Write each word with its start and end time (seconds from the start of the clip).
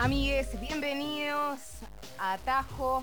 Amigues, 0.00 0.60
bienvenidos 0.60 1.58
a 2.20 2.34
Atajo. 2.34 3.02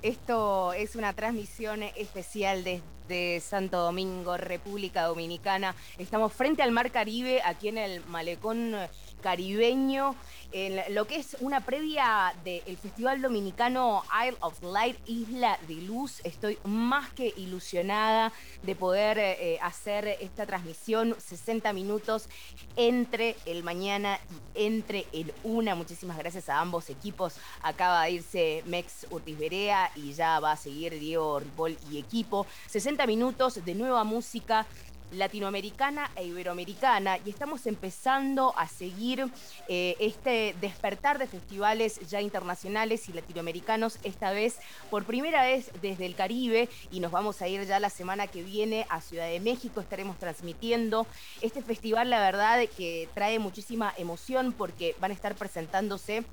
Esto 0.00 0.72
es 0.72 0.94
una 0.94 1.12
transmisión 1.12 1.82
especial 1.82 2.62
desde 2.62 3.40
Santo 3.40 3.78
Domingo, 3.78 4.36
República 4.36 5.02
Dominicana. 5.02 5.74
Estamos 5.98 6.32
frente 6.32 6.62
al 6.62 6.70
Mar 6.70 6.92
Caribe, 6.92 7.42
aquí 7.44 7.66
en 7.66 7.78
el 7.78 8.04
malecón 8.06 8.76
caribeño, 9.18 10.14
en 10.52 10.94
lo 10.94 11.06
que 11.06 11.16
es 11.16 11.36
una 11.40 11.60
previa 11.60 12.34
del 12.42 12.76
Festival 12.78 13.20
Dominicano 13.20 14.02
Isle 14.26 14.38
of 14.40 14.62
Light, 14.62 14.96
Isla 15.06 15.58
de 15.68 15.74
Luz. 15.74 16.20
Estoy 16.24 16.58
más 16.64 17.10
que 17.10 17.34
ilusionada 17.36 18.32
de 18.62 18.74
poder 18.74 19.18
eh, 19.18 19.58
hacer 19.60 20.06
esta 20.20 20.46
transmisión 20.46 21.14
60 21.18 21.72
minutos 21.72 22.28
entre 22.76 23.36
el 23.44 23.62
mañana 23.62 24.18
y 24.56 24.66
entre 24.66 25.06
el 25.12 25.34
una. 25.44 25.74
Muchísimas 25.74 26.16
gracias 26.16 26.48
a 26.48 26.60
ambos 26.60 26.88
equipos. 26.88 27.34
Acaba 27.62 28.04
de 28.04 28.12
irse 28.12 28.62
Mex 28.66 29.06
Urtiz 29.10 29.38
Berea 29.38 29.90
y 29.94 30.12
ya 30.14 30.40
va 30.40 30.52
a 30.52 30.56
seguir 30.56 30.98
Diego 30.98 31.40
Ripoll 31.40 31.76
y 31.90 31.98
equipo. 31.98 32.46
60 32.68 33.06
minutos 33.06 33.64
de 33.64 33.74
nueva 33.74 34.04
música 34.04 34.66
latinoamericana 35.12 36.10
e 36.16 36.24
iberoamericana 36.24 37.18
y 37.24 37.30
estamos 37.30 37.66
empezando 37.66 38.52
a 38.56 38.68
seguir 38.68 39.30
eh, 39.68 39.96
este 40.00 40.54
despertar 40.60 41.18
de 41.18 41.26
festivales 41.26 42.00
ya 42.08 42.20
internacionales 42.20 43.08
y 43.08 43.12
latinoamericanos, 43.12 43.98
esta 44.04 44.30
vez 44.30 44.58
por 44.90 45.04
primera 45.04 45.42
vez 45.42 45.70
desde 45.80 46.06
el 46.06 46.14
Caribe 46.14 46.68
y 46.90 47.00
nos 47.00 47.12
vamos 47.12 47.42
a 47.42 47.48
ir 47.48 47.64
ya 47.66 47.80
la 47.80 47.90
semana 47.90 48.26
que 48.26 48.42
viene 48.42 48.86
a 48.88 49.00
Ciudad 49.00 49.28
de 49.28 49.40
México, 49.40 49.80
estaremos 49.80 50.18
transmitiendo 50.18 51.06
este 51.40 51.62
festival, 51.62 52.10
la 52.10 52.20
verdad 52.20 52.60
que 52.76 53.08
trae 53.14 53.38
muchísima 53.38 53.92
emoción 53.96 54.52
porque 54.52 54.94
van 55.00 55.10
a 55.10 55.14
estar 55.14 55.34
presentándose 55.34 56.24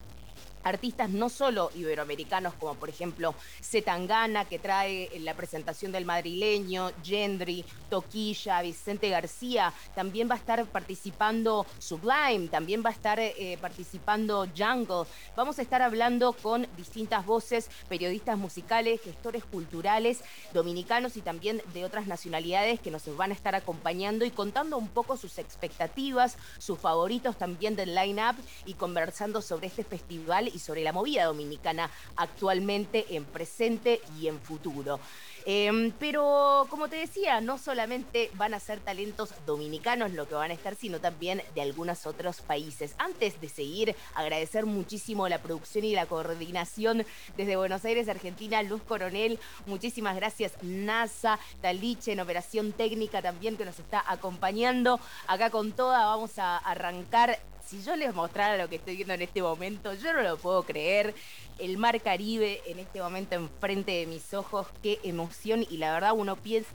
artistas 0.66 1.10
no 1.12 1.30
solo 1.30 1.72
iberoamericanos, 1.76 2.54
como 2.56 2.76
por 2.76 2.90
ejemplo 2.90 3.34
Zetangana, 3.62 4.46
que 4.46 4.60
trae 4.60 5.10
la 5.20 5.36
presentación 5.36 5.92
del 5.92 6.06
madrileño, 6.06 6.92
Gendry, 7.04 7.64
Toquilla, 7.90 8.62
Vicente 8.62 9.10
García, 9.10 9.72
también 9.94 10.30
va 10.30 10.34
a 10.34 10.40
estar 10.40 10.66
participando 10.66 11.66
Sublime, 11.80 12.48
también 12.50 12.84
va 12.84 12.90
a 12.90 12.94
estar 12.94 13.20
eh, 13.20 13.58
participando 13.62 14.48
Jungle. 14.58 15.06
Vamos 15.36 15.60
a 15.60 15.62
estar 15.62 15.82
hablando 15.82 16.34
con 16.34 16.68
distintas 16.76 17.26
voces, 17.26 17.70
periodistas 17.88 18.38
musicales, 18.38 19.02
gestores 19.02 19.44
culturales, 19.46 20.22
dominicanos 20.54 21.16
y 21.16 21.22
también 21.22 21.62
de 21.74 21.86
otras 21.86 22.08
nacionalidades 22.08 22.80
que 22.80 22.92
nos 22.92 23.06
van 23.16 23.32
a 23.32 23.36
estar 23.36 23.54
acompañando 23.54 24.26
y 24.26 24.32
contando 24.32 24.78
un 24.78 24.88
poco 24.88 25.16
sus 25.16 25.38
expectativas, 25.38 26.38
sus 26.58 26.80
favoritos 26.80 27.38
también 27.38 27.76
del 27.76 27.94
line-up 27.94 28.36
y 28.66 28.74
conversando 28.74 29.42
sobre 29.42 29.68
este 29.68 29.84
festival 29.84 30.50
y 30.56 30.60
sobre 30.60 30.84
la 30.84 30.94
movida 30.94 31.26
dominicana 31.26 31.92
actualmente, 32.16 33.06
en 33.10 33.26
presente 33.26 34.02
y 34.18 34.28
en 34.28 34.40
futuro. 34.40 35.00
Em, 35.48 35.92
pero 36.00 36.66
como 36.72 36.88
te 36.88 36.96
decía, 36.96 37.40
no 37.40 37.60
solamente 37.60 38.32
van 38.34 38.56
a 38.56 38.60
ser 38.60 38.80
talentos 38.80 39.30
dominicanos 39.46 40.12
lo 40.12 40.28
que 40.28 40.34
van 40.34 40.50
a 40.50 40.56
estar, 40.56 40.74
sino 40.74 41.00
también 41.00 41.44
de 41.54 41.62
algunos 41.62 42.08
otros 42.08 42.42
países. 42.42 42.96
Antes 42.98 43.40
de 43.40 43.48
seguir, 43.48 43.96
agradecer 44.16 44.66
muchísimo 44.66 45.30
la 45.30 45.44
producción 45.44 45.86
y 45.86 45.94
la 45.94 46.08
coordinación 46.08 47.06
desde 47.38 47.58
Buenos 47.58 47.86
Aires, 47.86 48.10
Argentina, 48.10 48.64
Luz 48.64 48.82
Coronel. 48.82 49.40
Muchísimas 49.68 50.16
gracias, 50.16 50.54
NASA, 50.64 51.38
Taliche 51.62 52.14
en 52.14 52.22
operación 52.22 52.72
técnica 52.72 53.22
también 53.22 53.56
que 53.56 53.66
nos 53.66 53.78
está 53.78 54.04
acompañando. 54.08 55.00
Acá 55.28 55.52
con 55.52 55.74
toda 55.74 56.08
vamos 56.08 56.40
a 56.40 56.58
arrancar 56.58 57.38
si 57.66 57.82
yo 57.82 57.96
les 57.96 58.14
mostrara 58.14 58.58
lo 58.58 58.70
que 58.70 58.76
estoy 58.76 58.96
viendo 58.96 59.14
en 59.14 59.22
este 59.22 59.42
momento, 59.42 59.94
yo 59.94 60.14
no 60.14 60.22
lo 60.22 60.38
puedo 60.38 60.64
creer. 60.64 61.16
El 61.58 61.78
mar 61.78 62.00
Caribe 62.02 62.62
en 62.66 62.80
este 62.80 63.02
momento 63.02 63.36
enfrente 63.36 63.92
de 63.92 64.06
mis 64.06 64.34
ojos, 64.34 64.68
qué 64.84 65.00
emoción. 65.04 65.66
Y 65.70 65.78
la 65.78 65.94
verdad 65.94 66.14
uno 66.16 66.36
piensa, 66.36 66.70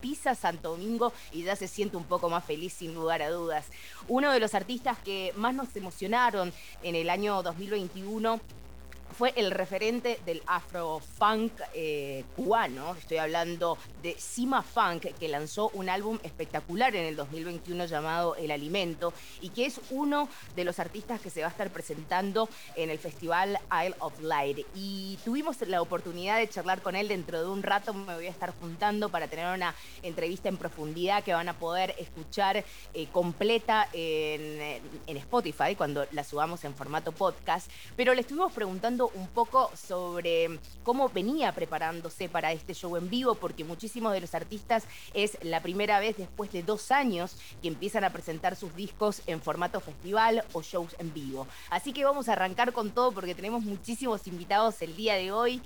pisa 0.00 0.34
Santo 0.34 0.72
Domingo 0.72 1.12
y 1.32 1.44
ya 1.44 1.56
se 1.56 1.66
siente 1.66 1.96
un 1.96 2.04
poco 2.04 2.28
más 2.28 2.44
feliz 2.44 2.74
sin 2.74 2.94
lugar 2.94 3.22
a 3.22 3.30
dudas. 3.30 3.66
Uno 4.06 4.32
de 4.32 4.40
los 4.40 4.54
artistas 4.54 4.98
que 4.98 5.32
más 5.36 5.54
nos 5.54 5.74
emocionaron 5.76 6.52
en 6.82 6.94
el 6.94 7.08
año 7.08 7.42
2021 7.42 8.40
fue 9.14 9.32
el 9.36 9.52
referente 9.52 10.18
del 10.26 10.42
afrofunk 10.46 11.52
eh, 11.72 12.24
cubano. 12.34 12.94
Estoy 12.96 13.18
hablando 13.18 13.78
de 14.02 14.16
Sima 14.18 14.62
Funk, 14.62 15.06
que 15.18 15.28
lanzó 15.28 15.70
un 15.74 15.88
álbum 15.88 16.18
espectacular 16.24 16.96
en 16.96 17.04
el 17.04 17.16
2021 17.16 17.86
llamado 17.86 18.34
El 18.34 18.50
Alimento 18.50 19.12
y 19.40 19.50
que 19.50 19.66
es 19.66 19.80
uno 19.90 20.28
de 20.56 20.64
los 20.64 20.80
artistas 20.80 21.20
que 21.20 21.30
se 21.30 21.42
va 21.42 21.46
a 21.46 21.50
estar 21.50 21.70
presentando 21.70 22.48
en 22.74 22.90
el 22.90 22.98
festival 22.98 23.58
Isle 23.84 23.94
of 24.00 24.20
Light. 24.20 24.66
Y 24.74 25.18
tuvimos 25.24 25.60
la 25.62 25.80
oportunidad 25.80 26.38
de 26.38 26.48
charlar 26.48 26.82
con 26.82 26.96
él 26.96 27.06
dentro 27.06 27.40
de 27.40 27.48
un 27.48 27.62
rato. 27.62 27.94
Me 27.94 28.16
voy 28.16 28.26
a 28.26 28.30
estar 28.30 28.52
juntando 28.60 29.10
para 29.10 29.28
tener 29.28 29.54
una 29.54 29.74
entrevista 30.02 30.48
en 30.48 30.56
profundidad 30.56 31.22
que 31.22 31.32
van 31.32 31.48
a 31.48 31.58
poder 31.58 31.94
escuchar 31.98 32.64
eh, 32.94 33.06
completa 33.12 33.88
en, 33.92 34.80
en 35.06 35.16
Spotify 35.18 35.76
cuando 35.76 36.04
la 36.10 36.24
subamos 36.24 36.64
en 36.64 36.74
formato 36.74 37.12
podcast. 37.12 37.70
Pero 37.96 38.12
le 38.12 38.22
estuvimos 38.22 38.52
preguntando 38.52 39.03
un 39.14 39.28
poco 39.28 39.70
sobre 39.74 40.58
cómo 40.82 41.08
venía 41.08 41.52
preparándose 41.52 42.28
para 42.28 42.52
este 42.52 42.74
show 42.74 42.96
en 42.96 43.10
vivo, 43.10 43.34
porque 43.34 43.64
muchísimos 43.64 44.12
de 44.12 44.20
los 44.20 44.34
artistas 44.34 44.84
es 45.12 45.38
la 45.42 45.60
primera 45.60 46.00
vez 46.00 46.16
después 46.16 46.52
de 46.52 46.62
dos 46.62 46.90
años 46.90 47.36
que 47.62 47.68
empiezan 47.68 48.04
a 48.04 48.10
presentar 48.10 48.56
sus 48.56 48.74
discos 48.74 49.22
en 49.26 49.40
formato 49.40 49.80
festival 49.80 50.44
o 50.52 50.62
shows 50.62 50.94
en 50.98 51.12
vivo. 51.12 51.46
Así 51.70 51.92
que 51.92 52.04
vamos 52.04 52.28
a 52.28 52.32
arrancar 52.32 52.72
con 52.72 52.90
todo 52.90 53.12
porque 53.12 53.34
tenemos 53.34 53.62
muchísimos 53.62 54.26
invitados 54.26 54.80
el 54.82 54.96
día 54.96 55.14
de 55.14 55.32
hoy. 55.32 55.62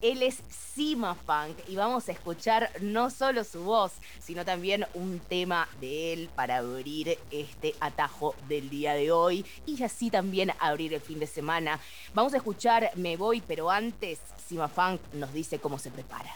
Él 0.00 0.22
es 0.22 0.38
Sima 0.74 1.14
Funk 1.14 1.56
y 1.68 1.76
vamos 1.76 2.08
a 2.08 2.12
escuchar 2.12 2.70
no 2.80 3.08
solo 3.08 3.44
su 3.44 3.62
voz, 3.62 3.92
sino 4.20 4.44
también 4.44 4.84
un 4.94 5.20
tema 5.20 5.68
de 5.80 6.12
él 6.12 6.28
para 6.34 6.58
abrir 6.58 7.18
este 7.30 7.74
atajo 7.78 8.34
del 8.48 8.68
día 8.68 8.94
de 8.94 9.12
hoy 9.12 9.44
y 9.64 9.80
así 9.82 10.10
también 10.10 10.52
abrir 10.58 10.92
el 10.94 11.00
fin 11.00 11.20
de 11.20 11.28
semana. 11.28 11.78
Vamos 12.14 12.34
a 12.34 12.38
escuchar 12.38 12.90
Me 12.96 13.16
Voy, 13.16 13.42
pero 13.46 13.70
antes 13.70 14.18
Sima 14.48 14.66
Funk 14.66 15.00
nos 15.12 15.32
dice 15.32 15.60
cómo 15.60 15.78
se 15.78 15.90
prepara. 15.90 16.32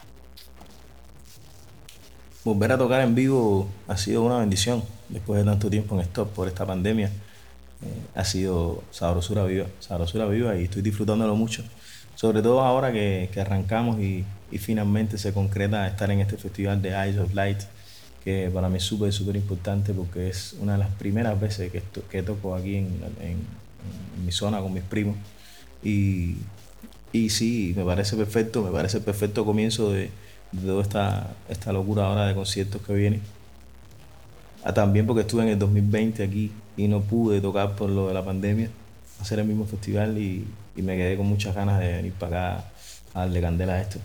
Volver 2.45 2.71
a 2.71 2.79
tocar 2.79 3.01
en 3.01 3.17
vivo 3.17 3.69
ha 3.89 3.97
sido 3.97 4.23
una 4.23 4.39
bendición 4.39 4.85
después 5.09 5.39
de 5.41 5.45
tanto 5.45 5.69
tiempo 5.69 5.97
en 5.97 6.03
stop 6.03 6.29
por 6.31 6.47
esta 6.47 6.65
pandemia. 6.65 7.09
Eh, 7.09 8.07
ha 8.15 8.25
sido 8.25 8.85
sabrosura 8.93 9.45
viva, 9.45 9.67
sabrosura 9.81 10.27
viva 10.27 10.57
y 10.57 10.65
estoy 10.65 10.83
disfrutándolo 10.83 11.35
mucho 11.35 11.65
sobre 12.17 12.43
todo 12.43 12.63
ahora 12.63 12.93
que, 12.93 13.31
arrancamos 13.41 14.01
y, 14.01 14.25
finalmente 14.59 15.19
se 15.19 15.35
concreta 15.35 15.87
estar 15.87 16.11
en 16.11 16.21
este 16.21 16.39
festival 16.39 16.81
de 16.81 16.89
Eyes 16.89 17.19
of 17.19 17.35
Light, 17.35 17.59
que 18.25 18.51
para 18.53 18.71
mí 18.71 18.79
es 18.79 18.85
súper, 18.85 19.13
súper 19.13 19.37
importante 19.37 19.93
porque 19.93 20.29
es 20.29 20.57
una 20.61 20.73
de 20.73 20.79
las 20.79 20.89
primeras 20.93 21.39
veces 21.39 21.71
que, 21.71 21.83
que 22.11 22.23
toco 22.23 22.55
aquí 22.55 22.77
en, 22.77 22.89
mi 24.25 24.33
zona 24.33 24.61
con 24.61 24.73
mis 24.73 24.83
primos. 24.83 25.17
Y, 25.85 26.37
y 27.13 27.29
sí, 27.29 27.75
me 27.77 27.85
parece 27.85 28.17
perfecto, 28.17 28.63
me 28.63 28.71
parece 28.71 29.01
perfecto 29.01 29.45
comienzo 29.45 29.93
de, 29.93 30.11
toda 30.65 30.83
esta, 30.83 31.37
esta 31.51 31.71
locura 31.73 32.07
ahora 32.07 32.27
de 32.27 32.35
conciertos 32.35 32.81
que 32.81 32.95
viene. 32.95 33.21
Ah, 34.65 34.73
también 34.73 35.07
porque 35.07 35.21
estuve 35.21 35.43
en 35.43 35.51
el 35.51 35.59
2020 35.59 36.25
aquí 36.25 36.51
y 36.79 36.89
no 36.89 37.03
pude 37.03 37.43
tocar 37.43 37.77
por 37.77 37.91
lo 37.91 38.09
de 38.09 38.15
la 38.15 38.25
pandemia, 38.25 38.71
hacer 39.21 39.39
el 39.39 39.47
mismo 39.47 39.65
festival 39.67 40.19
y, 40.19 40.47
y 40.77 40.83
me 40.83 40.97
quedé 40.97 41.17
con 41.17 41.27
muchas 41.27 41.55
ganas 41.55 41.81
de 41.81 41.93
venir 41.93 42.13
para 42.13 42.57
acá 42.57 42.65
a 43.15 43.21
darle 43.21 43.41
candela 43.41 43.75
a 43.75 43.81
esto. 43.81 43.99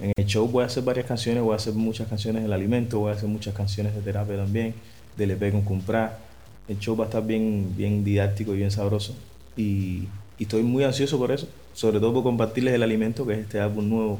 En 0.00 0.12
el 0.16 0.26
show 0.26 0.48
voy 0.48 0.64
a 0.64 0.66
hacer 0.66 0.82
varias 0.82 1.06
canciones, 1.06 1.42
voy 1.42 1.52
a 1.52 1.56
hacer 1.56 1.74
muchas 1.74 2.08
canciones 2.08 2.42
del 2.42 2.52
alimento, 2.52 2.98
voy 2.98 3.12
a 3.12 3.14
hacer 3.14 3.28
muchas 3.28 3.54
canciones 3.54 3.94
de 3.94 4.00
terapia 4.00 4.36
también, 4.36 4.74
del 5.16 5.32
EP 5.32 5.52
con 5.52 5.62
comprar. 5.62 6.18
El 6.66 6.78
show 6.78 6.96
va 6.96 7.04
a 7.04 7.08
estar 7.08 7.24
bien, 7.24 7.74
bien 7.76 8.02
didáctico 8.02 8.54
y 8.54 8.56
bien 8.56 8.70
sabroso. 8.70 9.14
Y, 9.56 10.08
y 10.38 10.44
estoy 10.44 10.62
muy 10.62 10.82
ansioso 10.82 11.18
por 11.18 11.30
eso, 11.30 11.46
sobre 11.74 12.00
todo 12.00 12.14
por 12.14 12.22
compartirles 12.22 12.74
el 12.74 12.82
alimento, 12.82 13.26
que 13.26 13.34
es 13.34 13.38
este 13.40 13.60
álbum 13.60 13.88
nuevo 13.88 14.18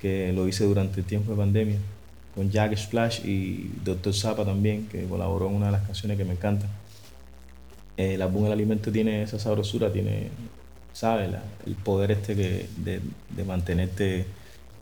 que 0.00 0.32
lo 0.32 0.46
hice 0.46 0.64
durante 0.64 1.00
el 1.00 1.06
tiempo 1.06 1.30
de 1.32 1.38
pandemia, 1.38 1.78
con 2.34 2.50
Jack 2.50 2.76
Splash 2.76 3.24
y 3.24 3.70
Dr. 3.84 4.14
Zappa 4.14 4.44
también, 4.44 4.86
que 4.86 5.04
colaboró 5.06 5.48
en 5.48 5.54
una 5.54 5.66
de 5.66 5.72
las 5.72 5.82
canciones 5.82 6.18
que 6.18 6.24
me 6.24 6.32
encanta. 6.32 6.66
El 7.96 8.22
álbum 8.22 8.46
El 8.46 8.52
Alimento 8.52 8.92
tiene 8.92 9.22
esa 9.22 9.38
sabrosura, 9.38 9.92
tiene, 9.92 10.30
¿sabes? 10.92 11.30
el 11.66 11.74
poder 11.74 12.10
este 12.12 12.34
de, 12.34 13.00
de 13.30 13.44
mantenerte 13.44 14.26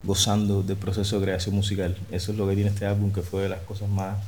gozando 0.04 0.62
del 0.62 0.76
proceso 0.76 1.18
de 1.18 1.24
creación 1.26 1.54
musical. 1.54 1.96
Eso 2.10 2.32
es 2.32 2.38
lo 2.38 2.46
que 2.48 2.54
tiene 2.54 2.70
este 2.70 2.86
álbum, 2.86 3.12
que 3.12 3.22
fue 3.22 3.42
de 3.42 3.48
las 3.48 3.60
cosas 3.60 3.88
más, 3.88 4.18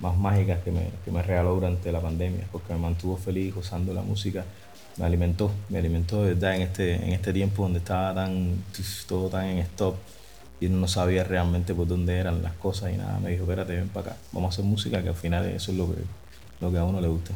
más 0.00 0.16
mágicas 0.16 0.62
que 0.62 0.70
me, 0.70 0.90
que 1.04 1.10
me 1.10 1.22
regaló 1.22 1.54
durante 1.54 1.90
la 1.90 2.00
pandemia, 2.00 2.46
porque 2.52 2.72
me 2.72 2.78
mantuvo 2.78 3.16
feliz 3.16 3.54
gozando 3.54 3.92
la 3.94 4.02
música, 4.02 4.44
me 4.98 5.06
alimentó, 5.06 5.50
me 5.70 5.78
alimentó 5.78 6.22
de 6.22 6.34
verdad 6.34 6.56
en 6.56 6.62
este, 6.62 6.94
en 6.94 7.12
este 7.12 7.32
tiempo 7.32 7.62
donde 7.62 7.78
estaba 7.78 8.14
tan, 8.14 8.62
todo 9.08 9.28
tan 9.28 9.46
en 9.46 9.58
stop 9.58 9.96
y 10.60 10.68
no 10.68 10.86
sabía 10.86 11.24
realmente 11.24 11.74
por 11.74 11.88
dónde 11.88 12.16
eran 12.16 12.42
las 12.42 12.52
cosas 12.54 12.92
y 12.92 12.96
nada, 12.96 13.18
me 13.18 13.30
dijo, 13.30 13.42
espérate, 13.42 13.74
ven 13.74 13.88
para 13.88 14.12
acá, 14.12 14.16
vamos 14.32 14.52
a 14.52 14.52
hacer 14.54 14.64
música, 14.64 15.02
que 15.02 15.08
al 15.08 15.14
final 15.14 15.46
eso 15.46 15.72
es 15.72 15.78
lo 15.78 15.92
que, 15.92 16.00
lo 16.60 16.70
que 16.70 16.78
a 16.78 16.84
uno 16.84 17.00
le 17.00 17.08
gusta. 17.08 17.32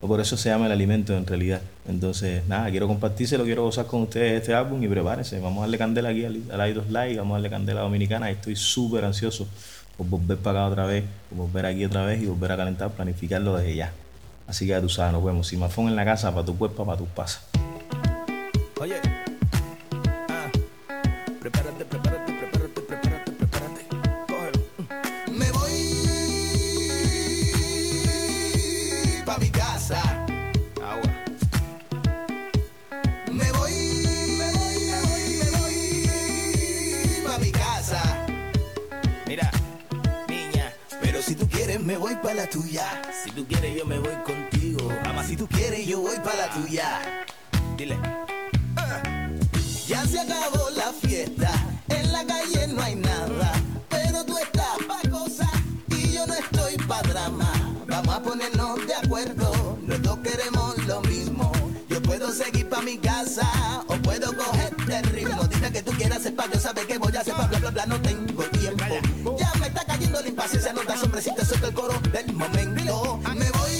O 0.00 0.06
por 0.06 0.20
eso 0.20 0.36
se 0.36 0.48
llama 0.48 0.66
el 0.66 0.72
alimento 0.72 1.16
en 1.16 1.26
realidad. 1.26 1.60
Entonces, 1.88 2.46
nada, 2.46 2.70
quiero 2.70 2.86
compartírselo, 2.86 3.44
quiero 3.44 3.64
gozar 3.64 3.86
con 3.86 4.02
ustedes 4.02 4.40
este 4.40 4.54
álbum 4.54 4.82
y 4.82 4.88
prepárense. 4.88 5.40
Vamos 5.40 5.58
a 5.58 5.60
darle 5.62 5.78
candela 5.78 6.10
aquí 6.10 6.24
al, 6.24 6.70
Idos 6.70 6.88
Live, 6.88 7.16
vamos 7.16 7.32
a 7.32 7.38
darle 7.38 7.50
candela 7.50 7.80
dominicana. 7.80 8.30
Estoy 8.30 8.54
súper 8.54 9.04
ansioso 9.04 9.48
por 9.96 10.06
volver 10.06 10.38
para 10.38 10.60
acá 10.60 10.68
otra 10.70 10.86
vez, 10.86 11.04
por 11.28 11.38
volver 11.38 11.66
aquí 11.66 11.84
otra 11.84 12.04
vez 12.04 12.22
y 12.22 12.26
volver 12.26 12.52
a 12.52 12.56
calentar, 12.56 12.90
planificarlo 12.90 13.56
desde 13.56 13.74
ya. 13.74 13.92
Así 14.46 14.66
que 14.66 14.70
ya 14.70 14.80
tú 14.80 14.88
sabes, 14.88 15.12
nos 15.12 15.24
vemos. 15.24 15.48
Simafón 15.48 15.88
en 15.88 15.96
la 15.96 16.04
casa, 16.04 16.32
para 16.32 16.46
tu 16.46 16.56
cuerpo, 16.56 16.86
para 16.86 16.96
tus 16.96 17.08
pasas. 17.08 17.42
Oye. 18.80 18.94
Ah, 20.28 20.48
prepárate, 21.40 21.77
la 42.34 42.48
tuya. 42.48 43.02
Si 43.24 43.30
tú 43.30 43.46
quieres 43.46 43.76
yo 43.76 43.86
me 43.86 43.98
voy 43.98 44.14
contigo. 44.24 44.90
Ama, 45.04 45.24
si 45.24 45.36
tú 45.36 45.46
quieres 45.48 45.86
yo 45.86 46.00
voy 46.00 46.16
pa' 46.18 46.34
la 46.34 46.50
tuya. 46.50 47.24
Dile. 47.76 47.98
Ya 49.86 50.04
se 50.06 50.20
acabó 50.20 50.68
la 50.76 50.92
fiesta, 50.92 51.50
en 51.88 52.12
la 52.12 52.22
calle 52.26 52.66
no 52.68 52.82
hay 52.82 52.94
nada, 52.94 53.52
pero 53.88 54.22
tú 54.22 54.36
estás 54.36 54.76
pa' 54.86 55.08
cosas 55.08 55.48
y 55.88 56.12
yo 56.12 56.26
no 56.26 56.34
estoy 56.34 56.76
pa' 56.86 57.00
drama. 57.02 57.50
Vamos 57.86 58.14
a 58.14 58.22
ponernos 58.22 58.86
de 58.86 58.94
acuerdo, 58.94 59.78
los 59.86 60.02
dos 60.02 60.18
queremos 60.18 60.76
lo 60.86 61.00
mismo. 61.02 61.50
Yo 61.88 62.02
puedo 62.02 62.30
seguir 62.32 62.68
pa' 62.68 62.82
mi 62.82 62.98
casa 62.98 63.48
o 63.86 63.94
puedo 63.96 64.36
coger 64.36 64.74
el 64.88 65.04
ritmo. 65.04 65.44
Dime 65.44 65.72
que 65.72 65.82
tú 65.82 65.92
quieras 65.92 66.18
hacer 66.18 66.36
pa' 66.36 66.50
yo 66.52 66.60
saber 66.60 66.86
que 66.86 66.98
voy 66.98 67.16
a 67.16 67.20
hacer 67.20 67.34
pa' 67.34 67.46
bla 67.46 67.58
bla 67.58 67.70
bla, 67.70 67.86
no 67.86 68.00
tengo 68.02 68.42
tiempo. 68.44 68.57
Ya 70.28 70.34
me 70.34 70.44
está 70.44 70.60
cayendo 70.68 70.68
la 70.68 70.68
impaciencia, 70.68 70.72
nota 70.72 70.96
sombrecita, 70.96 71.44
suelta 71.44 71.66
el 71.68 71.74
coro 71.74 72.00
del 72.12 72.32
momento. 72.34 73.18
Me 73.34 73.50
voy 73.50 73.76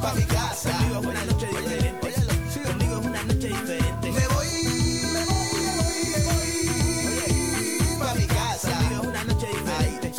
pa' 0.00 0.14
mi 0.14 0.22
casa. 0.24 0.70
Buenas 1.02 1.26
noches, 1.26 1.50
diferente. 1.50 2.14
Conmigo 2.64 3.00
es 3.00 3.06
una 3.06 3.22
noche 3.24 3.48
diferente. 3.48 4.12
Me 4.12 4.26
voy, 4.28 4.46
me 5.12 5.24
voy, 5.24 5.48
me 6.14 6.20
voy, 6.24 6.46
me 7.04 7.10
voy 7.20 7.98
pa' 7.98 8.14
mi 8.14 8.26
casa. 8.26 8.70
Conmigo 8.78 9.02
es 9.02 9.08
una 9.08 9.24
noche 9.24 9.46
diferente. 9.48 10.12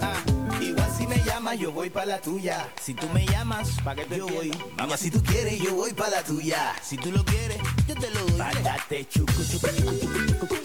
Ah, 0.00 0.22
igual 0.60 0.90
si 0.96 1.06
me 1.06 1.18
llamas 1.24 1.58
yo 1.58 1.72
voy 1.72 1.90
pa' 1.90 2.04
la 2.04 2.20
tuya. 2.20 2.68
Si 2.82 2.94
tú 2.94 3.08
me 3.10 3.26
llamas, 3.26 3.68
pa' 3.84 3.94
que 3.94 4.06
yo 4.16 4.26
voy. 4.26 4.50
Vamos, 4.76 4.98
si 4.98 5.10
tú 5.10 5.22
quieres 5.22 5.60
yo 5.60 5.74
voy 5.74 5.92
pa' 5.92 6.08
la 6.10 6.22
tuya. 6.24 6.74
Si 6.82 6.96
tú 6.96 7.12
lo 7.12 7.24
quieres, 7.24 7.58
yo 7.86 7.94
te 7.94 8.10
lo 8.10 8.20
doy. 8.26 8.38
Párate, 8.38 9.06
chucu, 9.08 9.32
chucu, 9.44 9.68
chucu, 9.68 9.98
chucu, 10.00 10.46
chucu, 10.46 10.61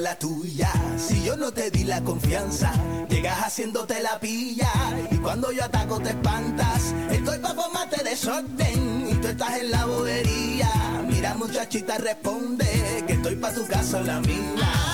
la 0.00 0.18
tuya. 0.18 0.70
Si 0.96 1.22
yo 1.22 1.36
no 1.36 1.52
te 1.52 1.70
di 1.70 1.84
la 1.84 2.02
confianza, 2.02 2.72
llegas 3.08 3.38
haciéndote 3.44 4.02
la 4.02 4.18
pilla. 4.20 4.70
Y 5.10 5.16
cuando 5.16 5.50
yo 5.52 5.64
ataco 5.64 6.00
te 6.00 6.10
espantas. 6.10 6.94
Estoy 7.10 7.38
pa' 7.38 7.54
formarte 7.54 8.02
desorden 8.04 9.08
y 9.10 9.14
tú 9.14 9.28
estás 9.28 9.58
en 9.60 9.70
la 9.70 9.84
bobería. 9.86 10.70
Mira, 11.08 11.34
muchachita, 11.34 11.98
responde 11.98 13.04
que 13.06 13.14
estoy 13.14 13.36
pa' 13.36 13.52
tu 13.52 13.66
casa 13.66 14.00
la 14.00 14.20
mía. 14.20 14.87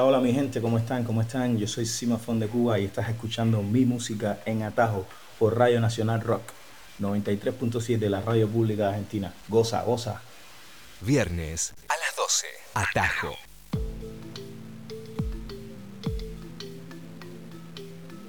Hola, 0.00 0.20
mi 0.20 0.32
gente, 0.32 0.60
¿cómo 0.60 0.78
están? 0.78 1.02
¿Cómo 1.02 1.22
están? 1.22 1.58
Yo 1.58 1.66
soy 1.66 1.84
Simafón 1.84 2.38
de 2.38 2.46
Cuba 2.46 2.78
y 2.78 2.84
estás 2.84 3.08
escuchando 3.08 3.62
mi 3.62 3.84
música 3.84 4.38
en 4.46 4.62
Atajo 4.62 5.04
por 5.40 5.58
Radio 5.58 5.80
Nacional 5.80 6.20
Rock 6.20 6.52
93.7 7.00 7.98
de 7.98 8.08
la 8.08 8.20
Radio 8.20 8.48
Pública 8.48 8.90
Argentina. 8.90 9.34
Goza, 9.48 9.82
goza. 9.82 10.22
Viernes 11.00 11.74
a 11.88 11.94
las 11.94 12.16
12. 12.16 12.46
Atajo. 12.74 13.47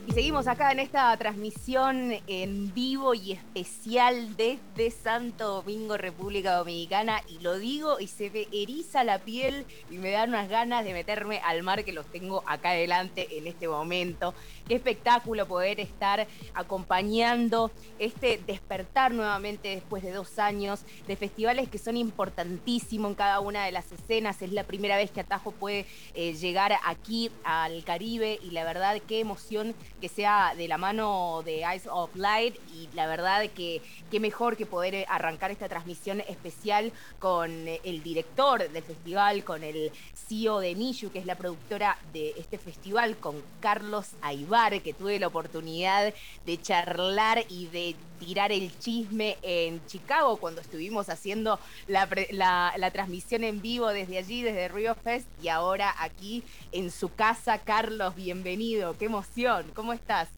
Y 0.10 0.12
seguimos 0.12 0.48
acá 0.48 0.72
en 0.72 0.80
esta 0.80 1.16
transmisión 1.18 2.14
en 2.26 2.74
vivo 2.74 3.14
y 3.14 3.34
especial 3.34 4.36
desde 4.36 4.90
Santo 4.90 5.48
Domingo, 5.58 5.98
República 5.98 6.56
Dominicana. 6.56 7.22
Y 7.28 7.38
lo 7.44 7.60
digo 7.60 8.00
y 8.00 8.08
se 8.08 8.32
me 8.32 8.48
eriza 8.52 9.04
la 9.04 9.20
piel 9.20 9.68
y 9.92 10.00
me 10.00 10.10
dan 10.10 10.30
unas 10.30 10.50
ganas 10.50 10.84
de 10.84 10.94
meterme 10.94 11.42
al 11.46 11.62
mar 11.62 11.86
que 11.86 11.94
los 11.94 12.08
tengo 12.08 12.44
acá 12.48 12.72
adelante 12.72 13.38
en 13.38 13.46
este 13.46 13.68
momento. 13.68 14.34
Qué 14.68 14.74
espectáculo 14.74 15.48
poder 15.48 15.80
estar 15.80 16.26
acompañando 16.56 17.70
este 18.00 18.42
despertar 18.48 19.14
nuevamente 19.14 19.70
después 19.70 20.02
de 20.02 20.12
dos 20.12 20.40
años 20.40 20.82
de 21.08 21.18
festivales 21.18 21.70
que 21.70 21.78
son 21.78 21.98
importantísimos 21.98 23.12
en 23.12 23.16
cada 23.16 23.42
una 23.42 23.64
de 23.64 23.72
las 23.72 23.92
escenas. 23.92 24.42
Es 24.42 24.52
la 24.54 24.64
primera 24.64 24.98
vez 24.98 25.12
que 25.12 25.20
Atajo 25.20 25.52
puede 25.52 25.86
eh, 26.16 26.34
llegar 26.34 26.74
aquí 26.84 27.30
al 27.44 27.84
Caribe 27.84 28.40
y 28.42 28.50
la 28.52 28.64
verdad 28.64 29.00
qué 29.08 29.20
emoción 29.20 29.76
que 30.00 30.10
sea 30.10 30.54
de 30.56 30.68
la 30.68 30.78
mano 30.78 31.42
de 31.46 31.62
Eyes 31.62 31.88
of 31.90 32.16
Light 32.16 32.56
y 32.74 32.90
la 32.94 33.08
verdad 33.08 33.50
que 33.56 33.82
qué 34.10 34.20
mejor 34.20 34.58
que 34.58 34.66
poder 34.66 35.06
arrancar 35.10 35.52
esta 35.52 35.70
transmisión 35.70 36.22
especial 36.22 36.92
con 37.20 37.68
el 37.68 38.04
director 38.04 38.70
del 38.70 38.84
festival, 38.84 39.44
con 39.44 39.64
el 39.64 39.92
CEO 40.14 40.60
de 40.60 40.76
Nishu, 40.76 41.12
que 41.12 41.20
es 41.20 41.26
la 41.26 41.36
productora 41.36 41.98
de 42.14 42.34
este 42.38 42.58
festival, 42.58 43.18
con 43.18 43.42
Carlos 43.60 44.12
Aibar, 44.22 44.82
que 44.82 44.94
tuve 44.94 45.20
la 45.20 45.28
oportunidad 45.28 46.14
de 46.46 46.62
charlar 46.62 47.44
y 47.50 47.68
de 47.68 47.96
tirar 48.20 48.52
el 48.52 48.78
chisme 48.78 49.38
en 49.42 49.84
Chicago 49.88 50.38
cuando 50.38 50.62
estuvimos 50.62 51.10
haciendo 51.10 51.60
la, 51.88 52.08
la, 52.32 52.74
la 52.78 52.92
transmisión 52.92 53.44
en 53.44 53.62
vivo 53.62 53.88
desde 53.88 54.18
allí, 54.18 54.44
desde 54.44 54.68
Rio 54.68 54.94
Fest, 54.96 55.28
y 55.42 55.48
ahora 55.48 55.96
aquí 55.98 56.44
en 56.72 56.92
su 56.92 57.14
casa. 57.14 57.60
Carlos, 57.60 58.16
bienvenido, 58.16 58.98
qué 58.98 59.06
emoción, 59.06 59.66
¿cómo 59.74 59.94
estás? 59.94 60.30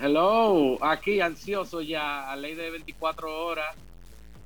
Hello, 0.00 0.82
aquí 0.82 1.20
ansioso 1.20 1.82
ya, 1.82 2.30
a 2.30 2.36
ley 2.36 2.54
de 2.54 2.70
24 2.70 3.44
horas, 3.44 3.76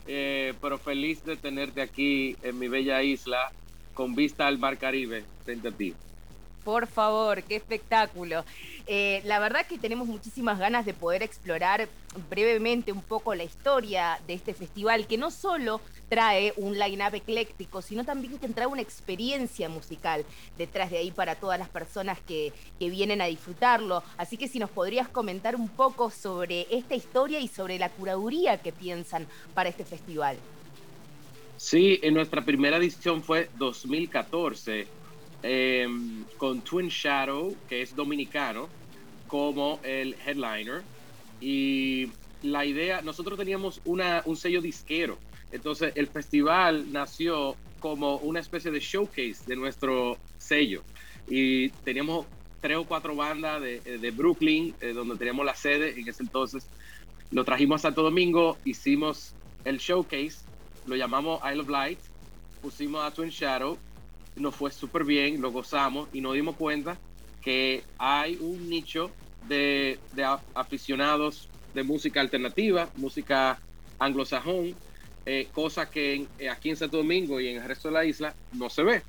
eh, 0.07 0.53
pero 0.61 0.79
feliz 0.79 1.25
de 1.25 1.37
tenerte 1.37 1.81
aquí 1.81 2.37
en 2.43 2.59
mi 2.59 2.69
bella 2.69 3.03
isla 3.03 3.53
con 3.95 4.15
vista 4.15 4.47
al 4.47 4.59
Mar 4.59 4.79
Caribe 4.79 5.25
frente 5.45 5.69
a 5.69 5.73
ti. 5.73 5.95
Por 6.65 6.87
favor, 6.87 7.43
qué 7.43 7.57
espectáculo. 7.57 8.45
Eh, 8.87 9.23
la 9.25 9.39
verdad 9.39 9.67
que 9.67 9.79
tenemos 9.79 10.07
muchísimas 10.07 10.59
ganas 10.59 10.85
de 10.85 10.93
poder 10.93 11.23
explorar 11.23 11.89
brevemente 12.29 12.93
un 12.93 13.01
poco 13.01 13.35
la 13.35 13.43
historia 13.43 14.21
de 14.27 14.35
este 14.35 14.53
festival, 14.53 15.07
que 15.07 15.17
no 15.17 15.31
solo 15.31 15.81
trae 16.11 16.53
un 16.59 16.79
line-up 16.79 17.15
ecléctico, 17.15 17.81
sino 17.81 18.05
también 18.05 18.39
que 18.39 18.49
trae 18.49 18.67
una 18.67 18.83
experiencia 18.83 19.71
musical 19.71 20.27
detrás 20.59 20.91
de 20.91 20.99
ahí 20.99 21.11
para 21.11 21.35
todas 21.35 21.59
las 21.59 21.71
personas 21.71 22.21
que, 22.21 22.53
que 22.79 22.91
vienen 22.91 23.23
a 23.23 23.27
disfrutarlo. 23.27 24.03
Así 24.19 24.37
que 24.37 24.49
si 24.49 24.59
nos 24.59 24.69
podrías 24.69 25.09
comentar 25.09 25.57
un 25.57 25.69
poco 25.69 26.11
sobre 26.11 26.67
esta 26.71 26.95
historia 26.95 27.41
y 27.41 27.49
sobre 27.49 27.79
la 27.79 27.89
curaduría 27.89 28.59
que 28.59 28.73
piensan 28.73 29.27
para 29.55 29.71
este 29.71 29.87
festival. 29.87 30.37
Sí, 31.57 31.99
en 32.03 32.13
nuestra 32.13 32.45
primera 32.45 32.77
edición 32.77 33.23
fue 33.23 33.49
2014 33.57 35.04
Em, 35.47 36.25
con 36.39 36.63
Twin 36.63 36.89
Shadow, 36.89 37.55
que 37.69 37.83
es 37.83 37.95
dominicano, 37.95 38.67
como 39.29 39.79
el 39.83 40.17
headliner. 40.25 40.83
Y 41.39 42.09
la 42.43 42.65
idea, 42.65 43.03
nosotros 43.03 43.39
teníamos 43.39 43.83
una, 43.85 44.23
un 44.25 44.39
sello 44.39 44.63
disquero. 44.63 45.19
Entonces 45.53 45.93
el 45.97 46.07
festival 46.07 46.91
nació 46.91 47.57
como 47.79 48.17
una 48.17 48.41
especie 48.41 48.71
de 48.71 48.81
showcase 48.81 49.45
de 49.47 49.55
nuestro 49.55 50.17
sello. 50.39 50.83
Y 51.29 51.69
teníamos 51.69 52.25
tres 52.63 52.79
o 52.79 52.85
cuatro 52.85 53.15
bandas 53.15 53.61
de, 53.61 53.81
de 53.81 54.11
Brooklyn, 54.13 54.75
eh, 54.81 54.95
donde 54.95 55.17
teníamos 55.17 55.45
la 55.45 55.55
sede 55.55 56.01
en 56.01 56.09
ese 56.09 56.23
entonces. 56.23 56.67
Lo 57.31 57.45
trajimos 57.45 57.83
a 57.83 57.89
Santo 57.89 58.03
Domingo, 58.03 58.57
hicimos 58.65 59.35
el 59.67 59.77
showcase, 59.77 60.39
lo 60.87 60.97
llamamos 60.97 61.43
Isle 61.45 61.61
of 61.61 61.69
Light, 61.69 61.99
pusimos 62.63 63.05
a 63.05 63.11
Twin 63.11 63.29
Shadow 63.29 63.77
nos 64.37 64.55
fue 64.55 64.71
súper 64.71 65.05
bien, 65.05 65.41
lo 65.41 65.53
gozamos 65.53 66.09
y 66.13 66.21
nos 66.21 66.35
dimos 66.35 66.57
cuenta 66.57 66.99
que 67.43 67.85
hay 67.99 68.37
un 68.41 68.69
nicho 68.69 69.11
de, 69.49 69.99
aficionados 70.55 71.49
de 71.75 71.83
música 71.83 72.21
alternativa, 72.21 72.89
música 72.97 73.59
anglosajón, 73.99 74.75
eh, 75.27 75.49
cosa 75.53 75.91
que 75.91 76.27
eh, 76.39 76.49
aquí 76.49 76.71
en 76.71 76.77
Santo 76.77 76.99
Domingo 76.99 77.41
y 77.41 77.49
en 77.49 77.57
el 77.57 77.69
resto 77.69 77.89
de 77.89 77.95
la 77.95 78.05
isla 78.05 78.35
no 78.53 78.71
se 78.71 78.83
ve. 78.83 79.03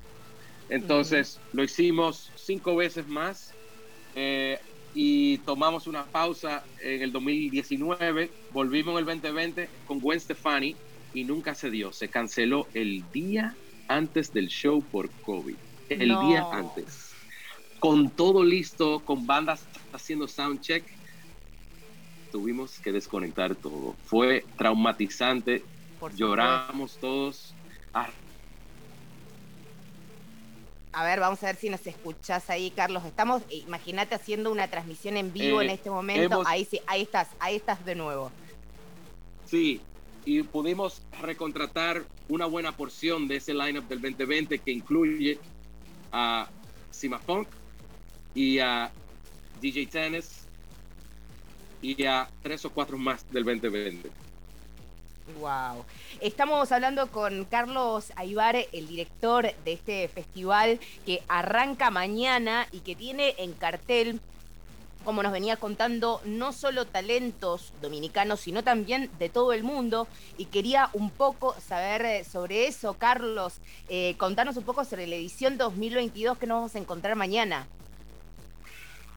Entonces 0.68 1.38
lo 1.52 1.62
hicimos 1.62 2.30
cinco 2.34 2.74
veces 2.76 3.06
más 3.06 3.52
eh, 4.14 4.58
y 4.94 5.38
tomamos 5.38 5.86
una 5.86 6.04
pausa 6.04 6.64
en 6.80 7.02
el 7.02 7.12
2019, 7.12 8.30
volvimos 8.52 8.94
en 8.94 8.98
el 8.98 9.04
2020 9.04 9.68
con 9.86 10.00
Gwen 10.00 10.20
Stefani 10.20 10.74
y 11.14 11.24
nunca 11.24 11.54
se 11.54 11.70
dio, 11.70 11.92
se 11.92 12.08
canceló 12.08 12.66
el 12.74 13.04
día 13.12 13.54
antes 13.88 14.32
del 14.32 14.48
show 14.48 14.82
por 14.82 15.10
COVID. 15.10 15.56
El 15.88 16.08
día 16.20 16.46
antes. 16.52 17.12
Con 17.78 18.10
todo 18.10 18.42
listo, 18.42 19.00
con 19.00 19.26
bandas 19.26 19.64
haciendo 19.92 20.26
soundcheck, 20.26 20.84
tuvimos 22.32 22.78
que 22.80 22.92
desconectar 22.92 23.54
todo. 23.54 23.94
Fue 24.04 24.44
traumatizante. 24.56 25.62
Lloramos 26.16 26.98
todos. 26.98 27.54
Ah. 27.94 28.10
A 30.92 31.04
ver, 31.04 31.20
vamos 31.20 31.42
a 31.42 31.46
ver 31.46 31.56
si 31.56 31.68
nos 31.68 31.86
escuchás 31.86 32.48
ahí, 32.48 32.70
Carlos. 32.70 33.04
Estamos, 33.04 33.42
imagínate 33.50 34.14
haciendo 34.14 34.50
una 34.50 34.68
transmisión 34.68 35.16
en 35.16 35.32
vivo 35.32 35.60
en 35.60 35.70
eh, 35.70 35.74
este 35.74 35.90
momento. 35.90 36.42
Ahí 36.46 36.64
sí, 36.64 36.80
ahí 36.86 37.02
estás, 37.02 37.28
ahí 37.38 37.56
estás 37.56 37.84
de 37.84 37.94
nuevo. 37.94 38.32
Sí, 39.46 39.80
y 40.26 40.42
pudimos 40.42 41.00
recontratar 41.22 42.04
una 42.28 42.46
buena 42.46 42.72
porción 42.72 43.28
de 43.28 43.36
ese 43.36 43.54
lineup 43.54 43.88
del 43.88 44.02
2020 44.02 44.58
que 44.58 44.72
incluye 44.72 45.38
a 46.12 46.48
Sima 46.90 47.20
y 48.34 48.58
a 48.58 48.90
DJ 49.60 49.86
Tennis 49.86 50.46
y 51.80 52.04
a 52.04 52.28
tres 52.42 52.64
o 52.64 52.70
cuatro 52.70 52.98
más 52.98 53.24
del 53.32 53.44
2020. 53.44 54.10
Wow. 55.40 55.84
Estamos 56.20 56.72
hablando 56.72 57.08
con 57.10 57.44
Carlos 57.44 58.12
Aybar, 58.16 58.56
el 58.72 58.88
director 58.88 59.54
de 59.64 59.72
este 59.72 60.08
festival 60.08 60.80
que 61.04 61.22
arranca 61.28 61.90
mañana 61.90 62.66
y 62.72 62.80
que 62.80 62.96
tiene 62.96 63.36
en 63.38 63.52
cartel 63.52 64.20
como 65.06 65.22
nos 65.22 65.30
venía 65.30 65.56
contando, 65.56 66.20
no 66.24 66.52
solo 66.52 66.84
talentos 66.84 67.72
dominicanos, 67.80 68.40
sino 68.40 68.64
también 68.64 69.08
de 69.20 69.28
todo 69.28 69.52
el 69.52 69.62
mundo. 69.62 70.08
Y 70.36 70.46
quería 70.46 70.90
un 70.94 71.10
poco 71.10 71.54
saber 71.60 72.04
eh, 72.04 72.24
sobre 72.24 72.66
eso, 72.66 72.94
Carlos, 72.94 73.60
eh, 73.88 74.16
contarnos 74.18 74.56
un 74.56 74.64
poco 74.64 74.84
sobre 74.84 75.06
la 75.06 75.14
edición 75.14 75.58
2022 75.58 76.36
que 76.38 76.48
nos 76.48 76.56
vamos 76.56 76.74
a 76.74 76.78
encontrar 76.80 77.14
mañana. 77.14 77.68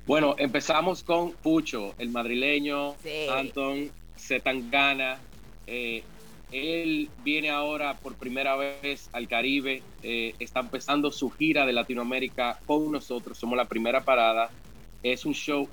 Bueno, 0.05 0.35
empezamos 0.37 1.01
con 1.01 1.31
Pucho, 1.31 1.95
el 1.97 2.09
madrileño, 2.09 2.95
Anton 3.35 3.89
Zetangana. 4.15 5.19
Eh, 5.65 6.03
él 6.51 7.09
viene 7.23 7.49
ahora 7.49 7.95
por 7.97 8.13
primera 8.13 8.55
vez 8.55 9.09
al 9.11 9.27
Caribe, 9.27 9.81
está 10.03 10.59
empezando 10.59 11.09
su 11.09 11.31
gira 11.31 11.65
de 11.65 11.73
Latinoamérica 11.73 12.59
con 12.67 12.91
nosotros, 12.91 13.39
somos 13.39 13.57
la 13.57 13.65
primera 13.65 14.03
parada. 14.03 14.51
Es 15.03 15.25
un 15.25 15.33
show 15.33 15.67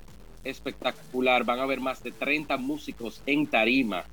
espectacular. 0.45 1.45
Van 1.45 1.59
a 1.59 1.63
haber 1.65 1.81
más 1.81 2.03
de 2.03 2.13
30 2.13 2.57
músicos 2.57 3.21
en 3.27 3.47
tarima. 3.47 4.05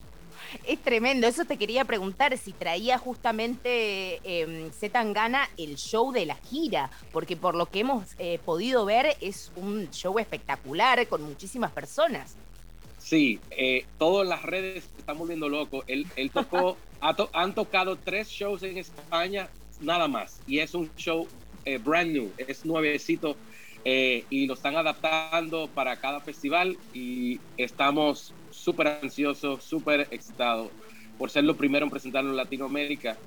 Es 0.65 0.79
tremendo, 0.79 1.25
eso 1.25 1.45
te 1.45 1.57
quería 1.57 1.83
preguntar 1.83 2.37
si 2.37 2.53
traía 2.53 2.99
justamente 2.99 4.19
eh, 4.23 4.69
Zetangana 4.71 5.49
el 5.57 5.77
show 5.77 6.11
de 6.11 6.27
la 6.27 6.35
gira, 6.35 6.91
porque 7.11 7.35
por 7.35 7.55
lo 7.55 7.65
que 7.65 7.79
hemos 7.79 8.09
eh, 8.19 8.39
podido 8.45 8.85
ver 8.85 9.15
es 9.19 9.51
un 9.55 9.89
show 9.89 10.19
espectacular 10.19 11.07
con 11.07 11.23
muchísimas 11.23 11.71
personas. 11.71 12.35
Sí, 13.03 13.39
eh, 13.51 13.85
todas 13.97 14.27
las 14.27 14.43
redes 14.43 14.85
están 14.97 15.17
volviendo 15.17 15.49
locos. 15.49 15.83
Él, 15.87 16.07
tocó, 16.31 16.77
han 17.33 17.53
tocado 17.53 17.97
tres 17.97 18.29
shows 18.29 18.63
en 18.63 18.77
España, 18.77 19.49
nada 19.81 20.07
más, 20.07 20.39
y 20.47 20.59
es 20.59 20.73
un 20.73 20.89
show 20.95 21.27
eh, 21.65 21.77
brand 21.77 22.11
new, 22.11 22.31
es 22.37 22.65
nuevecito 22.65 23.35
eh, 23.85 24.23
y 24.29 24.47
lo 24.47 24.53
están 24.53 24.75
adaptando 24.77 25.67
para 25.67 25.97
cada 25.97 26.21
festival 26.21 26.77
y 26.93 27.39
estamos 27.57 28.33
súper 28.49 28.87
ansiosos, 28.87 29.63
súper 29.63 30.07
excitados 30.11 30.69
por 31.17 31.29
ser 31.29 31.43
los 31.43 31.57
primeros 31.57 31.87
en 31.87 31.91
presentarlo 31.91 32.31
en 32.31 32.37
Latinoamérica. 32.37 33.17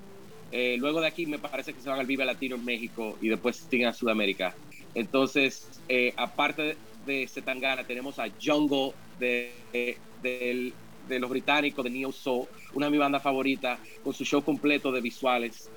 Eh, 0.53 0.77
luego 0.79 1.01
de 1.01 1.09
aquí 1.09 1.27
me 1.27 1.39
parece 1.39 1.73
que 1.73 1.81
se 1.81 1.89
van 1.89 1.99
al 1.99 2.07
Vive 2.07 2.25
Latino 2.25 2.57
en 2.57 2.65
México 2.65 3.17
y 3.21 3.29
después 3.29 3.57
siguen 3.69 3.89
a 3.89 3.93
Sudamérica. 3.93 4.55
Entonces, 4.95 5.69
eh, 5.89 6.15
aparte 6.17 6.77
de 7.05 7.29
Setangana, 7.29 7.85
tenemos 7.85 8.19
a 8.19 8.29
Jungle 8.43 8.93
de, 9.19 9.53
de, 9.73 10.73
de, 11.09 11.19
los 11.19 11.31
británicos, 11.31 11.85
de 11.85 11.91
Neo 11.91 12.13
Soul, 12.13 12.47
una 12.75 12.87
de 12.87 12.91
mis 12.91 13.01
bandas 13.01 13.23
favoritas, 13.23 13.79
con 14.03 14.15
su 14.15 14.25
show 14.25 14.43
completo 14.43 14.91
de 14.91 15.01
visuales. 15.01 15.71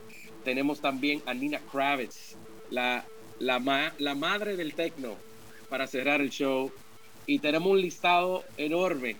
Tenemos 0.43 0.79
también 0.79 1.21
a 1.25 1.33
Nina 1.33 1.59
Kravitz, 1.71 2.37
la 2.71 3.03
la, 3.39 3.93
la 3.97 4.15
madre 4.15 4.55
del 4.55 4.73
techno 4.73 5.15
para 5.69 5.87
cerrar 5.87 6.21
el 6.21 6.29
show. 6.29 6.71
Y 7.25 7.39
tenemos 7.39 7.71
un 7.71 7.81
listado 7.81 8.43
enorme 8.57 9.15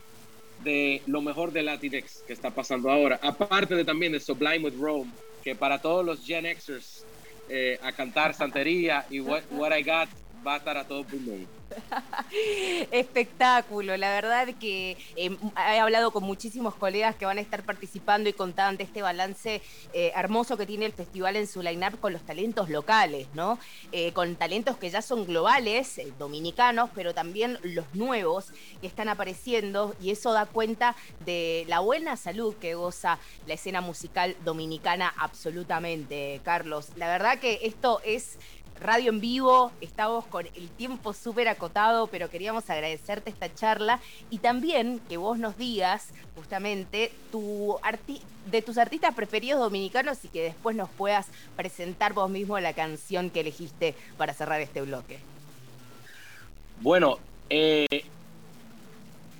de 0.64 1.02
lo 1.06 1.22
mejor 1.22 1.52
de 1.52 1.62
Latinx 1.62 2.22
que 2.26 2.32
está 2.32 2.50
pasando 2.50 2.90
ahora. 2.90 3.18
Aparte 3.22 3.74
de 3.74 3.84
también 3.84 4.12
de 4.12 4.20
Sublime 4.20 4.58
with 4.58 4.78
Rome, 4.78 5.10
que 5.42 5.54
para 5.54 5.80
todos 5.80 6.04
los 6.04 6.24
Gen 6.24 6.44
Xers 6.44 7.04
eh, 7.48 7.78
a 7.82 7.92
cantar 7.92 8.34
Santería 8.34 9.06
y 9.10 9.20
What, 9.20 9.42
What 9.52 9.76
I 9.76 9.82
Got 9.82 10.08
va 10.46 10.54
a 10.54 10.56
estar 10.58 10.76
a 10.76 10.86
todo 10.86 11.04
pulmón. 11.04 11.46
Espectáculo, 12.90 13.96
la 13.96 14.10
verdad 14.10 14.48
que 14.58 14.96
eh, 15.16 15.36
he 15.56 15.78
hablado 15.78 16.10
con 16.10 16.24
muchísimos 16.24 16.74
colegas 16.74 17.16
que 17.16 17.26
van 17.26 17.38
a 17.38 17.40
estar 17.40 17.62
participando 17.62 18.28
y 18.28 18.32
contaban 18.32 18.76
de 18.76 18.84
este 18.84 19.02
balance 19.02 19.62
eh, 19.92 20.12
hermoso 20.14 20.56
que 20.56 20.66
tiene 20.66 20.86
el 20.86 20.92
festival 20.92 21.36
en 21.36 21.46
su 21.46 21.62
line-up 21.62 21.98
con 22.00 22.12
los 22.12 22.22
talentos 22.22 22.68
locales, 22.70 23.28
¿no? 23.34 23.58
Eh, 23.92 24.12
con 24.12 24.36
talentos 24.36 24.76
que 24.76 24.90
ya 24.90 25.02
son 25.02 25.26
globales, 25.26 26.00
dominicanos, 26.18 26.90
pero 26.94 27.14
también 27.14 27.58
los 27.62 27.86
nuevos 27.94 28.46
que 28.80 28.86
están 28.86 29.08
apareciendo 29.08 29.94
y 30.00 30.10
eso 30.10 30.32
da 30.32 30.46
cuenta 30.46 30.96
de 31.24 31.64
la 31.68 31.80
buena 31.80 32.16
salud 32.16 32.54
que 32.56 32.74
goza 32.74 33.18
la 33.46 33.54
escena 33.54 33.80
musical 33.80 34.36
dominicana 34.44 35.12
absolutamente, 35.18 36.40
Carlos. 36.44 36.88
La 36.96 37.08
verdad 37.08 37.38
que 37.38 37.60
esto 37.62 38.00
es 38.04 38.38
radio 38.78 39.10
en 39.10 39.20
vivo, 39.20 39.72
estamos 39.80 40.24
con 40.26 40.46
el 40.46 40.68
tiempo 40.70 41.12
súper 41.12 41.48
acotado, 41.48 42.06
pero 42.06 42.30
queríamos 42.30 42.68
agradecerte 42.70 43.30
esta 43.30 43.52
charla 43.54 44.00
y 44.30 44.38
también 44.38 45.00
que 45.08 45.16
vos 45.16 45.38
nos 45.38 45.56
digas 45.56 46.08
justamente 46.34 47.12
tu 47.32 47.76
de 48.50 48.62
tus 48.62 48.78
artistas 48.78 49.14
preferidos 49.14 49.60
dominicanos 49.60 50.24
y 50.24 50.28
que 50.28 50.42
después 50.42 50.74
nos 50.76 50.88
puedas 50.90 51.28
presentar 51.56 52.14
vos 52.14 52.30
mismo 52.30 52.58
la 52.58 52.72
canción 52.72 53.30
que 53.30 53.40
elegiste 53.40 53.94
para 54.16 54.32
cerrar 54.32 54.60
este 54.60 54.80
bloque. 54.80 55.18
Bueno, 56.80 57.18
eh, 57.50 58.04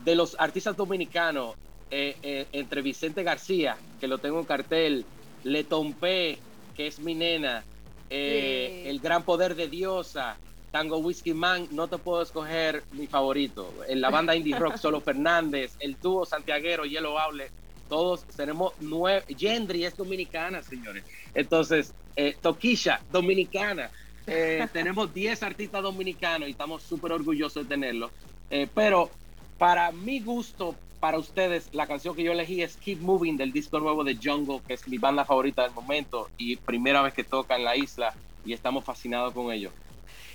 de 0.05 0.15
los 0.15 0.37
artistas 0.39 0.77
dominicanos, 0.77 1.55
eh, 1.91 2.17
eh, 2.23 2.47
entre 2.53 2.83
Vicente 2.83 3.23
García, 3.23 3.77
que 3.99 4.07
lo 4.07 4.19
tengo 4.19 4.39
en 4.39 4.45
cartel, 4.45 5.05
Le 5.43 5.65
Tompé, 5.65 6.39
que 6.77 6.87
es 6.87 6.99
mi 7.01 7.15
nena, 7.15 7.65
eh, 8.11 8.85
El 8.87 9.01
Gran 9.01 9.23
Poder 9.23 9.55
de 9.55 9.69
Diosa, 9.69 10.37
Tango 10.71 10.99
Whiskey 10.99 11.35
Man, 11.35 11.69
no 11.71 11.89
te 11.89 11.99
puedo 11.99 12.23
escoger 12.23 12.83
mi 12.93 13.07
favorito. 13.07 13.73
En 13.89 14.01
la 14.01 14.11
banda 14.11 14.37
indie 14.37 14.59
rock, 14.59 14.77
Solo 14.77 15.01
Fernández, 15.11 15.77
el 15.81 15.97
dúo 16.01 16.27
santiaguero, 16.27 16.85
Yellow 16.85 17.19
Hable, 17.19 17.49
todos 17.89 18.25
tenemos 18.25 18.73
nueve. 18.81 19.25
Gendry 19.37 19.85
es 19.85 19.97
dominicana, 19.97 20.63
señores. 20.63 21.05
Entonces, 21.35 21.93
eh, 22.17 22.37
Toquisha, 22.41 23.01
dominicana. 23.11 23.91
Eh, 24.27 24.67
tenemos 24.73 25.13
10 25.13 25.43
artistas 25.43 25.83
dominicanos 25.83 26.49
y 26.49 26.53
estamos 26.53 26.83
súper 26.83 27.13
orgullosos 27.13 27.65
de 27.65 27.69
tenerlos. 27.69 28.11
Eh, 28.49 28.69
pero 28.73 29.11
para 29.59 29.91
mi 29.91 30.21
gusto, 30.21 30.75
para 31.01 31.19
ustedes, 31.19 31.71
la 31.73 31.87
canción 31.87 32.15
que 32.15 32.23
yo 32.23 32.33
elegí 32.33 32.63
es 32.63 32.77
Keep 32.77 33.01
Moving 33.01 33.39
del 33.39 33.53
disco 33.53 33.81
nuevo 33.81 34.05
de 34.05 34.19
Jungle, 34.23 34.61
que 34.67 34.75
es 34.75 34.87
mi 34.87 34.99
banda 34.99 35.25
favorita 35.25 35.63
del 35.63 35.73
momento 35.73 36.29
y 36.37 36.57
primera 36.57 37.01
vez 37.01 37.15
que 37.15 37.25
toca 37.25 37.57
en 37.57 37.65
la 37.65 37.75
isla 37.75 38.15
y 38.45 38.53
estamos 38.53 38.85
fascinados 38.85 39.33
con 39.33 39.51
ellos. 39.51 39.73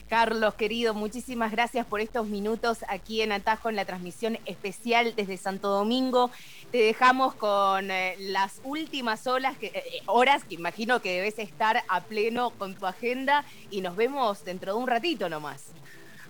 Carlos, 0.09 0.53
querido, 0.53 0.93
muchísimas 0.93 1.51
gracias 1.51 1.85
por 1.85 1.99
estos 1.99 2.27
minutos 2.27 2.79
aquí 2.89 3.21
en 3.21 3.31
Atajo 3.31 3.69
en 3.69 3.75
la 3.75 3.85
transmisión 3.85 4.37
especial 4.45 5.15
desde 5.15 5.37
Santo 5.37 5.69
Domingo. 5.69 6.29
Te 6.71 6.77
dejamos 6.77 7.33
con 7.33 7.89
eh, 7.89 8.15
las 8.19 8.61
últimas 8.63 9.25
horas 9.25 9.57
que, 9.57 9.67
eh, 9.67 10.01
horas 10.05 10.43
que 10.43 10.55
imagino 10.55 11.01
que 11.01 11.11
debes 11.11 11.39
estar 11.39 11.83
a 11.87 12.01
pleno 12.01 12.51
con 12.51 12.75
tu 12.75 12.85
agenda 12.85 13.45
y 13.71 13.81
nos 13.81 13.95
vemos 13.95 14.45
dentro 14.45 14.75
de 14.75 14.79
un 14.79 14.87
ratito 14.87 15.27
nomás. 15.27 15.71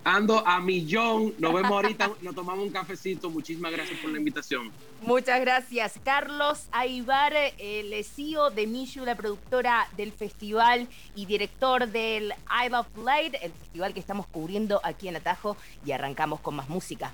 Ando 0.08 0.48
a 0.48 0.60
millón, 0.60 1.34
nos 1.40 1.52
vemos 1.52 1.72
ahorita, 1.72 2.12
nos 2.22 2.36
tomamos 2.36 2.64
un 2.64 2.72
cafecito. 2.72 3.28
Muchísimas 3.32 3.72
gracias 3.72 3.98
por 4.00 4.12
la 4.12 4.20
invitación. 4.20 4.72
Muchas 5.02 5.42
gracias, 5.42 6.00
Carlos 6.04 6.68
Aibar, 6.72 7.34
el 7.58 8.06
CEO 8.06 8.52
de 8.52 8.68
Mishu, 8.68 9.04
la 9.04 9.16
productora 9.16 9.88
del 9.98 10.12
festival 10.12 10.88
y 11.16 11.26
director 11.26 11.88
del 11.88 12.34
I 12.50 12.70
Love 12.70 12.98
Light, 13.04 13.34
el 13.42 13.52
festival 13.52 13.96
que 13.96 14.00
estamos 14.00 14.28
cubriendo 14.28 14.80
aquí 14.84 15.08
en 15.08 15.16
Atajo 15.16 15.58
y 15.84 15.92
arrancamos 15.92 16.40
con 16.40 16.56
más 16.56 16.70
música. 16.70 17.12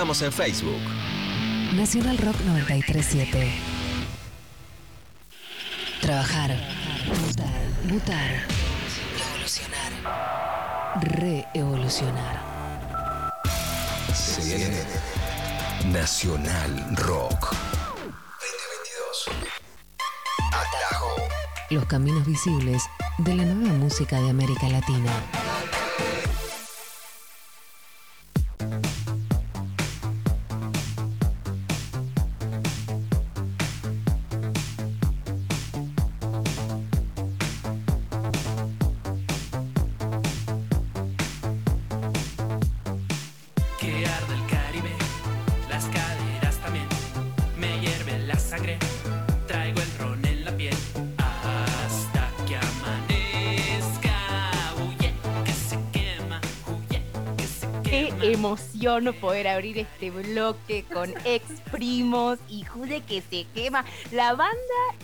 Estamos 0.00 0.22
en 0.22 0.32
Facebook. 0.32 0.80
Nacional 1.74 2.16
Rock 2.16 2.36
937. 2.46 3.52
Trabajar. 6.00 6.56
Mutar. 7.06 7.52
Mutar. 7.84 8.46
Evolucionar. 9.20 9.92
Reevolucionar. 11.02 12.40
Viene 14.42 14.82
Nacional 15.92 16.96
Rock. 16.96 17.50
2022. 17.50 19.28
Atajo. 20.46 21.10
Los 21.68 21.84
caminos 21.84 22.24
visibles 22.24 22.84
de 23.18 23.34
la 23.34 23.44
nueva 23.44 23.74
música 23.74 24.18
de 24.18 24.30
América 24.30 24.66
Latina. 24.70 25.12
Emoción 58.44 59.14
poder 59.20 59.48
abrir 59.48 59.76
este 59.76 60.10
bloque 60.10 60.86
con 60.90 61.12
ex 61.26 61.60
primos 61.70 62.38
y 62.48 62.64
Jude 62.64 63.02
que 63.02 63.20
se 63.20 63.44
quema. 63.54 63.84
La 64.12 64.32
banda, 64.32 64.56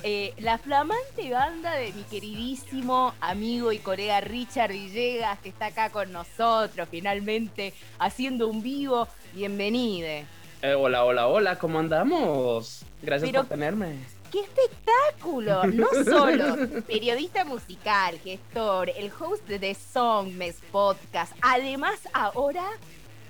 eh, 0.03 0.33
la 0.39 0.57
flamante 0.57 1.31
banda 1.31 1.75
de 1.75 1.93
mi 1.93 2.03
queridísimo 2.05 3.13
amigo 3.21 3.73
y 3.73 3.79
colega 3.79 4.23
Richard 4.23 4.73
Villegas, 4.73 5.39
que 5.41 5.51
está 5.51 5.67
acá 5.67 5.91
con 5.91 6.13
nosotros, 6.13 6.89
finalmente 6.91 7.75
haciendo 7.99 8.49
un 8.49 8.63
vivo. 8.63 9.07
Bienvenide. 9.35 10.25
Eh, 10.63 10.73
hola, 10.73 11.05
hola, 11.05 11.27
hola, 11.29 11.59
¿cómo 11.59 11.79
andamos? 11.79 12.87
Gracias 13.03 13.29
Pero- 13.31 13.43
por 13.43 13.51
tenerme. 13.51 13.99
¡Qué 14.33 14.41
espectáculo! 14.41 15.65
No 15.67 15.87
solo 16.05 16.83
periodista 16.87 17.45
musical, 17.45 18.19
gestor, 18.19 18.91
el 18.91 19.13
host 19.21 19.47
de 19.47 19.59
The 19.59 19.75
Songmes 19.75 20.57
Podcast, 20.73 21.33
además 21.43 22.01
ahora 22.13 22.65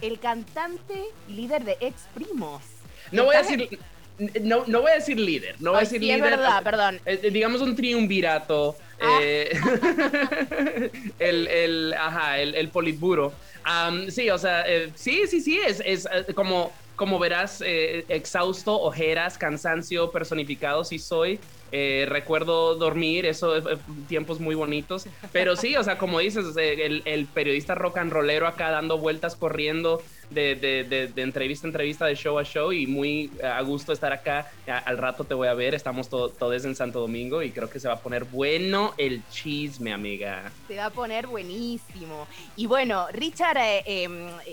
el 0.07 0.19
cantante 0.19 1.05
y 1.29 1.33
líder 1.33 1.65
de 1.65 1.77
Ex 1.81 2.03
Primos. 2.15 2.63
No 3.13 3.25
voy 3.25 3.37
a 3.37 3.43
decir, 3.43 3.79
no, 4.43 4.65
no 4.67 4.81
voy 4.83 4.91
a 4.93 4.95
decir 4.95 5.19
líder, 5.19 5.57
no 5.61 5.71
voy 5.73 5.79
a 5.79 5.81
decir 5.81 6.01
sí, 6.01 6.11
es 6.11 6.17
líder. 6.17 6.31
verdad, 6.31 6.63
perdón. 6.63 7.01
Eh, 7.07 7.21
eh, 7.23 7.31
digamos 7.31 7.61
un 7.61 7.77
triunvirato. 7.77 8.77
Ah. 9.01 9.19
eh, 9.21 9.51
el, 11.19 11.47
el, 11.49 11.95
ajá, 11.95 12.39
el, 12.41 12.55
el 12.55 12.69
politburo. 12.71 13.33
Sí, 14.09 14.31
o 14.31 14.39
sea, 14.39 14.63
eh, 14.67 14.93
sí, 14.95 15.27
sí, 15.27 15.41
sí, 15.41 15.59
es, 15.59 15.81
es 15.85 16.09
como, 16.35 16.73
como 16.95 17.19
verás, 17.19 17.61
eh, 17.65 18.05
exhausto, 18.09 18.81
ojeras, 18.81 19.37
cansancio 19.37 20.11
personificado, 20.11 20.85
sí 20.85 20.99
soy. 20.99 21.41
Eh, 21.73 22.07
recuerdo 22.09 22.77
dormir, 22.77 23.27
eso, 23.27 23.57
eh, 23.57 23.79
tiempos 24.09 24.41
muy 24.41 24.55
bonitos. 24.55 25.07
Pero 25.33 25.57
sí, 25.57 25.77
o 25.77 25.83
sea, 25.83 25.99
como 25.99 26.21
dices, 26.21 26.57
eh, 26.57 26.87
el, 26.87 27.03
el 27.05 27.27
periodista 27.27 27.75
rock 27.75 27.99
and 27.99 28.13
rollero 28.13 28.47
acá 28.47 28.71
dando 28.71 28.99
vueltas, 28.99 29.37
corriendo 29.37 30.01
de, 30.31 30.55
de, 30.57 30.85
de, 30.85 31.09
de 31.09 31.23
entrevista 31.23 31.67
a 31.67 31.69
entrevista, 31.69 32.07
de 32.07 32.15
show 32.17 32.39
a 32.39 32.45
show, 32.45 32.73
y 32.73 32.87
muy 32.87 33.31
eh, 33.41 33.47
a 33.47 33.61
gusto 33.63 33.93
estar 33.93 34.13
acá. 34.13 34.51
Al 34.67 34.99
rato 34.99 35.25
te 35.25 35.35
voy 35.35 35.49
a 35.49 35.55
ver, 35.55 35.75
estamos 35.75 36.09
to- 36.09 36.29
todos 36.31 36.65
en 36.65 36.75
Santo 36.75 37.01
Domingo 37.01 37.43
y 37.43 37.51
creo 37.51 37.71
que 37.71 37.79
se 37.81 37.89
va 37.89 37.95
a 37.95 38.01
poner 38.01 38.25
bueno 38.25 38.95
el 38.99 39.23
chisme, 39.31 39.93
amiga. 39.93 40.51
Se 40.69 40.77
va 40.77 40.87
a 40.87 40.91
poner 40.91 41.27
buenísimo. 41.27 42.27
Y 42.57 42.67
bueno, 42.67 43.07
Richard 43.13 43.57
eh, 43.59 43.83
eh, 43.87 44.09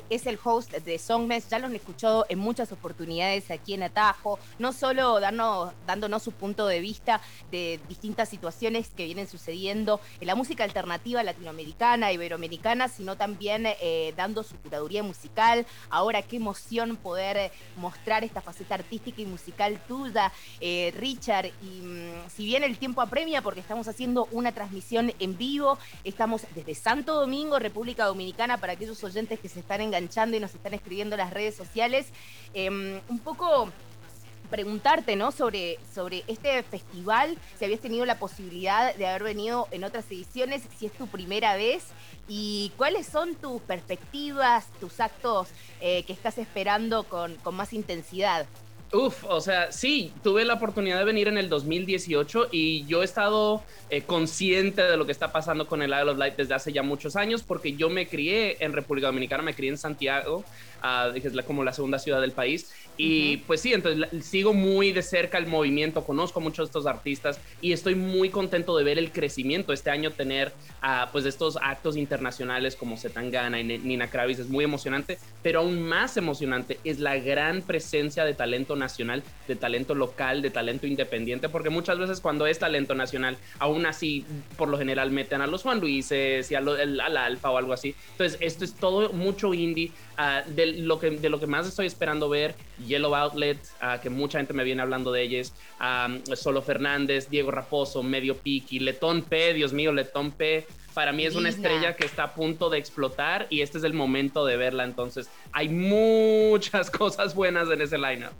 es 0.09 0.27
el 0.27 0.39
host 0.43 0.71
de 0.71 0.99
Songmes, 0.99 1.49
ya 1.49 1.59
lo 1.59 1.67
han 1.67 1.75
escuchado 1.75 2.25
en 2.29 2.39
muchas 2.39 2.71
oportunidades 2.71 3.49
aquí 3.51 3.73
en 3.73 3.83
Atajo, 3.83 4.39
no 4.59 4.73
solo 4.73 5.19
darnos- 5.19 5.73
dándonos 5.87 6.23
su 6.23 6.31
punto 6.31 6.67
de 6.67 6.79
vista 6.79 7.21
de 7.51 7.79
distintas 7.89 8.29
situaciones 8.29 8.89
que 8.95 9.05
vienen 9.05 9.27
sucediendo 9.27 9.99
en 10.19 10.27
la 10.27 10.35
música 10.35 10.63
alternativa 10.63 11.23
latinoamericana, 11.23 12.11
iberoamericana, 12.11 12.87
sino 12.87 13.15
también 13.17 13.65
eh, 13.65 14.13
dando 14.15 14.43
su 14.43 14.55
curaduría 14.57 15.03
musical. 15.03 15.62
Ahora, 15.89 16.21
qué 16.21 16.37
emoción 16.37 16.97
poder 16.97 17.37
eh, 17.37 17.51
mostrar 17.77 18.23
esta 18.23 18.41
faceta 18.41 18.75
artística 18.75 19.21
y 19.21 19.25
musical 19.25 19.81
tuya, 19.87 20.31
eh, 20.59 20.93
Richard. 20.97 21.47
Y 21.61 21.81
mm, 21.81 22.29
si 22.29 22.45
bien 22.45 22.63
el 22.63 22.77
tiempo 22.77 23.01
apremia, 23.01 23.41
porque 23.41 23.59
estamos 23.59 23.87
haciendo 23.87 24.27
una 24.31 24.51
transmisión 24.51 25.13
en 25.19 25.37
vivo, 25.37 25.77
estamos 26.03 26.45
desde 26.55 26.75
Santo 26.75 27.19
Domingo, 27.19 27.59
República 27.59 28.05
Dominicana, 28.05 28.57
para 28.57 28.73
aquellos 28.73 29.03
oyentes 29.03 29.39
que 29.39 29.49
se 29.49 29.59
están 29.59 29.81
enganchando 29.81 30.37
y 30.37 30.39
nos 30.39 30.53
están 30.53 30.73
escribiendo 30.73 31.15
en 31.15 31.19
las 31.19 31.33
redes 31.33 31.55
sociales, 31.55 32.07
em, 32.53 32.99
un 33.09 33.19
poco 33.19 33.71
preguntarte, 34.53 35.15
¿no? 35.15 35.31
Sobre, 35.31 35.79
sobre 35.95 36.23
este 36.27 36.61
festival, 36.61 37.39
si 37.57 37.65
habías 37.65 37.79
tenido 37.79 38.05
la 38.05 38.19
posibilidad 38.19 38.93
de 38.93 39.07
haber 39.07 39.23
venido 39.23 39.67
en 39.71 39.83
otras 39.83 40.05
ediciones, 40.11 40.61
si 40.77 40.85
es 40.85 40.91
tu 40.91 41.07
primera 41.07 41.55
vez 41.55 41.85
y 42.27 42.71
cuáles 42.77 43.07
son 43.07 43.33
tus 43.33 43.59
perspectivas, 43.63 44.67
tus 44.79 44.99
actos 44.99 45.47
eh, 45.81 46.03
que 46.03 46.13
estás 46.13 46.37
esperando 46.37 47.03
con, 47.05 47.33
con 47.37 47.55
más 47.55 47.73
intensidad. 47.73 48.45
Uf, 48.93 49.23
o 49.27 49.41
sea, 49.41 49.71
sí, 49.71 50.13
tuve 50.21 50.45
la 50.45 50.53
oportunidad 50.53 50.99
de 50.99 51.03
venir 51.03 51.27
en 51.27 51.39
el 51.39 51.49
2018 51.49 52.49
y 52.51 52.85
yo 52.85 53.01
he 53.01 53.05
estado 53.05 53.63
eh, 53.89 54.03
consciente 54.03 54.83
de 54.83 54.97
lo 54.97 55.07
que 55.07 55.11
está 55.11 55.31
pasando 55.31 55.65
con 55.65 55.81
el 55.81 55.89
Isle 55.89 56.11
of 56.11 56.17
Light 56.19 56.35
desde 56.35 56.53
hace 56.53 56.71
ya 56.71 56.83
muchos 56.83 57.15
años 57.15 57.41
porque 57.41 57.73
yo 57.73 57.89
me 57.89 58.07
crié 58.07 58.63
en 58.63 58.71
República 58.71 59.07
Dominicana, 59.07 59.41
me 59.41 59.55
crié 59.55 59.71
en 59.71 59.79
Santiago, 59.79 60.43
ah, 60.83 61.09
que 61.11 61.27
es 61.27 61.33
como 61.47 61.63
la 61.63 61.73
segunda 61.73 61.97
ciudad 61.97 62.21
del 62.21 62.33
país. 62.33 62.71
Y 62.97 63.37
pues 63.37 63.61
sí, 63.61 63.73
entonces 63.73 63.99
la- 63.99 64.21
sigo 64.21 64.53
muy 64.53 64.91
de 64.91 65.01
cerca 65.01 65.37
el 65.37 65.47
movimiento, 65.47 66.03
conozco 66.03 66.39
muchos 66.39 66.67
de 66.67 66.69
estos 66.69 66.85
artistas 66.85 67.39
y 67.61 67.71
estoy 67.71 67.95
muy 67.95 68.29
contento 68.29 68.77
de 68.77 68.83
ver 68.83 68.97
el 68.99 69.11
crecimiento. 69.11 69.73
Este 69.73 69.89
año 69.89 70.11
tener 70.11 70.51
ah, 70.81 71.09
pues 71.11 71.25
estos 71.25 71.57
actos 71.61 71.97
internacionales 71.97 72.75
como 72.75 72.97
Zetangana 72.97 73.59
y 73.59 73.63
Ni- 73.63 73.77
Nina 73.79 74.09
Kravis 74.09 74.39
es 74.39 74.49
muy 74.49 74.63
emocionante, 74.63 75.17
pero 75.41 75.61
aún 75.61 75.81
más 75.81 76.17
emocionante 76.17 76.79
es 76.83 76.99
la 76.99 77.17
gran 77.17 77.61
presencia 77.61 78.25
de 78.25 78.33
talento 78.33 78.75
nacional, 78.75 79.23
de 79.47 79.55
talento 79.55 79.95
local, 79.95 80.41
de 80.41 80.49
talento 80.51 80.85
independiente, 80.87 81.49
porque 81.49 81.69
muchas 81.69 81.97
veces 81.97 82.19
cuando 82.21 82.45
es 82.47 82.59
talento 82.59 82.93
nacional, 82.95 83.37
aún 83.59 83.85
así 83.85 84.25
por 84.57 84.67
lo 84.69 84.77
general 84.77 85.09
meten 85.11 85.41
a 85.41 85.47
los 85.47 85.63
Juan 85.63 85.79
Luises 85.79 86.51
y 86.51 86.55
a 86.55 86.61
lo- 86.61 86.77
el- 86.77 86.99
al 86.99 87.17
Alfa 87.17 87.49
o 87.49 87.57
algo 87.57 87.73
así. 87.73 87.95
Entonces 88.11 88.37
esto 88.41 88.63
es 88.65 88.73
todo 88.75 89.11
mucho 89.13 89.53
indie. 89.53 89.91
Ah, 90.17 90.43
de, 90.47 90.67
lo 90.67 90.99
que, 90.99 91.11
de 91.11 91.29
lo 91.29 91.39
que 91.39 91.47
más 91.47 91.67
estoy 91.67 91.85
esperando 91.85 92.29
ver, 92.29 92.55
Yellow 92.87 93.15
Outlet, 93.15 93.57
ah, 93.81 93.99
que 94.01 94.09
mucha 94.09 94.39
gente 94.39 94.53
me 94.53 94.63
viene 94.63 94.81
hablando 94.81 95.11
de 95.11 95.21
ellos, 95.21 95.53
ah, 95.79 96.09
Solo 96.35 96.61
Fernández, 96.61 97.29
Diego 97.29 97.51
Raposo, 97.51 98.03
Medio 98.03 98.37
Piki, 98.37 98.79
Letón 98.79 99.23
P, 99.23 99.53
Dios 99.53 99.73
mío, 99.73 99.91
Letón 99.91 100.31
P. 100.31 100.65
Para 100.93 101.11
mí 101.11 101.25
es 101.25 101.35
una 101.35 101.49
estrella 101.49 101.95
que 101.95 102.05
está 102.05 102.23
a 102.25 102.33
punto 102.35 102.69
de 102.69 102.77
explotar 102.77 103.47
y 103.49 103.61
este 103.61 103.79
es 103.79 103.83
el 103.83 103.93
momento 103.93 104.45
de 104.45 104.57
verla. 104.57 104.83
Entonces, 104.83 105.27
hay 105.51 105.69
muchas 105.69 106.91
cosas 106.91 107.33
buenas 107.33 107.69
en 107.71 107.81
ese 107.81 107.97
lineup. 107.97 108.33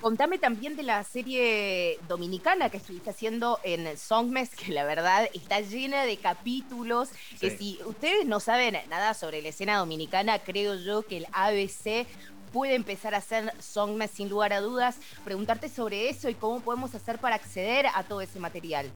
Contame 0.00 0.38
también 0.38 0.76
de 0.76 0.84
la 0.84 1.02
serie 1.02 1.98
dominicana 2.06 2.70
que 2.70 2.76
estuviste 2.76 3.10
haciendo 3.10 3.58
en 3.64 3.98
Songmes, 3.98 4.50
que 4.54 4.72
la 4.72 4.84
verdad 4.84 5.28
está 5.34 5.60
llena 5.60 6.04
de 6.04 6.16
capítulos. 6.16 7.08
Que 7.40 7.56
si 7.56 7.80
ustedes 7.84 8.24
no 8.24 8.38
saben 8.38 8.76
nada 8.88 9.14
sobre 9.14 9.42
la 9.42 9.48
escena 9.48 9.78
dominicana, 9.78 10.38
creo 10.38 10.76
yo 10.76 11.02
que 11.02 11.18
el 11.18 11.26
ABC 11.32 12.06
puede 12.52 12.74
empezar 12.74 13.14
a 13.14 13.18
hacer 13.18 13.52
Songmes 13.60 14.10
sin 14.10 14.28
lugar 14.28 14.52
a 14.52 14.60
dudas. 14.60 14.98
Preguntarte 15.24 15.68
sobre 15.68 16.08
eso 16.08 16.28
y 16.28 16.34
cómo 16.34 16.60
podemos 16.60 16.94
hacer 16.94 17.18
para 17.18 17.36
acceder 17.36 17.86
a 17.94 18.02
todo 18.02 18.20
ese 18.20 18.38
material. 18.38 18.90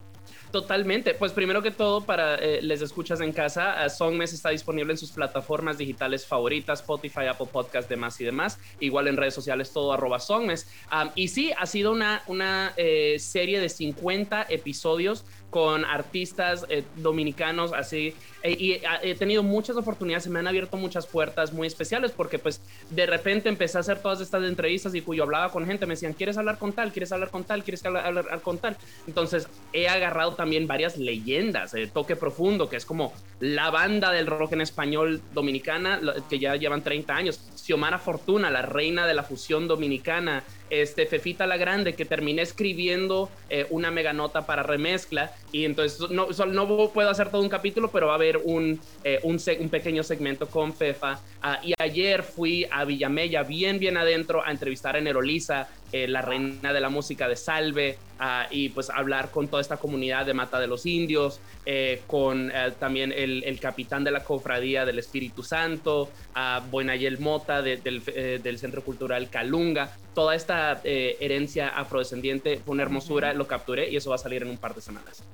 Totalmente. 0.50 1.14
Pues 1.14 1.32
primero 1.32 1.62
que 1.62 1.70
todo, 1.70 2.04
para 2.04 2.34
eh, 2.36 2.60
les 2.62 2.82
escuchas 2.82 3.20
en 3.20 3.32
casa, 3.32 3.84
eh, 3.84 3.90
Songmes 3.90 4.32
está 4.32 4.50
disponible 4.50 4.92
en 4.92 4.98
sus 4.98 5.10
plataformas 5.10 5.78
digitales 5.78 6.26
favoritas, 6.26 6.80
Spotify, 6.80 7.26
Apple 7.30 7.48
Podcast, 7.50 7.88
demás 7.88 8.20
y 8.20 8.24
demás. 8.24 8.58
Igual 8.78 9.08
en 9.08 9.16
redes 9.16 9.34
sociales, 9.34 9.72
todo 9.72 9.92
arroba 9.92 10.20
Songmes. 10.20 10.68
Y 11.14 11.28
sí, 11.28 11.52
ha 11.56 11.66
sido 11.66 11.92
una, 11.92 12.22
una 12.26 12.72
eh, 12.76 13.16
serie 13.18 13.60
de 13.60 13.68
50 13.68 14.46
episodios 14.48 15.24
con 15.52 15.84
artistas 15.84 16.64
eh, 16.70 16.82
dominicanos 16.96 17.74
así 17.74 18.14
y 18.44 18.72
eh, 18.72 18.82
he 19.02 19.14
tenido 19.14 19.42
muchas 19.42 19.76
oportunidades, 19.76 20.24
se 20.24 20.30
me 20.30 20.38
han 20.38 20.46
abierto 20.46 20.76
muchas 20.76 21.06
puertas 21.06 21.52
muy 21.52 21.66
especiales 21.66 22.12
porque 22.12 22.38
pues 22.38 22.60
de 22.90 23.06
repente 23.06 23.48
empecé 23.48 23.78
a 23.78 23.80
hacer 23.80 24.00
todas 24.00 24.20
estas 24.20 24.44
entrevistas 24.44 24.94
y 24.94 25.00
cuyo 25.00 25.22
hablaba 25.22 25.50
con 25.50 25.66
gente, 25.66 25.86
me 25.86 25.94
decían, 25.94 26.12
¿quieres 26.12 26.36
hablar 26.36 26.58
con 26.58 26.72
tal? 26.72 26.92
¿Quieres 26.92 27.12
hablar 27.12 27.30
con 27.30 27.44
tal? 27.44 27.62
¿Quieres 27.62 27.84
hablar, 27.84 28.06
hablar 28.06 28.40
con 28.40 28.58
tal? 28.58 28.76
Entonces 29.06 29.48
he 29.72 29.88
agarrado 29.88 30.34
también 30.34 30.66
varias 30.66 30.96
leyendas, 30.96 31.74
eh, 31.74 31.90
Toque 31.92 32.16
Profundo, 32.16 32.68
que 32.68 32.76
es 32.76 32.84
como 32.84 33.12
la 33.40 33.70
banda 33.70 34.12
del 34.12 34.26
rock 34.26 34.52
en 34.52 34.60
español 34.60 35.20
dominicana, 35.34 36.00
que 36.28 36.38
ya 36.38 36.56
llevan 36.56 36.82
30 36.82 37.14
años, 37.14 37.40
Xiomara 37.56 37.98
Fortuna, 37.98 38.50
la 38.50 38.62
reina 38.62 39.06
de 39.06 39.14
la 39.14 39.22
fusión 39.22 39.68
dominicana, 39.68 40.42
este, 40.70 41.06
Fefita 41.06 41.46
la 41.46 41.56
Grande, 41.56 41.94
que 41.94 42.04
terminé 42.04 42.42
escribiendo 42.42 43.28
eh, 43.50 43.66
una 43.70 43.90
mega 43.90 44.12
nota 44.12 44.46
para 44.46 44.62
remezcla. 44.62 45.32
Y 45.52 45.64
entonces 45.64 46.10
no, 46.10 46.28
no 46.28 46.90
puedo 46.92 47.10
hacer 47.10 47.30
todo 47.30 47.42
un 47.42 47.48
capítulo, 47.48 47.90
pero 47.90 48.06
va 48.06 48.12
a 48.12 48.16
haber 48.16 48.31
un, 48.38 48.80
eh, 49.04 49.20
un, 49.22 49.40
un 49.60 49.68
pequeño 49.68 50.02
segmento 50.02 50.48
con 50.48 50.74
Fefa. 50.74 51.20
Ah, 51.42 51.60
y 51.62 51.74
ayer 51.78 52.22
fui 52.22 52.66
a 52.70 52.84
Villamella, 52.84 53.42
bien, 53.42 53.78
bien 53.78 53.96
adentro, 53.96 54.44
a 54.44 54.50
entrevistar 54.50 54.96
a 54.96 55.00
Nerolisa, 55.00 55.68
eh, 55.90 56.06
la 56.08 56.22
reina 56.22 56.72
de 56.72 56.80
la 56.80 56.88
música 56.88 57.28
de 57.28 57.34
Salve, 57.36 57.98
ah, 58.20 58.46
y 58.50 58.68
pues 58.68 58.90
hablar 58.90 59.30
con 59.30 59.48
toda 59.48 59.60
esta 59.60 59.76
comunidad 59.76 60.24
de 60.24 60.34
Mata 60.34 60.60
de 60.60 60.68
los 60.68 60.86
Indios, 60.86 61.40
eh, 61.66 62.02
con 62.06 62.50
eh, 62.50 62.72
también 62.78 63.12
el, 63.12 63.42
el 63.44 63.58
capitán 63.60 64.04
de 64.04 64.12
la 64.12 64.22
cofradía 64.22 64.84
del 64.84 64.98
Espíritu 65.00 65.42
Santo, 65.42 66.08
a 66.34 66.62
Buenayel 66.70 67.18
Mota 67.18 67.60
de- 67.60 67.76
del, 67.78 68.02
eh, 68.06 68.38
del 68.42 68.58
Centro 68.58 68.82
Cultural 68.82 69.28
Calunga. 69.28 69.96
Toda 70.14 70.34
esta 70.36 70.80
eh, 70.84 71.16
herencia 71.20 71.68
afrodescendiente 71.70 72.58
fue 72.64 72.74
una 72.74 72.84
hermosura, 72.84 73.32
lo 73.34 73.46
capturé 73.46 73.90
y 73.90 73.96
eso 73.96 74.10
va 74.10 74.16
a 74.16 74.18
salir 74.18 74.42
en 74.42 74.48
un 74.50 74.58
par 74.58 74.74
de 74.74 74.80
semanas. 74.80 75.24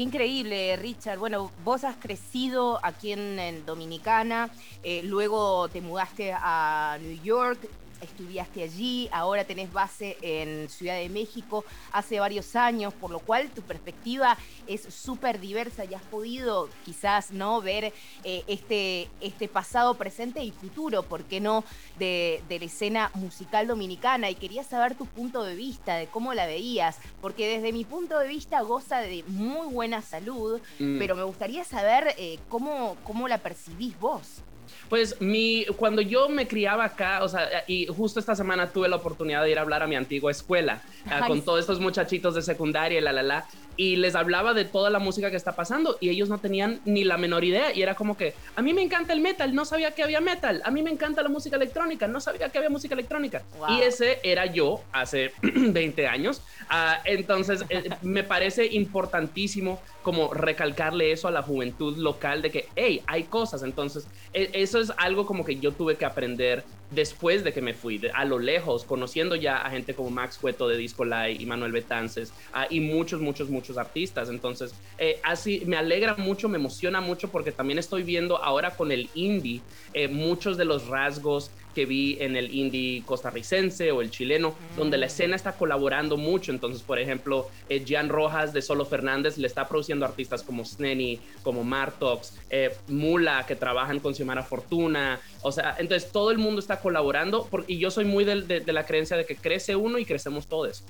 Qué 0.00 0.04
increíble, 0.04 0.78
Richard. 0.78 1.18
Bueno, 1.18 1.50
vos 1.62 1.84
has 1.84 1.94
crecido 1.96 2.80
aquí 2.82 3.12
en, 3.12 3.66
Dominicana, 3.66 4.48
eh, 4.82 5.02
luego 5.04 5.68
te 5.68 5.82
mudaste 5.82 6.32
a 6.32 6.96
New 7.02 7.22
York, 7.22 7.58
estudiaste 8.00 8.62
allí, 8.62 9.08
ahora 9.12 9.44
tenés 9.44 9.72
base 9.72 10.16
en 10.22 10.68
Ciudad 10.68 10.96
de 10.96 11.08
México 11.08 11.64
hace 11.92 12.20
varios 12.20 12.56
años, 12.56 12.94
por 12.94 13.10
lo 13.10 13.18
cual 13.20 13.50
tu 13.50 13.62
perspectiva 13.62 14.36
es 14.66 14.82
súper 14.82 15.40
diversa 15.40 15.84
y 15.84 15.94
has 15.94 16.02
podido 16.02 16.68
quizás 16.84 17.30
no 17.30 17.60
ver 17.60 17.92
eh, 18.24 18.44
este, 18.46 19.08
este 19.20 19.48
pasado, 19.48 19.94
presente 19.94 20.42
y 20.42 20.50
futuro, 20.50 21.02
¿por 21.02 21.24
qué 21.24 21.40
no?, 21.40 21.64
de, 21.98 22.42
de 22.48 22.58
la 22.58 22.64
escena 22.64 23.10
musical 23.14 23.66
dominicana. 23.66 24.30
Y 24.30 24.34
quería 24.34 24.64
saber 24.64 24.94
tu 24.94 25.06
punto 25.06 25.42
de 25.44 25.54
vista, 25.54 25.96
de 25.96 26.06
cómo 26.06 26.34
la 26.34 26.46
veías, 26.46 26.98
porque 27.20 27.48
desde 27.48 27.72
mi 27.72 27.84
punto 27.84 28.18
de 28.18 28.28
vista 28.28 28.60
goza 28.62 28.98
de 29.00 29.22
muy 29.26 29.66
buena 29.72 30.02
salud, 30.02 30.60
Mm. 30.78 30.98
pero 30.98 31.14
me 31.14 31.22
gustaría 31.24 31.64
saber 31.64 32.14
eh, 32.16 32.38
cómo, 32.48 32.96
cómo 33.04 33.28
la 33.28 33.38
percibís 33.38 33.98
vos. 33.98 34.42
Pues 34.88 35.20
mi, 35.20 35.64
cuando 35.76 36.02
yo 36.02 36.28
me 36.28 36.46
criaba 36.48 36.84
acá, 36.84 37.22
o 37.22 37.28
sea, 37.28 37.48
y 37.66 37.86
justo 37.86 38.20
esta 38.20 38.34
semana 38.34 38.72
tuve 38.72 38.88
la 38.88 38.96
oportunidad 38.96 39.42
de 39.42 39.50
ir 39.50 39.58
a 39.58 39.62
hablar 39.62 39.82
a 39.82 39.86
mi 39.86 39.96
antigua 39.96 40.30
escuela 40.30 40.82
ah, 41.06 41.26
con 41.26 41.42
todos 41.42 41.60
estos 41.60 41.80
muchachitos 41.80 42.34
de 42.34 42.42
secundaria 42.42 42.98
y 42.98 43.00
la 43.02 43.12
la 43.12 43.22
la, 43.22 43.46
y 43.76 43.96
les 43.96 44.14
hablaba 44.14 44.52
de 44.52 44.64
toda 44.64 44.90
la 44.90 44.98
música 44.98 45.30
que 45.30 45.36
está 45.36 45.52
pasando 45.52 45.96
y 46.00 46.10
ellos 46.10 46.28
no 46.28 46.38
tenían 46.38 46.80
ni 46.84 47.04
la 47.04 47.16
menor 47.16 47.44
idea 47.44 47.72
y 47.74 47.82
era 47.82 47.94
como 47.94 48.16
que 48.16 48.34
a 48.56 48.62
mí 48.62 48.74
me 48.74 48.82
encanta 48.82 49.12
el 49.12 49.20
metal, 49.20 49.54
no 49.54 49.64
sabía 49.64 49.92
que 49.92 50.02
había 50.02 50.20
metal, 50.20 50.60
a 50.64 50.70
mí 50.70 50.82
me 50.82 50.90
encanta 50.90 51.22
la 51.22 51.28
música 51.28 51.56
electrónica, 51.56 52.06
no 52.06 52.20
sabía 52.20 52.50
que 52.50 52.58
había 52.58 52.70
música 52.70 52.94
electrónica. 52.94 53.42
Wow. 53.58 53.78
Y 53.78 53.82
ese 53.82 54.18
era 54.22 54.46
yo 54.46 54.82
hace 54.92 55.32
20 55.42 56.06
años. 56.06 56.42
Ah, 56.68 57.00
entonces, 57.04 57.64
eh, 57.68 57.88
me 58.02 58.22
parece 58.22 58.66
importantísimo 58.66 59.80
como 60.02 60.32
recalcarle 60.32 61.12
eso 61.12 61.28
a 61.28 61.30
la 61.30 61.42
juventud 61.42 61.96
local 61.98 62.42
de 62.42 62.50
que, 62.50 62.68
hey, 62.76 63.02
hay 63.06 63.24
cosas. 63.24 63.62
Entonces, 63.62 64.06
e- 64.32 64.50
eso 64.62 64.78
es 64.78 64.92
algo 64.96 65.26
como 65.26 65.44
que 65.44 65.58
yo 65.58 65.72
tuve 65.72 65.96
que 65.96 66.04
aprender 66.04 66.64
después 66.90 67.44
de 67.44 67.52
que 67.52 67.60
me 67.62 67.74
fui, 67.74 67.98
de- 67.98 68.10
a 68.10 68.24
lo 68.24 68.38
lejos, 68.38 68.84
conociendo 68.84 69.36
ya 69.36 69.58
a 69.58 69.70
gente 69.70 69.94
como 69.94 70.10
Max 70.10 70.38
Cueto 70.38 70.68
de 70.68 70.76
Disco 70.76 71.04
Live 71.04 71.36
y 71.40 71.46
Manuel 71.46 71.72
Betances 71.72 72.32
ah, 72.52 72.66
y 72.68 72.80
muchos, 72.80 73.20
muchos, 73.20 73.48
muchos 73.48 73.78
artistas. 73.78 74.28
Entonces, 74.28 74.74
eh, 74.98 75.20
así 75.22 75.62
me 75.66 75.76
alegra 75.76 76.16
mucho, 76.16 76.48
me 76.48 76.58
emociona 76.58 77.00
mucho 77.00 77.30
porque 77.30 77.52
también 77.52 77.78
estoy 77.78 78.02
viendo 78.02 78.42
ahora 78.42 78.72
con 78.72 78.90
el 78.92 79.08
indie 79.14 79.60
eh, 79.94 80.08
muchos 80.08 80.56
de 80.56 80.64
los 80.64 80.86
rasgos 80.88 81.50
que 81.74 81.86
vi 81.86 82.16
en 82.20 82.34
el 82.34 82.52
indie 82.52 83.04
costarricense 83.06 83.92
o 83.92 84.00
el 84.02 84.10
chileno, 84.10 84.56
donde 84.76 84.98
la 84.98 85.06
escena 85.06 85.36
está 85.36 85.52
colaborando 85.52 86.16
mucho. 86.16 86.50
Entonces, 86.50 86.82
por 86.82 86.98
ejemplo, 86.98 87.48
eh, 87.68 87.84
Gian 87.86 88.08
Rojas 88.08 88.52
de 88.52 88.60
Solo 88.60 88.84
Fernández 88.84 89.38
le 89.38 89.46
está 89.46 89.68
produciendo 89.68 90.04
artistas 90.04 90.42
como 90.42 90.64
Sneni, 90.64 91.20
como 91.44 91.62
Martox, 91.62 92.34
eh, 92.50 92.74
Mula, 92.88 93.46
que 93.46 93.54
trabajan 93.54 94.00
con 94.00 94.16
Xiomara 94.16 94.42
Fortuna. 94.42 95.20
O 95.42 95.52
sea, 95.52 95.76
entonces 95.78 96.10
todo 96.10 96.32
el 96.32 96.38
mundo 96.38 96.58
está 96.58 96.79
colaborando 96.80 97.44
por- 97.46 97.64
y 97.68 97.78
yo 97.78 97.90
soy 97.90 98.04
muy 98.04 98.24
del- 98.24 98.46
de, 98.48 98.60
de 98.60 98.72
la 98.72 98.84
creencia 98.86 99.16
de 99.16 99.24
que 99.26 99.36
crece 99.36 99.76
uno 99.76 99.98
y 99.98 100.04
crecemos 100.04 100.46
todos. 100.46 100.82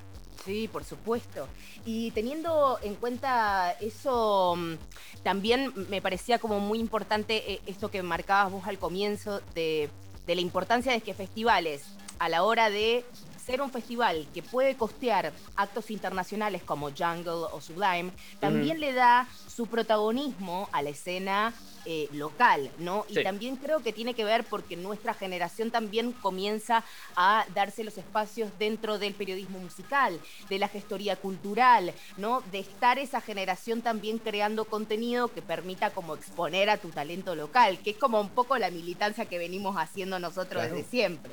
Sí, 0.45 0.69
por 0.69 0.85
supuesto. 0.85 1.47
Y 1.85 2.13
teniendo 2.13 2.79
en 2.83 2.95
cuenta 2.95 3.73
eso, 3.81 4.55
mm, 4.57 4.75
también 5.23 5.73
me 5.91 6.01
parecía 6.01 6.39
como 6.39 6.61
muy 6.61 6.79
importante 6.79 7.53
eh, 7.53 7.61
esto 7.67 7.91
que 7.91 8.03
marcabas 8.03 8.51
vos 8.51 8.67
al 8.67 8.79
comienzo 8.79 9.41
de, 9.55 9.91
de 10.27 10.35
la 10.35 10.41
importancia 10.41 10.93
de 10.93 11.01
que 11.03 11.13
festivales, 11.13 11.85
a 12.19 12.29
la 12.31 12.43
hora 12.43 12.71
de 12.71 13.05
ser 13.51 13.63
un 13.63 13.71
festival 13.71 14.29
que 14.33 14.43
puede 14.43 14.77
costear 14.77 15.33
actos 15.57 15.91
internacionales 15.91 16.63
como 16.63 16.91
Jungle 16.91 17.49
o 17.51 17.61
Sublime, 17.61 18.13
también 18.39 18.79
le 18.79 18.93
da 18.93 19.27
su 19.49 19.67
protagonismo 19.67 20.69
a 20.71 20.83
la 20.83 20.91
escena 20.91 21.53
eh, 21.85 22.09
local, 22.13 22.71
¿no? 22.79 23.07
Y 23.09 23.23
también 23.25 23.57
creo 23.57 23.83
que 23.83 23.93
tiene 23.93 24.15
que 24.15 24.23
ver 24.25 24.45
porque 24.45 24.77
nuestra 24.77 25.15
generación 25.15 25.71
también 25.71 26.13
comienza 26.13 26.85
a 27.17 27.45
darse 27.55 27.83
los 27.83 27.97
espacios 27.99 28.51
dentro 28.59 28.99
del 28.99 29.15
periodismo 29.15 29.59
musical, 29.59 30.21
de 30.49 30.59
la 30.59 30.69
gestoría 30.69 31.17
cultural, 31.17 31.93
¿no? 32.19 32.43
De 32.53 32.61
estar 32.61 32.99
esa 32.99 33.21
generación 33.21 33.83
también 33.83 34.19
creando 34.19 34.67
contenido 34.67 35.29
que 35.29 35.43
permita 35.43 35.91
como 35.91 36.15
exponer 36.15 36.71
a 36.71 36.77
tu 36.77 36.91
talento 36.91 37.35
local, 37.35 37.79
que 37.83 37.91
es 37.91 37.97
como 37.97 38.21
un 38.21 38.29
poco 38.29 38.57
la 38.59 38.71
militancia 38.71 39.25
que 39.25 39.39
venimos 39.39 39.77
haciendo 39.77 40.19
nosotros 40.19 40.63
Claro. 40.63 40.77
desde 40.77 40.89
siempre. 40.89 41.33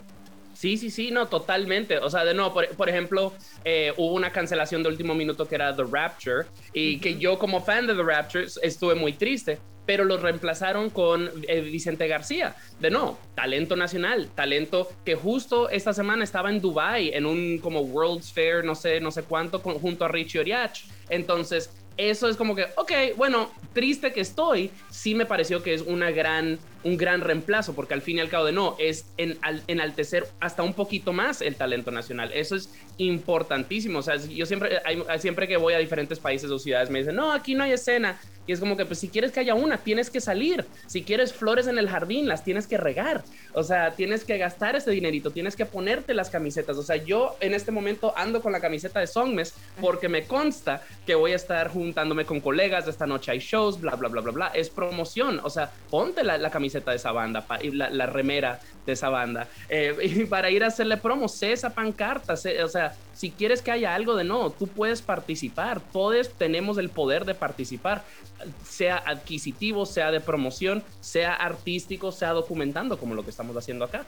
Sí, 0.58 0.76
sí, 0.76 0.90
sí, 0.90 1.12
no, 1.12 1.28
totalmente. 1.28 2.00
O 2.00 2.10
sea, 2.10 2.26
de 2.26 2.34
nuevo, 2.34 2.52
por, 2.52 2.68
por 2.70 2.90
ejemplo, 2.90 3.32
eh, 3.64 3.94
hubo 3.96 4.14
una 4.16 4.32
cancelación 4.32 4.82
de 4.82 4.90
último 4.90 5.14
minuto 5.14 5.48
que 5.48 5.54
era 5.54 5.76
The 5.76 5.84
Rapture 5.84 6.48
y 6.74 6.98
que 7.00 7.20
yo 7.20 7.38
como 7.38 7.62
fan 7.62 7.86
de 7.86 7.94
The 7.94 8.02
Rapture 8.02 8.48
estuve 8.64 8.96
muy 8.96 9.14
triste, 9.14 9.60
pero 9.86 10.04
lo 10.04 10.18
reemplazaron 10.18 10.90
con 10.90 11.30
eh, 11.48 11.62
Vicente 11.62 12.08
García. 12.08 12.56
De 12.80 12.90
no, 12.90 13.20
talento 13.36 13.76
nacional, 13.76 14.30
talento 14.34 14.90
que 15.06 15.14
justo 15.14 15.70
esta 15.70 15.94
semana 15.94 16.24
estaba 16.24 16.50
en 16.50 16.60
Dubai 16.60 17.10
en 17.14 17.28
un 17.28 17.60
como 17.60 17.82
World's 17.82 18.34
Fair, 18.34 18.66
no 18.66 18.74
sé, 18.74 19.00
no 19.00 19.12
sé 19.12 19.22
cuánto, 19.22 19.62
con- 19.62 19.78
junto 19.78 20.06
a 20.06 20.08
Richie 20.08 20.40
Oriach. 20.40 20.82
Entonces, 21.10 21.70
eso 21.98 22.28
es 22.30 22.36
como 22.36 22.56
que, 22.56 22.66
ok, 22.78 22.92
bueno, 23.16 23.52
triste 23.74 24.12
que 24.12 24.22
estoy, 24.22 24.72
sí 24.90 25.14
me 25.16 25.26
pareció 25.28 25.62
que 25.64 25.74
es 25.76 25.82
una 25.82 26.12
gran, 26.12 26.60
un 26.84 26.98
gran 26.98 27.22
reemplazo, 27.22 27.74
porque 27.76 27.94
al 27.94 28.02
fin 28.02 28.18
y 28.18 28.20
al 28.22 28.30
cabo 28.30 28.46
de 28.46 28.52
no, 28.52 28.76
es 28.80 29.06
en, 29.18 29.38
al- 29.42 29.64
enaltecer 29.68 30.28
hasta 30.40 30.64
un 30.64 30.74
poquito 30.74 31.14
más 31.14 31.42
el 31.42 31.56
talento 31.56 31.92
nacional. 31.92 32.32
Eso 32.34 32.56
es 32.56 32.70
importantísimo. 32.98 34.00
O 34.00 34.02
sea, 34.04 34.16
yo 34.18 34.46
siempre, 34.46 34.80
hay- 34.86 35.04
siempre 35.20 35.48
que 35.48 35.58
voy 35.58 35.74
a 35.74 35.78
diferentes 35.80 36.20
países 36.20 36.50
o 36.52 36.60
ciudades 36.60 36.90
me 36.90 37.00
dicen, 37.00 37.16
no, 37.16 37.32
aquí 37.32 37.56
no 37.56 37.64
hay 37.64 37.72
escena. 37.72 38.20
Y 38.46 38.54
es 38.54 38.62
como 38.62 38.78
que, 38.78 38.86
pues 38.86 39.00
si 39.00 39.10
quieres 39.10 39.34
que 39.34 39.42
haya 39.42 39.56
una, 39.56 39.78
tienes 39.78 40.10
que 40.10 40.22
salir. 40.22 40.64
Si 40.86 41.04
quieres 41.04 41.34
flores 41.34 41.68
en 41.68 41.78
el 41.78 41.90
jardín, 41.90 42.30
las 42.30 42.46
tienes 42.46 42.66
que 42.66 42.78
regar. 42.78 43.26
O 43.54 43.62
sea, 43.62 43.92
tienes 43.92 44.24
que 44.24 44.38
gastar 44.38 44.78
ese 44.78 44.90
dinerito, 44.92 45.32
tienes 45.32 45.58
que 45.58 45.66
ponerte 45.66 46.14
las 46.14 46.30
camisetas. 46.30 46.78
O 46.78 46.84
sea, 46.84 46.96
yo 46.96 47.36
en 47.42 47.54
este 47.54 47.72
momento 47.72 48.14
ando 48.16 48.42
con 48.42 48.54
la 48.54 48.62
camiseta 48.62 49.02
de 49.02 49.08
Songmes 49.08 49.54
porque 49.82 50.08
me 50.08 50.24
consta 50.24 50.82
que 51.06 51.16
voy 51.16 51.34
a 51.34 51.36
estar 51.36 51.68
juntándome 51.70 52.24
con 52.24 52.40
colegas. 52.40 52.88
Esta 52.88 53.06
noche 53.06 53.32
hay 53.32 53.40
shows, 53.40 53.82
bla, 53.82 53.96
bla, 53.96 54.08
bla, 54.08 54.22
bla, 54.22 54.32
bla. 54.32 54.48
Es 54.54 54.70
promoción. 54.70 55.42
O 55.44 55.50
sea, 55.50 55.70
ponte 55.90 56.24
la, 56.24 56.38
la 56.38 56.50
camiseta 56.50 56.77
de 56.86 56.98
esa 56.98 57.12
banda, 57.12 57.46
la, 57.72 58.06
remera 58.06 58.60
de 58.86 58.94
esa 58.94 59.10
banda. 59.10 59.48
Eh, 59.70 60.26
para 60.30 60.50
ir 60.50 60.64
a 60.64 60.68
hacerle 60.68 60.98
promo, 60.98 61.28
sé 61.28 61.52
esa 61.52 61.74
pancarta. 61.74 62.34
o 62.34 62.38
sea, 62.38 62.96
si 63.14 63.32
quieres 63.32 63.62
que 63.62 63.72
haya 63.72 63.96
algo 63.96 64.16
de 64.16 64.24
no, 64.24 64.52
tú 64.52 64.68
puedes 64.68 65.02
participar. 65.02 65.82
Todos 65.92 66.30
tenemos 66.30 66.78
el 66.78 66.90
poder 66.90 67.26
de 67.26 67.36
participar, 67.36 68.04
sea 68.64 68.98
adquisitivo, 69.06 69.86
sea 69.86 70.12
de 70.12 70.22
promoción, 70.22 70.84
sea 71.02 71.34
artístico, 71.34 72.12
sea 72.12 72.32
documentando, 72.32 72.98
como 72.98 73.16
lo 73.16 73.24
que 73.24 73.32
estamos 73.32 73.56
haciendo 73.58 73.86
acá. 73.86 74.06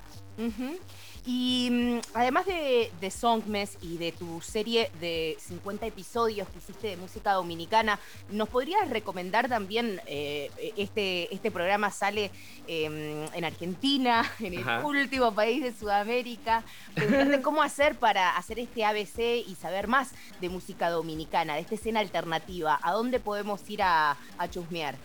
Y 1.32 1.70
mm, 1.70 2.00
además 2.16 2.48
de, 2.48 2.92
de 3.00 3.12
Songmes 3.12 3.78
y 3.84 4.00
de 4.00 4.12
tu 4.12 4.42
serie 4.42 4.90
de 5.00 5.38
50 5.40 5.86
episodios 5.86 6.48
que 6.48 6.58
hiciste 6.58 6.88
de 6.88 6.98
música 6.98 7.34
dominicana, 7.34 8.00
¿nos 8.32 8.50
podrías 8.50 8.90
recomendar 8.90 9.48
también, 9.48 10.02
eh, 10.08 10.50
este, 10.76 11.32
este 11.32 11.52
programa 11.52 11.92
sale 11.92 12.32
eh, 12.68 13.28
en 13.32 13.46
Argentina, 13.46 14.26
en 14.40 14.56
el 14.56 14.68
Ajá. 14.68 14.84
último 14.84 15.32
país 15.32 15.62
de 15.62 15.72
Sudamérica, 15.72 16.64
preguntarte 16.96 17.42
cómo 17.44 17.62
hacer 17.62 18.00
para 18.00 18.36
hacer 18.36 18.58
este 18.58 18.84
ABC 18.84 19.20
y 19.48 19.56
saber 19.62 19.88
más 19.88 20.14
de 20.42 20.50
música 20.50 20.90
dominicana, 20.90 21.54
de 21.54 21.62
esta 21.62 21.76
escena 21.76 22.00
alternativa? 22.00 22.80
¿A 22.82 22.94
dónde 22.94 23.20
podemos 23.20 23.70
ir 23.70 23.84
a, 23.84 24.18
a 24.40 24.50
chusmear? 24.50 24.96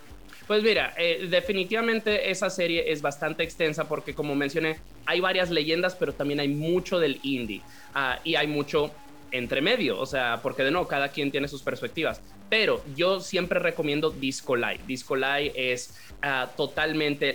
Pues 0.47 0.63
mira, 0.63 0.93
eh, 0.99 1.27
definitivamente 1.31 2.31
esa 2.31 2.51
serie 2.51 2.93
es 2.93 3.01
bastante 3.01 3.43
extensa 3.43 3.89
porque 3.89 4.15
como 4.15 4.35
mencioné, 4.35 4.79
hay 5.07 5.21
varias 5.21 5.51
leyendas, 5.51 5.95
pero 5.95 6.13
también 6.13 6.39
hay 6.41 6.49
mucho 6.49 6.99
del 6.99 7.19
indie. 7.23 7.63
Ah, 7.95 8.21
y 8.25 8.35
hay 8.35 8.47
mucho 8.47 8.91
entre 9.35 9.61
medio, 9.61 9.99
o 9.99 10.07
sea, 10.07 10.41
porque 10.43 10.63
de 10.63 10.71
nuevo, 10.71 10.87
cada 10.89 11.11
quien 11.11 11.31
tiene 11.31 11.49
sus 11.49 11.63
perspectivas. 11.63 12.21
Pero 12.49 12.83
yo 12.87 13.21
siempre 13.21 13.59
recomiendo 13.59 14.11
Disco 14.11 14.55
Live. 14.57 14.81
Disco 14.87 15.17
Live 15.17 15.53
es 15.55 15.95
ah, 16.23 16.55
totalmente 16.57 17.31
eh, 17.31 17.35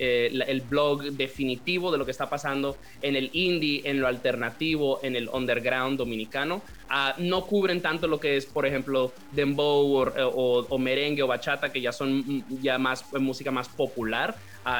eh, 0.00 0.30
la- 0.32 0.44
el 0.44 0.60
blog 0.62 1.02
definitivo 1.12 1.90
de 1.90 1.98
lo 1.98 2.04
que 2.04 2.10
está 2.12 2.28
pasando 2.30 2.78
en 3.02 3.16
el 3.16 3.30
indie, 3.32 3.82
en 3.84 4.00
lo 4.00 4.06
alternativo, 4.08 5.00
en 5.02 5.16
el 5.16 5.28
underground 5.28 5.98
dominicano. 5.98 6.62
Ah, 6.88 7.14
no 7.18 7.46
cubren 7.46 7.82
tanto 7.82 8.06
lo 8.08 8.20
que 8.20 8.36
es, 8.36 8.46
por 8.46 8.66
ejemplo, 8.66 9.12
dembow 9.30 9.96
o, 9.96 10.66
o- 10.70 10.78
merengue 10.78 11.22
o 11.22 11.26
bachata, 11.26 11.72
que 11.72 11.80
ya 11.80 11.92
son 11.92 12.18
mm, 12.18 12.44
ya 12.62 12.78
más 12.78 13.02
eh, 13.14 13.18
música 13.18 13.50
más 13.50 13.68
popular. 13.70 14.36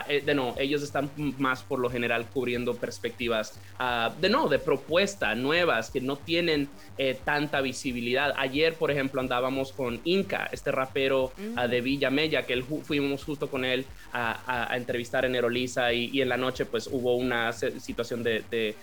Eh, 0.09 0.21
de 0.25 0.35
no, 0.35 0.55
ellos 0.59 0.83
están 0.83 1.11
más 1.39 1.63
por 1.63 1.79
lo 1.79 1.89
general 1.89 2.27
cubriendo 2.27 2.75
perspectivas 2.75 3.59
ah, 3.79 4.13
de 4.21 4.29
no, 4.29 4.49
de 4.49 4.59
propuesta 4.59 5.35
nuevas 5.35 5.91
que 5.91 6.01
no 6.01 6.17
tienen 6.17 6.69
eh, 6.99 7.17
tanta 7.25 7.61
visibilidad. 7.61 8.33
Ayer, 8.37 8.75
por 8.75 8.91
ejemplo, 8.91 9.21
andábamos 9.21 9.73
con 9.73 10.01
Inca, 10.05 10.49
este 10.51 10.73
rapero 10.73 11.33
ah, 11.57 11.69
de 11.69 11.81
Villa 11.81 12.11
Mella, 12.11 12.43
que 12.47 12.53
él 12.55 12.65
fuimos 12.65 13.23
justo 13.25 13.49
con 13.49 13.65
él 13.65 13.85
a, 14.13 14.71
a- 14.73 14.77
entrevistar 14.77 15.25
en 15.25 15.35
Erolisa 15.37 15.93
y, 15.93 16.11
y 16.13 16.21
en 16.23 16.29
la 16.29 16.37
noche 16.37 16.65
pues 16.67 16.89
hubo 16.91 17.17
una 17.17 17.53
situación 17.53 18.23
de, 18.23 18.43
de, 18.51 18.75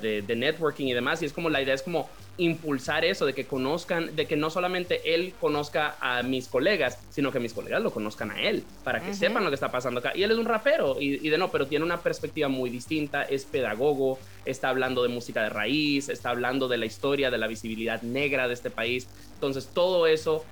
de- 0.00 0.22
de 0.22 0.36
networking 0.36 0.86
y 0.86 0.92
demás. 0.94 1.22
Y 1.22 1.26
es 1.26 1.32
como 1.32 1.48
la 1.48 1.62
idea 1.62 1.74
es 1.74 1.82
como 1.82 2.08
impulsar 2.42 3.04
eso, 3.04 3.26
de 3.26 3.34
que 3.34 3.44
conozcan, 3.46 4.16
de 4.16 4.26
que 4.26 4.36
no 4.36 4.50
solamente 4.50 5.14
él 5.14 5.34
conozca 5.40 5.96
a 6.00 6.22
mis 6.22 6.48
colegas, 6.48 6.98
sino 7.10 7.30
que 7.30 7.38
mis 7.40 7.52
colegas 7.52 7.82
lo 7.82 7.90
conozcan 7.92 8.30
a 8.30 8.40
él, 8.40 8.64
para 8.82 9.00
que 9.04 9.12
sepan 9.14 9.44
lo 9.44 9.50
que 9.50 9.54
está 9.54 9.70
pasando 9.70 10.00
acá. 10.00 10.12
Y 10.14 10.22
él 10.22 10.30
es 10.30 10.38
un 10.38 10.46
rapero, 10.46 11.00
y, 11.00 11.24
y 11.26 11.30
de 11.30 11.38
no, 11.38 11.50
pero 11.50 11.66
tiene 11.66 11.84
una 11.84 12.00
perspectiva 12.00 12.48
muy 12.48 12.70
distinta, 12.70 13.22
es 13.22 13.44
pedagogo, 13.44 14.18
está 14.44 14.68
hablando 14.70 15.02
de 15.02 15.08
música 15.08 15.42
de 15.42 15.50
raíz, 15.50 16.08
está 16.08 16.30
hablando 16.30 16.66
de 16.68 16.78
la 16.78 16.86
historia, 16.86 17.30
de 17.30 17.38
la 17.38 17.46
visibilidad 17.46 18.02
negra 18.02 18.48
de 18.48 18.54
este 18.54 18.70
país. 18.70 19.06
Entonces, 19.34 19.68
todo 19.72 20.06
eso, 20.06 20.44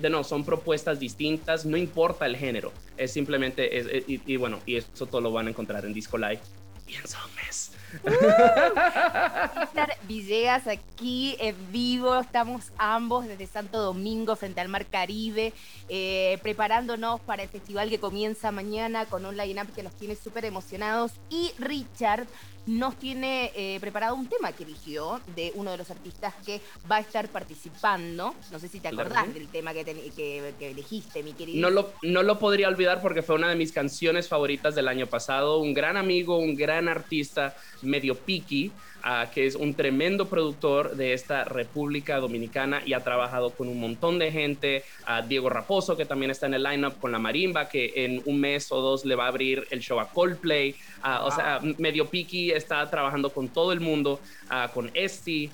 de 0.00 0.10
no, 0.10 0.24
son 0.24 0.44
propuestas 0.44 0.98
distintas, 1.00 1.64
no 1.66 1.76
importa 1.76 2.26
el 2.26 2.36
género, 2.36 2.72
es 2.96 3.12
simplemente, 3.12 3.78
es- 3.78 3.86
es- 3.86 4.08
y, 4.08 4.20
y 4.26 4.36
bueno, 4.36 4.60
y 4.66 4.76
eso 4.76 5.06
todo 5.06 5.20
lo 5.20 5.30
van 5.32 5.46
a 5.46 5.50
encontrar 5.50 5.84
en 5.84 5.92
Disco 5.92 6.16
Live 6.18 6.40
y 6.88 6.94
en 6.94 7.06
Songmes. 7.06 7.69
Richard 8.04 9.96
Villegas 10.06 10.66
aquí 10.66 11.36
en 11.38 11.56
vivo, 11.72 12.18
estamos 12.18 12.72
ambos 12.78 13.26
desde 13.26 13.46
Santo 13.46 13.80
Domingo 13.80 14.36
frente 14.36 14.60
al 14.60 14.68
Mar 14.68 14.86
Caribe, 14.86 15.52
eh, 15.88 16.38
preparándonos 16.42 17.20
para 17.20 17.42
el 17.42 17.48
festival 17.48 17.88
que 17.90 17.98
comienza 17.98 18.50
mañana 18.50 19.06
con 19.06 19.26
un 19.26 19.36
line-up 19.36 19.72
que 19.74 19.82
nos 19.82 19.94
tiene 19.94 20.14
súper 20.16 20.44
emocionados. 20.44 21.12
Y 21.28 21.52
Richard 21.58 22.26
nos 22.66 22.96
tiene 22.96 23.50
eh, 23.54 23.78
preparado 23.80 24.14
un 24.14 24.28
tema 24.28 24.52
que 24.52 24.64
eligió 24.64 25.20
de 25.34 25.50
uno 25.54 25.70
de 25.72 25.78
los 25.78 25.90
artistas 25.90 26.34
que 26.44 26.60
va 26.90 26.96
a 26.96 27.00
estar 27.00 27.28
participando. 27.28 28.34
No 28.52 28.58
sé 28.58 28.68
si 28.68 28.80
te 28.80 28.88
acordás 28.88 29.32
del 29.34 29.48
tema 29.48 29.72
que, 29.72 29.84
que- 29.84 30.54
que 30.58 30.70
elegiste, 30.70 31.22
mi 31.22 31.32
querido. 31.32 31.60
No 31.60 31.70
lo, 31.70 31.92
no 32.02 32.22
lo 32.22 32.38
podría 32.38 32.68
olvidar 32.68 33.00
porque 33.02 33.22
fue 33.22 33.34
una 33.36 33.48
de 33.48 33.56
mis 33.56 33.72
canciones 33.72 34.28
favoritas 34.28 34.74
del 34.74 34.88
año 34.88 35.06
pasado. 35.06 35.58
Un 35.58 35.74
gran 35.74 35.96
amigo, 35.96 36.38
un 36.38 36.54
gran 36.54 36.88
artista, 36.88 37.56
medio 37.82 38.14
piqui, 38.14 38.70
ah, 39.02 39.28
que 39.32 39.46
es 39.46 39.54
un 39.54 39.74
tremendo 39.74 40.28
productor 40.28 40.96
de 40.96 41.12
esta 41.12 41.44
República 41.44 42.18
Dominicana 42.18 42.82
y 42.84 42.92
ha 42.92 43.00
trabajado 43.00 43.50
con 43.50 43.68
un 43.68 43.80
montón 43.80 44.18
de 44.18 44.30
gente. 44.32 44.84
a 45.06 45.22
Diego 45.22 45.48
Raposo, 45.48 45.96
que 45.96 46.04
también 46.04 46.30
está 46.30 46.46
en 46.46 46.54
el 46.54 46.62
lineup 46.62 46.98
con 46.98 47.12
la 47.12 47.18
marimba, 47.18 47.68
que 47.68 47.92
en 47.96 48.22
un 48.26 48.40
mes 48.40 48.70
o 48.70 48.80
dos 48.80 49.04
le 49.04 49.14
va 49.14 49.24
a 49.24 49.28
abrir 49.28 49.66
el 49.70 49.80
show 49.80 49.98
a 50.00 50.08
Coldplay. 50.08 50.74
Ah, 51.02 51.24
O 51.24 51.30
sea, 51.30 51.60
medio 51.78 52.06
piqui 52.06 52.50
está 52.50 52.88
trabajando 52.88 53.30
con 53.30 53.48
todo 53.48 53.72
el 53.72 53.80
mundo, 53.80 54.20
ah, 54.48 54.70
con 54.72 54.90
Esti. 54.94 55.50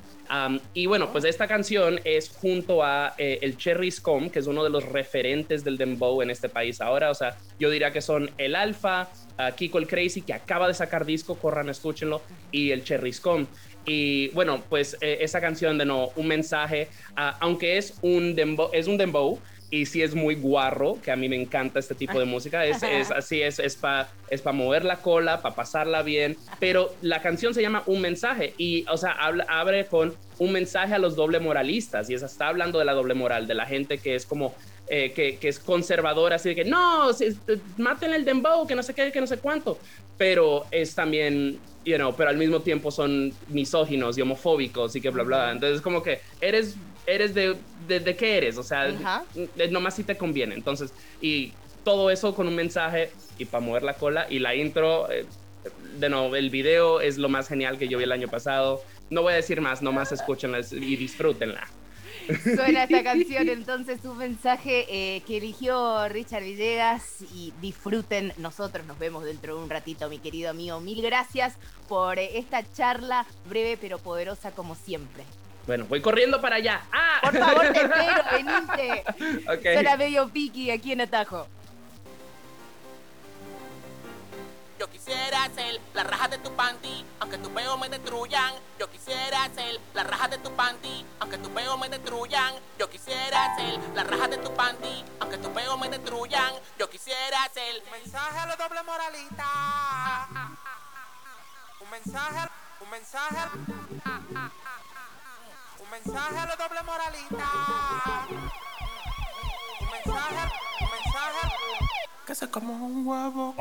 Y 0.75 0.87
bueno, 0.87 1.13
pues 1.13 1.25
esta 1.25 1.47
canción 1.47 2.01
es 2.05 2.29
junto 2.31 2.83
a 2.83 3.15
eh, 3.19 3.39
el 3.43 3.57
Cherry 3.57 3.91
Scum, 3.91 4.31
que 4.31 4.39
es 4.39 4.47
uno 4.47 4.65
de 4.65 4.71
los 4.71 4.85
referentes 4.85 5.65
del 5.65 5.77
dembow 5.77 6.23
en 6.23 6.31
este 6.31 6.49
país 6.49 6.81
ahora. 6.81 7.11
O 7.11 7.15
sea, 7.15 7.37
yo 7.59 7.71
diría 7.71 7.93
que 7.93 8.01
son 8.01 8.31
el 8.39 8.55
Alfa, 8.55 9.09
Kiko 9.57 9.79
el 9.79 9.87
Crazy, 9.87 10.23
que 10.23 10.33
acaba 10.33 10.69
de 10.69 10.75
sacar 10.75 11.05
disco, 11.05 11.37
corran, 11.37 11.69
escúchenlo, 11.69 12.23
y 12.51 12.71
el 12.71 12.85
Cherry 12.85 13.13
Scum. 13.13 13.47
Y 13.87 14.29
bueno, 14.29 14.63
pues 14.69 14.97
eh, 15.01 15.19
esa 15.21 15.41
canción 15.41 15.79
de 15.79 15.85
no, 15.85 16.11
un 16.17 16.27
mensaje, 16.27 16.89
aunque 17.15 17.79
es 17.79 17.95
un 18.03 18.35
dembow, 18.35 18.71
es 18.73 18.89
un 18.89 18.97
dembow, 18.97 19.39
y 19.71 19.87
sí 19.87 20.03
es 20.03 20.15
muy 20.15 20.35
guarro, 20.37 21.01
que 21.03 21.11
a 21.11 21.17
mí 21.17 21.29
me 21.29 21.37
encanta 21.37 21.79
este 21.81 21.95
tipo 21.95 22.19
de 22.19 22.25
música, 22.35 22.65
es, 22.65 22.83
es 22.83 23.11
así, 23.11 23.43
es, 23.43 23.59
es 23.59 23.77
para 23.77 24.09
es 24.31 24.43
pa 24.43 24.53
mover 24.53 24.85
la 24.85 24.97
cola, 24.97 25.41
para 25.43 25.55
pasarla 25.55 26.03
bien, 26.03 26.37
pero 26.61 26.91
la 27.01 27.23
canción 27.23 27.55
se 27.55 27.63
llama 27.63 27.83
Un 27.87 28.01
mensaje 28.01 28.55
y, 28.59 28.85
o 28.89 28.97
sea, 28.97 29.13
habla, 29.13 29.45
abre 29.49 29.87
con 29.87 30.15
un 30.39 30.53
mensaje 30.53 30.95
a 30.95 30.99
los 30.99 31.17
doble 31.17 31.39
moralistas. 31.41 32.11
Y 32.11 32.15
esa 32.15 32.27
está 32.27 32.49
hablando 32.49 32.79
de 32.79 32.85
la 32.85 32.93
doble 32.93 33.15
moral, 33.15 33.47
de 33.47 33.55
la 33.55 33.67
gente 33.67 33.99
que 33.99 34.15
es 34.17 34.27
como, 34.27 34.55
eh, 34.89 35.13
que, 35.15 35.39
que 35.39 35.49
es 35.49 35.59
conservadora, 35.59 36.37
así 36.37 36.51
de 36.51 36.55
que 36.57 36.65
no, 36.65 37.13
si- 37.13 37.37
maten 37.77 38.15
el 38.15 38.25
dembow, 38.25 38.67
que 38.67 38.75
no 38.75 38.83
sé 38.83 38.95
qué, 38.95 39.11
que 39.13 39.21
no 39.21 39.27
sé 39.27 39.39
cuánto, 39.39 39.79
pero 40.17 40.65
es 40.71 40.95
también, 40.95 41.59
you 41.85 41.97
know, 41.97 42.15
pero 42.17 42.31
al 42.31 42.37
mismo 42.37 42.61
tiempo 42.61 42.91
son 42.91 43.33
misóginos 43.49 44.19
y 44.19 44.23
homofóbicos 44.23 44.95
y 44.97 45.01
que 45.01 45.11
bla, 45.11 45.23
bla, 45.23 45.53
entonces 45.53 45.81
como 45.81 46.03
que 46.03 46.21
eres, 46.41 46.75
eres 47.07 47.35
de, 47.35 47.57
de, 47.87 48.01
de 48.01 48.17
qué 48.17 48.37
eres, 48.37 48.59
o 48.59 48.63
sea, 48.63 48.85
Ajá. 48.85 49.25
eh, 49.37 49.69
nomás 49.71 49.95
si 49.95 50.05
te 50.05 50.17
conviene. 50.17 50.55
Entonces, 50.55 50.93
y 51.21 51.53
todo 51.85 52.11
eso 52.11 52.35
con 52.35 52.49
un 52.49 52.55
mensaje 52.55 53.11
y 53.39 53.45
para 53.45 53.65
mover 53.65 53.83
la 53.83 53.95
cola 53.95 54.27
y 54.29 54.39
la 54.41 54.55
intro, 54.55 55.11
eh, 55.11 55.25
de 55.99 56.09
nuevo, 56.09 56.35
el 56.37 56.51
video 56.51 57.01
es 57.01 57.19
lo 57.19 57.29
más 57.29 57.49
genial 57.49 57.79
que 57.79 57.89
yo 57.89 57.99
vi 57.99 58.05
el 58.05 58.13
año 58.13 58.29
pasado. 58.29 58.83
No 59.11 59.23
voy 59.23 59.33
a 59.33 59.37
decir 59.37 59.61
más, 59.61 59.83
nomás 59.83 60.13
escúchenla 60.13 60.61
y 60.71 60.97
disfrútenla. 60.97 61.67
Suena 62.43 62.85
esta 62.85 63.03
canción, 63.05 63.49
entonces 63.49 64.05
un 64.05 64.19
mensaje 64.19 64.87
eh, 64.89 65.23
que 65.27 65.37
eligió 65.37 66.09
Richard 66.09 66.43
Villegas 66.43 67.23
y 67.35 67.53
disfruten. 67.61 68.33
Nosotros 68.39 68.85
nos 68.87 68.99
vemos 68.99 69.25
dentro 69.25 69.57
de 69.57 69.63
un 69.63 69.71
ratito, 69.71 70.09
mi 70.09 70.19
querido 70.19 70.51
amigo. 70.51 70.81
Mil 70.81 71.03
gracias 71.03 71.55
por 71.89 72.19
eh, 72.19 72.39
esta 72.39 72.65
charla 72.73 73.27
breve 73.49 73.79
pero 73.81 73.99
poderosa 73.99 74.51
como 74.51 74.75
siempre. 74.75 75.23
Bueno, 75.67 75.85
voy 75.87 76.01
corriendo 76.01 76.41
para 76.41 76.57
allá. 76.57 76.83
¡Ah! 76.93 77.19
Por 77.23 77.37
favor, 77.39 77.73
te 77.73 77.81
espero, 77.83 78.23
venite. 78.33 79.05
Ok. 79.49 79.63
Suena 79.63 79.97
medio 79.97 80.29
piqui 80.29 80.71
aquí 80.71 80.93
en 80.93 81.01
Atajo. 81.01 81.49
Yo 84.79 84.89
quisiera 84.91 85.49
ser 85.55 85.81
la 85.95 86.05
raja 86.05 86.29
de 86.29 86.39
tu 86.39 86.53
panty, 86.55 87.05
aunque 87.19 87.39
tus 87.39 87.49
peos 87.51 87.81
me 87.81 87.89
destruyan. 87.89 88.55
Yo 88.79 88.91
quisiera 88.91 89.49
ser 89.55 89.81
la 89.95 90.05
raja 90.05 90.29
de 90.29 90.39
tu 90.39 90.55
panty, 90.55 91.05
aunque 91.19 91.39
tus 91.39 91.49
peos 91.49 91.79
me 91.81 91.89
destruyan. 91.89 92.55
Yo 92.79 92.89
quisiera 92.91 93.57
ser 93.57 93.81
la 93.95 94.05
raja 94.05 94.29
de 94.29 94.37
tu 94.37 94.55
panty, 94.55 95.05
aunque 95.19 95.39
tus 95.39 95.51
peos 95.51 95.79
me 95.81 95.89
destruyan. 95.89 96.53
Yo 96.79 96.91
quisiera 96.91 97.49
ser 97.55 97.83
un 97.87 97.91
mensaje 97.91 98.39
a 98.39 98.47
los 98.47 98.59
doble 98.59 98.83
moralistas. 98.83 100.29
Un 101.81 101.91
mensaje, 101.91 102.49
un 102.81 102.91
mensaje, 102.91 103.49
un 105.87 105.91
mensaje 105.91 106.39
a 106.39 106.47
los 106.47 106.59
doble 106.59 106.83
moralistas. 106.83 107.39
Un 109.81 109.91
mensaje, 109.91 110.53
un 110.81 110.91
mensaje 110.91 111.49
que 112.27 112.35
se 112.35 112.51
como 112.51 112.73
un 112.73 113.07
huevo. 113.07 113.55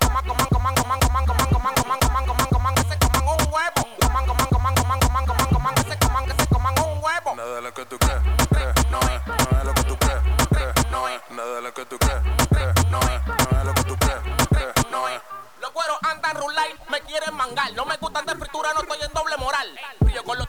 Coman, 0.00 0.24
coman, 0.26 0.46
coman, 0.46 0.74
coman, 0.74 1.00
coman, 1.00 1.26
coman, 1.26 1.48
coman, 1.50 1.74
coman, 1.74 1.98
coman, 1.98 2.26
coman, 2.26 2.48
coman, 2.50 2.74
que 2.74 2.82
se 2.82 2.98
coman 2.98 3.22
un 3.22 3.52
huevo. 3.52 3.88
Coman, 4.00 4.26
coman, 4.26 4.48
coman, 4.48 4.74
coman, 4.74 5.00
coman, 5.00 5.26
coman, 5.26 5.48
coman, 5.50 5.74
que 5.74 5.82
se 5.82 5.98
coman, 5.98 6.26
que 6.26 6.34
se 6.34 6.46
coman 6.46 6.74
un 6.78 7.02
huevo. 7.02 7.34
Nada 7.34 7.54
de 7.56 7.62
lo 7.62 7.74
que 7.74 7.84
tú 7.86 7.98
crees, 7.98 8.22
crees, 8.48 8.90
no 8.90 9.00
es, 9.00 9.26
no 9.26 9.58
es 9.58 9.64
lo 9.64 9.74
que 9.74 9.82
tú 9.82 9.98
crees, 9.98 10.22
crees, 10.50 10.90
no 10.90 11.08
es, 11.08 11.20
nada 11.30 11.54
de 11.56 11.62
lo 11.62 11.74
que 11.74 11.84
tú 11.86 11.98
crees, 11.98 12.22
crees, 12.48 12.90
no 12.90 13.00
es, 13.00 13.26
no 13.26 13.58
es 13.58 13.64
lo 13.64 13.74
que 13.74 13.82
tú 13.82 13.96
crees, 13.96 14.20
crees, 14.50 14.90
no 14.90 15.08
es. 15.08 15.20
Los 15.60 15.72
güeros 15.72 15.98
andan 16.02 16.36
rulay, 16.36 16.74
me 16.90 17.00
quieren 17.00 17.34
mangar. 17.34 17.72
No 17.72 17.84
me 17.84 17.96
gustan 17.96 18.24
de 18.26 18.36
fritura, 18.36 18.72
no 18.74 18.82
estoy 18.82 18.98
en 19.02 19.12
doble 19.12 19.36
moral. 19.36 19.68
Con 20.24 20.38
los 20.38 20.46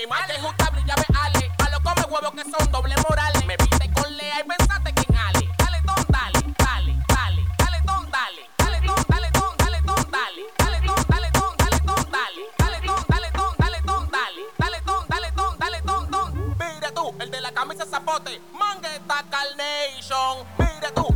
llegó 0.00 0.14
el 0.14 0.22
animal. 0.22 0.28
De 0.28 0.40
justa 0.40 0.70
brilla, 0.70 0.94
ve 0.96 1.04
ale. 1.20 1.50
Pa' 1.56 1.68
los 1.70 1.80
come 1.80 2.02
huevos 2.02 2.32
que 2.32 2.50
son 2.50 2.72
doble 2.72 2.94
moral. 3.08 3.32
Me 3.46 3.56
viste 3.56 3.90
con 3.92 4.16
lea 4.16 4.40
y 4.40 4.48
pensaste 4.48 4.92
que 4.92 5.12
en 5.12 5.16
ale. 5.16 5.48
Dale, 5.58 5.80
don, 5.84 6.06
dale, 6.08 6.54
dale, 6.58 6.96
dale. 7.08 7.46
Dale, 7.58 7.80
don, 7.84 8.10
dale. 8.10 8.50
Dale, 8.58 8.80
don, 8.80 9.04
dale, 9.08 9.30
don, 9.32 9.56
dale, 9.58 9.80
don, 9.82 10.10
dale. 10.10 10.42
Dale, 10.58 10.80
don, 10.86 11.04
dale, 11.08 11.30
don, 11.32 11.56
dale, 11.58 11.80
don, 11.84 12.10
dale. 12.10 12.42
Dale, 12.58 12.80
don, 12.86 13.04
dale, 13.08 13.30
don, 13.32 13.56
dale, 13.58 13.80
don, 13.84 14.10
dale. 14.10 14.42
Dale, 14.58 14.80
don, 14.86 15.06
dale, 15.08 15.30
don, 15.32 15.58
dale, 15.58 15.80
don, 15.82 16.10
don. 16.10 16.56
Mira 16.58 16.92
tú, 16.92 17.14
el 17.20 17.30
de 17.30 17.40
la 17.40 17.52
camisa 17.52 17.84
zapote. 17.84 18.40
Mangueta 18.52 19.24
Carnation. 19.30 20.46
Mira 20.58 20.90
tú, 20.94 21.09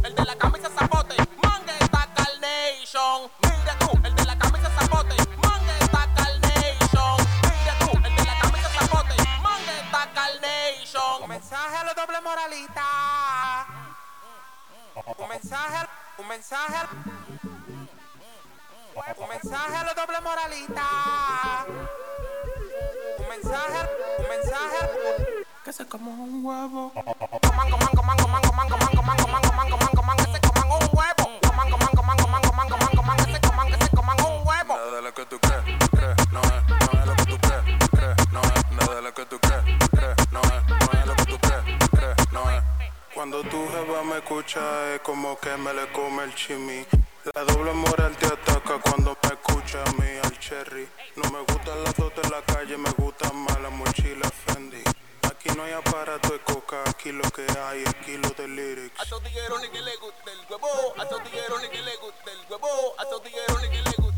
Un 15.07 15.28
mensaje, 15.28 15.86
un 16.18 16.28
mensaje. 16.28 16.86
Un 19.18 19.28
mensaje 19.28 19.76
a 19.76 19.84
los 19.84 19.94
doble 19.94 20.20
moralistas. 20.22 20.84
Un 23.18 23.28
mensaje, 23.28 23.88
un 24.18 24.28
mensaje. 24.28 25.46
Que 25.62 25.72
se 25.72 25.86
como 25.86 26.11
un 26.11 26.44
huevo. 26.44 26.92
Coman, 26.94 27.70
coman, 27.70 27.88
coman, 27.94 28.16
coman, 28.16 28.42
coman, 28.42 28.68
Cuando 43.25 43.43
tu 43.49 43.66
jeva 43.70 44.03
me 44.03 44.18
escucha 44.18 44.95
es 44.95 45.01
como 45.01 45.39
que 45.39 45.57
me 45.57 45.72
le 45.72 45.91
come 45.93 46.25
el 46.25 46.35
chimi. 46.35 46.85
La 47.35 47.43
doble 47.45 47.72
moral 47.72 48.14
te 48.18 48.27
ataca 48.27 48.79
cuando 48.79 49.16
me 49.22 49.29
escucha 49.31 49.83
a 49.83 49.93
mí 49.93 50.11
al 50.22 50.39
cherry. 50.39 50.87
No 51.16 51.31
me 51.31 51.41
gustan 51.41 51.83
las 51.85 51.95
dos 51.97 52.12
en 52.22 52.31
la 52.31 52.43
calle, 52.43 52.77
me 52.77 52.91
gustan 52.91 53.35
más 53.35 53.59
las 53.62 53.72
mochilas 53.72 54.31
Fendi. 54.45 54.83
Aquí 55.22 55.49
no 55.57 55.62
hay 55.62 55.72
aparato 55.72 56.35
de 56.35 56.41
coca, 56.41 56.83
aquí 56.87 57.12
lo 57.12 57.22
que 57.31 57.47
hay 57.66 57.85
es 57.85 57.95
kilos 58.05 58.37
de 58.37 58.47
lyrics. 58.47 59.01
A 59.01 59.18
dijeron 59.20 59.62
ni 59.62 59.70
que 59.70 59.81
le 59.81 59.97
gusta 59.97 60.31
el 60.31 60.41
huevo, 60.51 60.95
a 60.99 61.25
dijeron 61.25 61.62
ni 61.62 61.68
que 61.70 61.83
le 61.83 61.97
gusta 61.97 62.31
el 62.31 62.41
huevo, 62.51 62.95
a 62.99 63.25
dijeron 63.25 63.62
ni 63.62 63.68
que 63.70 63.83
le 63.85 63.97
gusta 63.97 64.13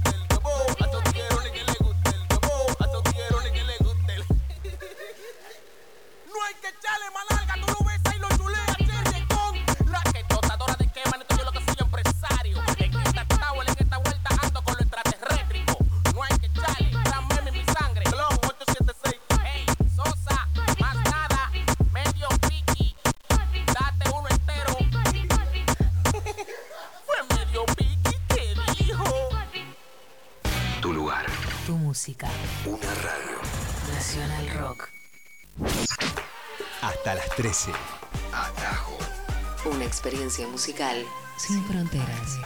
experiencia 39.97 40.47
musical 40.47 40.94
sin 41.38 41.64
fronteras. 41.64 42.38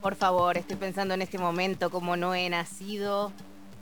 Por 0.00 0.14
favor, 0.14 0.56
estoy 0.56 0.76
pensando 0.76 1.12
en 1.12 1.20
este 1.20 1.36
momento 1.36 1.90
como 1.90 2.16
no 2.16 2.34
he 2.34 2.48
nacido 2.48 3.32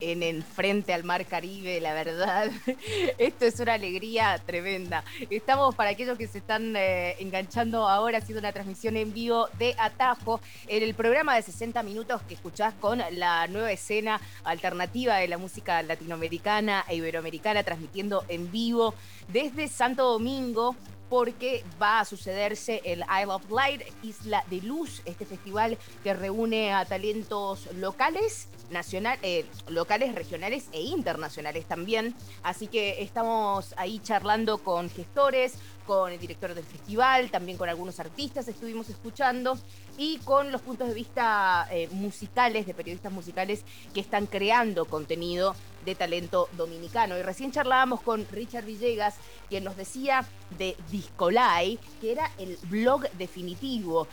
en 0.03 0.25
el 0.25 0.43
frente 0.43 0.93
al 0.93 1.05
mar 1.05 1.25
Caribe, 1.27 1.81
la 1.81 1.95
verdad. 1.95 2.51
Esto 3.19 3.47
es 3.47 3.61
una 3.61 3.75
alegría 3.75 4.37
tremenda. 4.45 5.05
Estamos 5.31 5.77
para 5.77 5.91
aquellos 5.91 6.19
que 6.19 6.27
se 6.27 6.39
están 6.39 6.75
eh, 6.77 7.15
enganchando 7.21 7.89
ahora 7.89 8.19
haciendo 8.19 8.41
una 8.41 8.53
transmisión 8.53 8.97
en 8.97 9.13
vivo 9.13 9.49
de 9.59 9.77
Atajo 9.79 10.41
en 10.67 10.83
el 10.83 10.95
programa 10.95 11.37
de 11.37 11.43
60 11.43 11.83
minutos 11.85 12.21
que 12.23 12.35
escuchás 12.35 12.75
con 12.75 13.01
la 13.13 13.47
nueva 13.47 13.71
escena 13.71 14.21
alternativa 14.43 15.17
de 15.17 15.29
la 15.29 15.39
música 15.39 15.83
latinoamericana 15.83 16.85
e 16.89 16.97
iberoamericana 16.97 17.63
transmitiendo 17.63 18.25
en 18.29 18.51
vivo 18.51 18.95
desde 19.29 19.69
Santo 19.69 20.05
Domingo 20.11 20.75
porque 21.13 21.63
va 21.81 22.01
a 22.01 22.07
sucederse 22.07 22.81
el 22.87 23.01
Isle 23.01 23.35
of 23.35 23.51
Light, 23.51 23.83
Isla 24.03 24.43
de 24.49 24.63
Luz, 24.63 25.03
este 25.05 25.27
festival 25.27 25.77
que 26.03 26.15
reúne 26.15 26.73
a 26.73 26.87
talentos 26.87 27.69
locales, 27.75 28.49
nacional, 28.71 29.19
eh, 29.21 29.45
locales, 29.69 30.15
regionales 30.15 30.71
e 30.73 30.81
internacionales 30.81 31.67
también. 31.67 32.15
Así 32.43 32.67
que 32.67 33.03
estamos 33.03 33.75
ahí 33.77 33.99
charlando 33.99 34.57
con 34.57 34.89
gestores, 34.89 35.57
con 35.87 36.13
el 36.13 36.19
director 36.19 36.55
del 36.55 36.65
festival, 36.65 37.31
también 37.31 37.59
con 37.59 37.69
algunos 37.69 38.01
artistas 38.01 38.49
estuvimos 38.49 38.89
escuchando 38.89 39.59
y 39.99 40.17
con 40.21 40.51
los 40.51 40.63
puntos 40.63 40.89
de 40.89 40.95
vista 40.95 41.69
eh, 41.71 41.89
musicales, 41.91 42.65
de 42.65 42.73
periodistas 42.73 43.13
musicales 43.13 43.65
que 43.93 44.01
están 44.01 44.25
creando 44.25 44.87
contenido 44.87 45.55
de 45.85 45.95
talento 45.95 46.49
dominicano. 46.57 47.19
Y 47.19 47.23
recién 47.23 47.53
charlábamos 47.53 48.01
con 48.01 48.27
Richard 48.31 48.65
Villegas, 48.65 49.17
quien 49.49 49.65
nos 49.65 49.77
decía 49.77 50.25
de 50.59 50.77
Discolai, 50.91 51.79
que 52.01 52.13
era 52.13 52.31
el 52.39 52.59
blog 52.69 53.11
definitivo. 53.13 54.07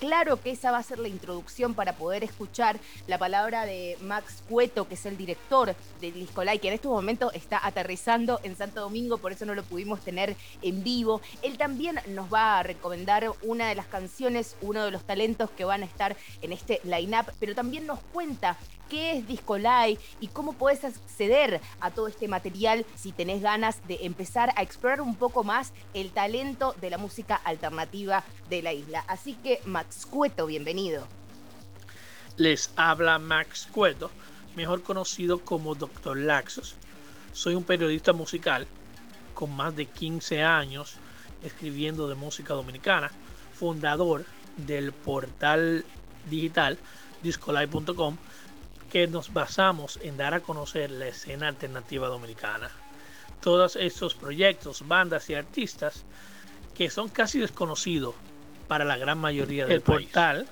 Claro 0.00 0.40
que 0.40 0.50
esa 0.50 0.70
va 0.70 0.78
a 0.78 0.82
ser 0.82 0.98
la 0.98 1.08
introducción 1.08 1.74
para 1.74 1.94
poder 1.94 2.24
escuchar 2.24 2.78
la 3.06 3.18
palabra 3.18 3.64
de 3.66 3.96
Max 4.00 4.42
Cueto, 4.48 4.88
que 4.88 4.94
es 4.94 5.06
el 5.06 5.16
director 5.16 5.74
de 6.00 6.12
Discolai, 6.12 6.58
que 6.58 6.68
en 6.68 6.74
estos 6.74 6.90
momentos 6.90 7.34
está 7.34 7.64
aterrizando 7.64 8.40
en 8.42 8.56
Santo 8.56 8.80
Domingo, 8.80 9.18
por 9.18 9.32
eso 9.32 9.46
no 9.46 9.54
lo 9.54 9.62
pudimos 9.62 10.00
tener 10.00 10.36
en 10.62 10.84
vivo. 10.84 11.20
Él 11.42 11.58
también 11.58 12.00
nos 12.08 12.32
va 12.32 12.58
a 12.58 12.62
recomendar 12.62 13.30
una 13.42 13.68
de 13.68 13.74
las 13.74 13.86
canciones, 13.86 14.56
uno 14.60 14.84
de 14.84 14.90
los 14.90 15.04
talentos 15.04 15.50
que 15.50 15.64
van 15.64 15.82
a 15.82 15.86
estar 15.86 16.16
en 16.42 16.52
este 16.52 16.80
line-up, 16.84 17.32
pero 17.38 17.54
también 17.54 17.86
nos 17.86 18.00
cuenta 18.12 18.56
qué 18.88 19.16
es 19.16 19.26
Discolai 19.26 19.98
y 20.20 20.28
cómo 20.28 20.52
puedes 20.52 20.84
acceder 20.84 21.60
a 21.80 21.90
todo 21.90 22.08
este 22.08 22.28
material 22.28 22.84
si 22.94 23.12
tenés 23.12 23.42
ganas 23.42 23.86
de 23.88 23.98
empezar 24.02 24.52
a 24.56 24.62
explorar 24.62 25.00
un 25.00 25.16
poco 25.16 25.42
más 25.42 25.72
el 25.94 26.10
talento 26.10 26.74
de 26.80 26.90
la 26.90 26.98
música 26.98 27.34
alternativa 27.34 28.24
de 28.50 28.62
la 28.62 28.72
isla. 28.72 29.04
Así 29.08 29.34
que 29.34 29.60
Max 29.64 29.83
Cueto, 30.10 30.46
bienvenido. 30.46 31.06
Les 32.36 32.70
habla 32.76 33.18
Max 33.18 33.68
Cueto, 33.72 34.10
mejor 34.56 34.82
conocido 34.82 35.40
como 35.40 35.74
Dr. 35.74 36.16
Laxos. 36.16 36.76
Soy 37.32 37.54
un 37.54 37.64
periodista 37.64 38.12
musical 38.12 38.66
con 39.34 39.54
más 39.54 39.74
de 39.74 39.86
15 39.86 40.42
años 40.42 40.94
escribiendo 41.42 42.08
de 42.08 42.14
música 42.14 42.54
dominicana, 42.54 43.10
fundador 43.52 44.24
del 44.56 44.92
portal 44.92 45.84
digital 46.30 46.78
discolai.com 47.22 48.16
que 48.90 49.06
nos 49.08 49.32
basamos 49.32 49.98
en 50.02 50.16
dar 50.16 50.34
a 50.34 50.40
conocer 50.40 50.90
la 50.90 51.08
escena 51.08 51.48
alternativa 51.48 52.06
dominicana. 52.06 52.70
Todos 53.40 53.76
estos 53.76 54.14
proyectos, 54.14 54.86
bandas 54.86 55.28
y 55.30 55.34
artistas 55.34 56.04
que 56.74 56.90
son 56.90 57.08
casi 57.08 57.40
desconocidos 57.40 58.14
para 58.68 58.84
la 58.84 58.96
gran 58.96 59.18
mayoría 59.18 59.64
del 59.64 59.76
El 59.76 59.82
país. 59.82 60.06
portal 60.06 60.46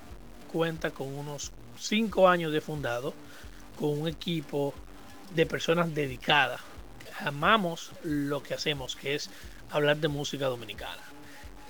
cuenta 0.53 0.91
con 0.91 1.09
unos 1.09 1.53
5 1.79 2.29
años 2.29 2.53
de 2.53 2.61
fundado, 2.61 3.15
con 3.79 4.01
un 4.01 4.09
equipo 4.09 4.75
de 5.35 5.47
personas 5.47 5.95
dedicadas. 5.95 6.61
Amamos 7.21 7.91
lo 8.03 8.43
que 8.43 8.55
hacemos, 8.55 8.97
que 8.97 9.15
es 9.15 9.31
hablar 9.71 9.97
de 9.99 10.09
música 10.09 10.47
dominicana. 10.47 11.03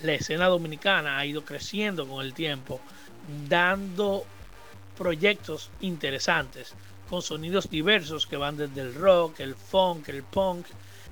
La 0.03 0.15
escena 0.15 0.47
dominicana 0.47 1.19
ha 1.19 1.27
ido 1.27 1.45
creciendo 1.45 2.09
con 2.09 2.25
el 2.25 2.35
tiempo, 2.35 2.81
dando 3.49 4.25
proyectos 4.97 5.71
interesantes 5.81 6.75
con 7.09 7.23
sonidos 7.23 7.69
diversos 7.69 8.27
que 8.27 8.37
van 8.37 8.57
desde 8.57 8.81
el 8.81 8.95
rock, 8.95 9.41
el 9.41 9.55
funk, 9.55 10.09
el 10.09 10.23
punk, 10.23 10.67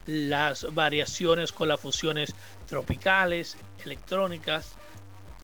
las 0.06 0.72
variaciones 0.74 1.52
con 1.52 1.68
las 1.68 1.78
fusiones 1.78 2.34
tropicales, 2.66 3.56
electrónicas, 3.84 4.76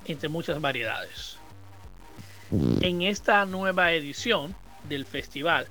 entre 0.07 0.29
muchas 0.29 0.61
variedades. 0.61 1.39
En 2.81 3.03
esta 3.03 3.45
nueva 3.45 3.93
edición 3.93 4.55
del 4.89 5.05
festival 5.05 5.67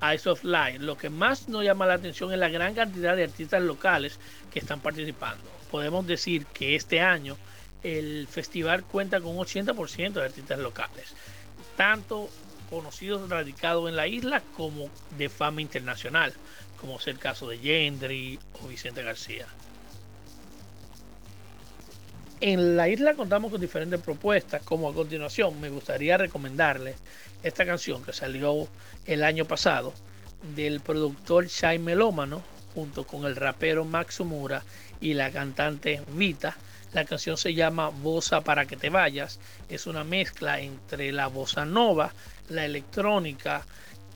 Eyes 0.00 0.26
of 0.26 0.44
Light, 0.44 0.80
lo 0.80 0.96
que 0.96 1.10
más 1.10 1.48
nos 1.48 1.64
llama 1.64 1.86
la 1.86 1.94
atención 1.94 2.32
es 2.32 2.38
la 2.38 2.48
gran 2.48 2.74
cantidad 2.74 3.16
de 3.16 3.24
artistas 3.24 3.62
locales 3.62 4.18
que 4.52 4.58
están 4.58 4.80
participando. 4.80 5.44
Podemos 5.70 6.06
decir 6.06 6.46
que 6.46 6.74
este 6.74 7.00
año 7.00 7.36
el 7.82 8.28
festival 8.28 8.84
cuenta 8.84 9.20
con 9.20 9.36
un 9.36 9.44
80% 9.44 10.12
de 10.12 10.24
artistas 10.24 10.58
locales, 10.58 11.14
tanto 11.76 12.28
conocidos 12.70 13.28
radicados 13.28 13.88
en 13.88 13.96
la 13.96 14.06
isla 14.06 14.42
como 14.56 14.88
de 15.18 15.28
fama 15.28 15.60
internacional, 15.60 16.32
como 16.80 16.98
es 16.98 17.06
el 17.06 17.18
caso 17.18 17.48
de 17.48 17.58
Gendry 17.58 18.38
o 18.62 18.68
Vicente 18.68 19.02
García. 19.02 19.46
En 22.44 22.76
la 22.76 22.88
isla 22.88 23.14
contamos 23.14 23.52
con 23.52 23.60
diferentes 23.60 24.00
propuestas, 24.00 24.62
como 24.64 24.88
a 24.88 24.92
continuación 24.94 25.60
me 25.60 25.70
gustaría 25.70 26.18
recomendarles 26.18 26.96
esta 27.40 27.64
canción 27.64 28.02
que 28.02 28.12
salió 28.12 28.66
el 29.06 29.22
año 29.22 29.44
pasado 29.44 29.94
del 30.56 30.80
productor 30.80 31.46
Shai 31.46 31.78
Melómano 31.78 32.42
junto 32.74 33.06
con 33.06 33.26
el 33.26 33.36
rapero 33.36 33.84
Max 33.84 34.18
Umura 34.18 34.64
y 35.00 35.14
la 35.14 35.30
cantante 35.30 36.02
Vita. 36.14 36.56
La 36.92 37.04
canción 37.04 37.36
se 37.36 37.54
llama 37.54 37.90
Bossa 37.90 38.40
para 38.40 38.66
que 38.66 38.76
te 38.76 38.90
vayas. 38.90 39.38
Es 39.68 39.86
una 39.86 40.02
mezcla 40.02 40.58
entre 40.58 41.12
la 41.12 41.28
bossa 41.28 41.64
nova, 41.64 42.12
la 42.48 42.64
electrónica 42.64 43.64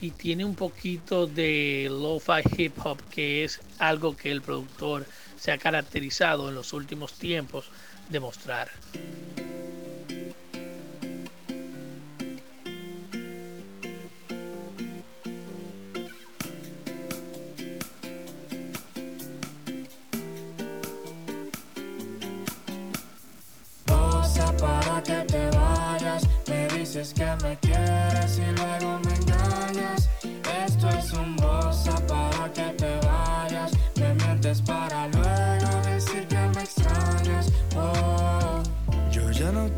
y 0.01 0.11
tiene 0.11 0.43
un 0.43 0.55
poquito 0.55 1.27
de 1.27 1.87
lo-fi 1.89 2.41
hip 2.57 2.77
hop 2.83 2.99
que 3.09 3.45
es 3.45 3.61
algo 3.79 4.17
que 4.17 4.31
el 4.31 4.41
productor 4.41 5.05
se 5.37 5.53
ha 5.53 5.57
caracterizado 5.57 6.49
en 6.49 6.55
los 6.55 6.73
últimos 6.73 7.13
tiempos 7.13 7.71
de 8.09 8.19
mostrar. 8.19 8.69
Bosa 23.85 24.55
para 24.57 25.03
que 25.03 25.25
te 25.27 25.49
vayas. 25.57 26.23
Me 26.47 26.67
dices 26.69 27.13
que 27.13 27.25
me 27.43 27.57
quieres 27.59 28.37
y 28.37 28.51
luego 28.51 29.06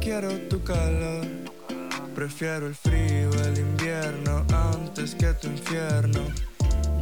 quiero 0.10 0.32
tu 0.49 0.64
calor. 0.64 1.24
Prefiero 2.16 2.66
el 2.66 2.74
frío, 2.74 3.30
el 3.45 3.60
invierno, 3.60 4.43
antes 4.74 5.14
que 5.14 5.32
tu 5.34 5.47
infierno. 5.47 6.22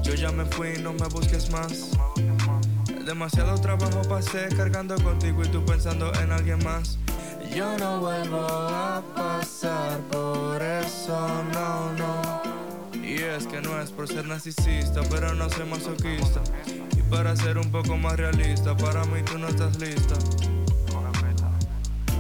Yo 0.04 0.14
ya 0.14 0.30
me 0.30 0.44
fui, 0.44 0.74
no 0.82 0.92
me 0.92 1.08
busques 1.08 1.50
más. 1.50 1.92
Demasiado 3.06 3.62
trabajo 3.62 4.02
pasé 4.10 4.50
cargando 4.58 5.02
contigo 5.02 5.42
y 5.42 5.48
tú 5.48 5.64
pensando 5.64 6.12
en 6.22 6.34
alguien 6.34 6.62
más. 6.66 7.00
Yo 7.56 7.78
no 7.78 8.02
vuelvo 8.02 8.46
a 8.46 9.02
pasar 9.16 10.02
por 10.12 10.62
eso, 10.62 11.18
no, 11.54 11.94
no. 11.94 12.42
Y 12.94 13.24
es 13.24 13.48
que 13.48 13.62
no 13.62 13.80
es 13.80 13.90
por 13.90 14.10
ser 14.10 14.26
narcisista, 14.26 15.00
pero 15.10 15.34
no 15.34 15.50
soy 15.50 15.66
masoquista. 15.66 16.42
Y 16.98 17.02
para 17.04 17.38
ser 17.38 17.58
un 17.58 17.72
poco 17.72 17.96
más 17.96 18.18
realista, 18.18 18.76
para 18.76 19.06
mí 19.06 19.22
tú 19.24 19.38
no 19.38 19.48
estás 19.48 19.80
lista. 19.80 20.16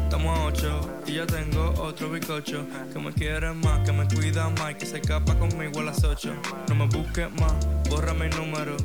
Estamos 0.07 0.39
a 0.39 0.45
8 0.45 1.01
y 1.07 1.15
ya 1.15 1.27
tengo 1.27 1.73
otro 1.79 2.09
bicocho 2.09 2.65
que 2.93 2.97
me 2.97 3.11
quiere 3.11 3.51
más, 3.51 3.81
que 3.85 3.91
me 3.91 4.07
cuida 4.07 4.49
más 4.51 4.71
y 4.71 4.75
que 4.75 4.85
se 4.85 4.99
escapa 4.99 5.37
conmigo 5.37 5.81
a 5.81 5.83
las 5.83 6.01
8. 6.01 6.33
No 6.69 6.75
me 6.75 6.87
busques 6.87 7.29
más, 7.33 7.53
borra 7.89 8.13
mi 8.13 8.29
número, 8.29 8.77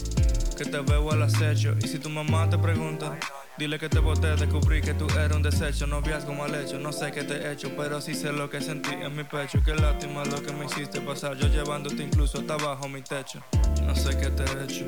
que 0.59 0.64
te 0.64 0.81
veo 0.81 1.12
al 1.12 1.23
acecho. 1.23 1.77
Y 1.81 1.87
si 1.87 2.01
tu 2.01 2.11
mamá 2.11 2.51
te 2.51 2.59
pregunta, 2.59 3.16
dile 3.57 3.79
que 3.79 3.89
te 3.89 4.01
boté, 4.01 4.35
descubrí 4.35 4.81
que 4.81 4.95
tú 4.95 5.07
eres 5.16 5.37
un 5.37 5.45
desecho. 5.45 5.87
Noviazgo 5.87 6.35
mal 6.35 6.53
hecho, 6.57 6.81
no 6.81 6.91
sé 6.91 7.12
qué 7.12 7.23
te 7.23 7.35
he 7.35 7.53
hecho, 7.53 7.70
pero 7.77 8.01
sí 8.01 8.14
sé 8.14 8.33
lo 8.33 8.51
que 8.51 8.61
sentí 8.61 8.91
en 8.91 9.14
mi 9.14 9.23
pecho. 9.23 9.62
Qué 9.64 9.77
lástima 9.77 10.25
lo 10.25 10.43
que 10.43 10.53
me 10.53 10.64
hiciste 10.64 11.01
pasar, 11.03 11.37
yo 11.37 11.47
llevándote 11.47 12.03
incluso 12.03 12.41
hasta 12.41 12.55
abajo 12.55 12.89
mi 12.89 13.01
techo. 13.01 13.41
No 13.85 13.95
sé 13.95 14.18
qué 14.18 14.27
te 14.27 14.43
he 14.43 14.64
hecho, 14.64 14.87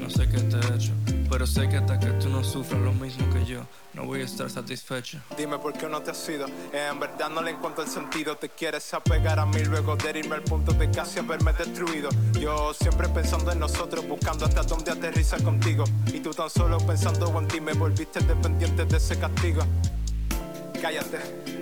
no 0.00 0.10
sé 0.10 0.28
qué 0.28 0.38
te 0.38 0.56
he 0.56 0.74
hecho, 0.74 0.92
pero 1.28 1.46
sé 1.46 1.68
que 1.68 1.76
hasta 1.76 1.98
que 2.00 2.08
tú 2.12 2.28
no 2.28 2.42
sufras 2.42 2.80
lo 2.80 2.92
mismo 2.92 3.28
que 3.32 3.44
yo, 3.44 3.66
no 3.92 4.06
voy 4.06 4.22
a 4.22 4.24
estar 4.24 4.48
satisfecho. 4.48 5.20
Dime 5.36 5.58
por 5.58 5.72
qué 5.74 5.88
no 5.88 6.00
te 6.00 6.12
has 6.12 6.28
ido. 6.28 6.46
En 6.72 6.98
verdad 6.98 7.28
no 7.28 7.42
le 7.42 7.50
encuentro 7.50 7.84
el 7.84 7.90
sentido. 7.90 8.36
Te 8.36 8.48
quieres 8.48 8.92
apegar 8.94 9.38
a 9.38 9.46
mí 9.46 9.62
luego 9.64 9.96
de 9.96 10.10
al 10.32 10.42
punto 10.42 10.72
de 10.72 10.90
casi 10.90 11.18
haberme 11.18 11.52
destruido. 11.52 12.08
Yo 12.38 12.72
siempre 12.72 13.08
pensando 13.08 13.52
en 13.52 13.58
nosotros, 13.58 14.06
buscando 14.08 14.46
hasta 14.46 14.62
dónde 14.62 14.90
aterriza 14.92 15.36
contigo. 15.38 15.84
Y 16.12 16.20
tú 16.20 16.30
tan 16.30 16.50
solo 16.50 16.78
pensando 16.78 17.36
en 17.38 17.48
ti, 17.48 17.60
me 17.60 17.72
volviste 17.72 18.20
dependiente 18.20 18.84
de 18.84 18.96
ese 18.96 19.18
castigo. 19.18 19.62
Cállate, 20.80 21.18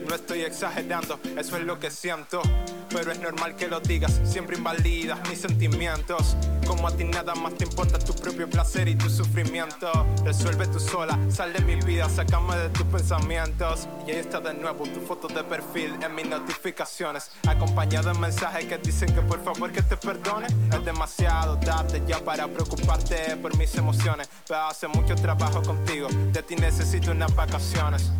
no 0.08 0.14
estoy 0.14 0.40
exagerando, 0.42 1.20
eso 1.36 1.56
es 1.56 1.64
lo 1.64 1.78
que 1.78 1.90
siento. 1.90 2.40
Pero 2.88 3.12
es 3.12 3.20
normal 3.20 3.54
que 3.54 3.68
lo 3.68 3.80
digas, 3.80 4.18
siempre 4.24 4.56
invalidas 4.56 5.18
mis 5.28 5.40
sentimientos. 5.40 6.36
Como 6.66 6.88
a 6.88 6.96
ti 6.96 7.04
nada 7.04 7.34
más 7.34 7.54
te 7.54 7.64
importa 7.64 7.98
tu 7.98 8.14
propio 8.14 8.48
placer 8.48 8.88
y 8.88 8.94
tu 8.94 9.10
sufrimiento. 9.10 9.90
Resuelve 10.24 10.66
tú 10.68 10.80
sola, 10.80 11.18
sal 11.30 11.52
de 11.52 11.60
mi 11.60 11.76
vida, 11.76 12.08
sácame 12.08 12.56
de 12.56 12.70
tus 12.70 12.86
pensamientos. 12.86 13.86
Y 14.06 14.12
ahí 14.12 14.16
está 14.18 14.40
de 14.40 14.54
nuevo 14.54 14.84
tu 14.84 15.00
foto 15.00 15.28
de 15.28 15.44
perfil 15.44 15.94
en 16.02 16.14
mis 16.14 16.26
notificaciones. 16.26 17.30
Acompañado 17.46 18.12
de 18.12 18.18
mensajes 18.18 18.64
que 18.64 18.78
dicen 18.78 19.14
que 19.14 19.20
por 19.20 19.44
favor 19.44 19.70
que 19.70 19.82
te 19.82 19.96
perdone. 19.96 20.46
Es 20.46 20.84
demasiado 20.84 21.58
tarde 21.58 22.02
ya 22.06 22.20
para 22.20 22.48
preocuparte 22.48 23.36
por 23.36 23.56
mis 23.58 23.74
emociones. 23.76 24.28
Pero 24.46 24.62
hace 24.62 24.88
mucho 24.88 25.14
trabajo 25.14 25.62
contigo, 25.62 26.08
de 26.32 26.42
ti 26.42 26.56
necesito 26.56 27.10
unas 27.10 27.34
vacaciones. 27.34 28.10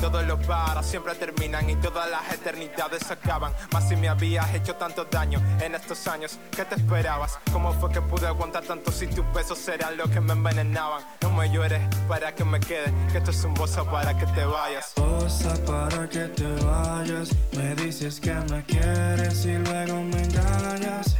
Todos 0.00 0.24
los 0.26 0.44
paras 0.46 0.86
siempre 0.86 1.14
terminan 1.14 1.68
y 1.70 1.76
todas 1.76 2.08
las 2.10 2.32
eternidades 2.32 3.10
acaban. 3.10 3.52
Más 3.72 3.88
si 3.88 3.96
me 3.96 4.08
habías 4.08 4.54
hecho 4.54 4.74
tanto 4.76 5.04
daño 5.04 5.40
en 5.60 5.74
estos 5.74 6.06
años, 6.06 6.38
¿qué 6.54 6.64
te 6.64 6.76
esperabas? 6.76 7.38
¿Cómo 7.52 7.72
fue 7.74 7.90
que 7.90 8.02
pude 8.02 8.26
aguantar 8.26 8.64
tanto 8.64 8.92
si 8.92 9.06
tus 9.06 9.24
besos 9.32 9.66
eran 9.68 9.96
los 9.96 10.10
que 10.10 10.20
me 10.20 10.32
envenenaban? 10.32 11.02
No 11.22 11.30
me 11.30 11.50
llores 11.50 11.82
para 12.08 12.34
que 12.34 12.44
me 12.44 12.60
quede, 12.60 12.92
que 13.10 13.18
esto 13.18 13.30
es 13.30 13.44
un 13.44 13.54
bosa 13.54 13.84
para 13.90 14.16
que 14.16 14.26
te 14.26 14.44
vayas. 14.44 14.92
Cosa 14.94 15.54
para 15.64 16.08
que 16.08 16.24
te 16.28 16.48
vayas, 16.64 17.30
me 17.56 17.74
dices 17.74 18.20
que 18.20 18.34
me 18.34 18.62
quieres 18.64 19.44
y 19.44 19.54
luego 19.58 20.02
me 20.02 20.22
engañas. 20.22 21.16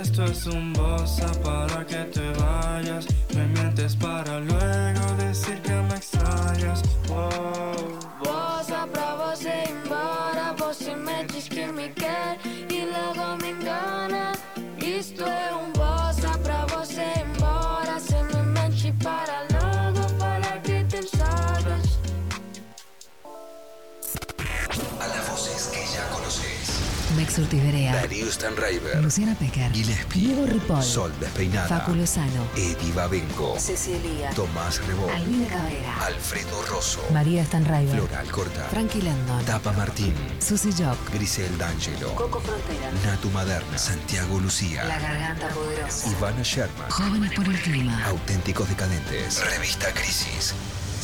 Esto 0.00 0.24
es 0.24 0.46
un 0.46 0.72
bosa 0.72 1.30
para 1.42 1.84
que 1.86 2.04
te 2.04 2.30
vayas, 2.32 3.06
me 3.34 3.46
mientes 3.46 3.96
para 3.96 4.40
luego 4.40 5.00
decir 5.18 5.60
que 5.62 5.72
me 5.72 5.96
extrañas. 5.96 6.82
Wow. 7.08 8.13
Você 8.64 8.86
pra 8.86 9.14
você 9.16 9.50
ir 9.50 9.72
embora. 9.72 10.54
Você 10.56 10.96
me 10.96 11.24
diz 11.26 11.48
que 11.48 11.66
me 11.66 11.90
quer 11.90 12.38
E 12.70 12.86
logo 12.86 13.36
me 13.42 13.50
engana. 13.50 14.32
Isto 14.78 15.22
é 15.22 15.54
um 15.54 15.73
Mex 27.34 27.38
Urtiberea, 27.38 27.92
Darío 27.94 28.30
Stanraiver. 28.30 29.02
Luciana 29.02 29.34
Pecker, 29.34 29.72
Gillespie. 29.72 30.20
Diego 30.20 30.46
Ripoll, 30.46 30.82
Sol 30.82 31.12
Despeinada. 31.18 31.66
Facu 31.66 31.94
Lozano, 31.94 32.46
Eddie 32.54 32.92
Babenco. 32.92 33.58
Cecilia, 33.58 34.30
Tomás 34.30 34.80
Rebón. 34.86 35.10
Albina 35.10 35.48
Cabrera, 35.48 36.06
Alfredo 36.06 36.62
Rosso. 36.66 37.02
María 37.12 37.44
Stanraiver, 37.44 37.98
Floral 37.98 38.30
Corta. 38.30 38.64
Frankie 38.70 39.02
Landon, 39.02 39.44
Tapa 39.44 39.72
Martín. 39.72 40.14
Susy 40.38 40.70
Jock, 40.72 40.96
Grisel 41.12 41.58
D'Angelo. 41.58 42.14
Coco 42.14 42.40
Frontera, 42.40 42.90
Natu 43.04 43.28
Maderna. 43.30 43.78
Santiago 43.78 44.38
Lucía. 44.38 44.84
La 44.84 45.00
Garganta 45.00 45.48
Poderosa, 45.48 46.10
Ivana 46.10 46.42
Sherman. 46.42 46.90
Jóvenes 46.90 47.32
por 47.32 47.48
el 47.48 47.60
Clima, 47.60 48.04
Auténticos 48.06 48.68
Decadentes. 48.68 49.42
Revista 49.44 49.92
Crisis. 49.92 50.54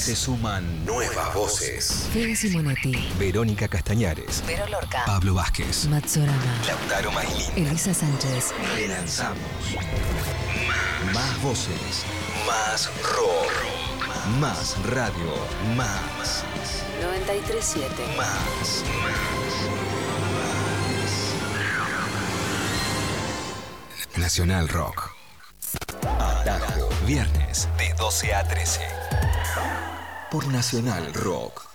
Se 0.01 0.17
suman 0.17 0.83
nuevas 0.87 1.35
voces. 1.35 2.09
Fede 2.11 2.35
Simonetti, 2.35 3.13
Verónica 3.19 3.69
Castañares. 3.69 4.43
Vero 4.47 4.67
Lorca, 4.69 5.05
Pablo 5.05 5.35
Vázquez. 5.35 5.87
Matsorama, 5.89 6.39
Lautaro 6.67 7.13
Mailín. 7.13 7.69
Elisa 7.69 7.93
Sánchez, 7.93 8.55
Relanzamos. 8.77 9.39
Más 11.13 11.43
voces. 11.43 12.07
Más 12.47 12.91
rock. 13.03 13.53
Más 14.41 14.75
radio. 14.87 15.35
Más. 15.77 16.45
937, 17.03 18.17
Más. 18.17 18.83
Nacional 24.17 24.67
Rock. 24.71 25.11
Atajo. 26.19 26.89
Viernes 27.07 27.69
de 27.77 27.93
12 27.99 28.35
a 28.35 28.49
13. 28.49 29.20
Por 30.31 30.47
Nacional 30.47 31.13
Rock. 31.13 31.69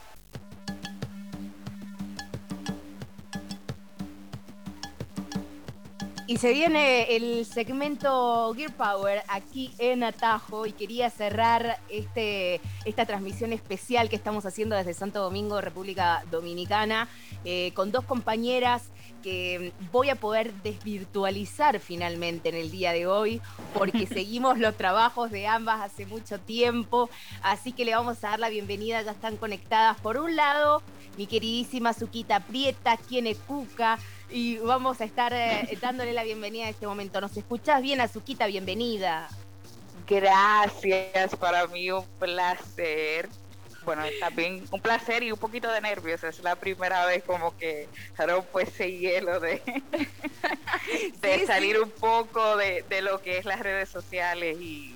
Y 6.26 6.38
se 6.38 6.54
viene 6.54 7.16
el 7.18 7.46
segmento 7.46 8.54
Gear 8.56 8.72
Power 8.72 9.24
aquí 9.28 9.74
en 9.78 10.04
Atajo 10.06 10.66
y 10.66 10.72
quería 10.72 11.10
cerrar 11.10 11.80
este, 11.90 12.62
esta 12.86 13.06
transmisión 13.06 13.52
especial 13.52 14.08
que 14.08 14.16
estamos 14.16 14.46
haciendo 14.46 14.78
desde 14.78 14.94
Santo 14.94 15.22
Domingo, 15.22 15.60
República 15.60 16.24
Dominicana, 16.32 17.10
eh, 17.44 17.74
con 17.74 17.92
dos 17.92 18.06
compañeras 18.06 18.84
que 19.26 19.74
voy 19.92 20.12
a 20.12 20.16
poder 20.16 20.54
desvirtualizar 20.62 21.80
finalmente 21.80 22.50
en 22.50 22.54
el 22.54 22.70
día 22.70 22.94
de 22.94 23.08
hoy, 23.08 23.42
porque 23.74 24.06
seguimos 24.08 24.60
los 24.60 24.78
trabajos 24.78 25.32
de 25.32 25.48
ambas 25.48 25.82
hace 25.82 26.06
mucho 26.06 26.40
tiempo, 26.40 27.10
así 27.42 27.72
que 27.72 27.86
le 27.86 27.96
vamos 27.96 28.24
a 28.24 28.30
dar 28.30 28.40
la 28.40 28.50
bienvenida, 28.50 29.02
ya 29.02 29.14
están 29.14 29.38
conectadas 29.38 30.00
por 30.00 30.18
un 30.18 30.36
lado, 30.36 30.84
mi 31.18 31.26
queridísima 31.26 31.94
Suquita 31.94 32.40
Prieta, 32.42 32.98
quien 32.98 33.26
es 33.26 33.40
Cuca, 33.40 33.98
y 34.30 34.60
vamos 34.60 35.02
a 35.02 35.06
estar 35.06 35.34
eh, 35.34 35.76
dándole 35.82 36.14
la 36.14 36.24
bienvenida 36.24 36.66
en 36.66 36.70
este 36.70 36.86
momento. 36.86 37.20
¿Nos 37.20 37.36
escuchás 37.36 37.82
bien, 37.82 38.02
Azuquita? 38.02 38.46
Bienvenida. 38.46 39.28
Gracias, 40.06 41.36
para 41.38 41.66
mí 41.66 41.90
un 41.90 42.06
placer. 42.20 43.28
Bueno, 43.86 44.04
también 44.20 44.66
un 44.72 44.82
placer 44.82 45.24
y 45.24 45.32
un 45.32 45.38
poquito 45.38 45.72
de 45.72 45.80
nervios. 45.82 46.24
Es 46.24 46.40
la 46.40 46.56
primera 46.56 47.06
vez 47.06 47.24
como 47.24 47.56
que 47.58 47.88
rompo 48.18 48.60
ese 48.60 48.92
hielo 48.92 49.40
de, 49.40 49.62
de 51.22 51.40
Sí, 51.40 51.46
salir 51.46 51.76
sí. 51.76 51.82
un 51.82 51.92
poco 51.92 52.58
de, 52.58 52.84
de 52.90 53.02
lo 53.02 53.22
que 53.22 53.38
es 53.38 53.46
las 53.46 53.60
redes 53.60 53.90
sociales 53.90 54.58
y, 54.60 54.96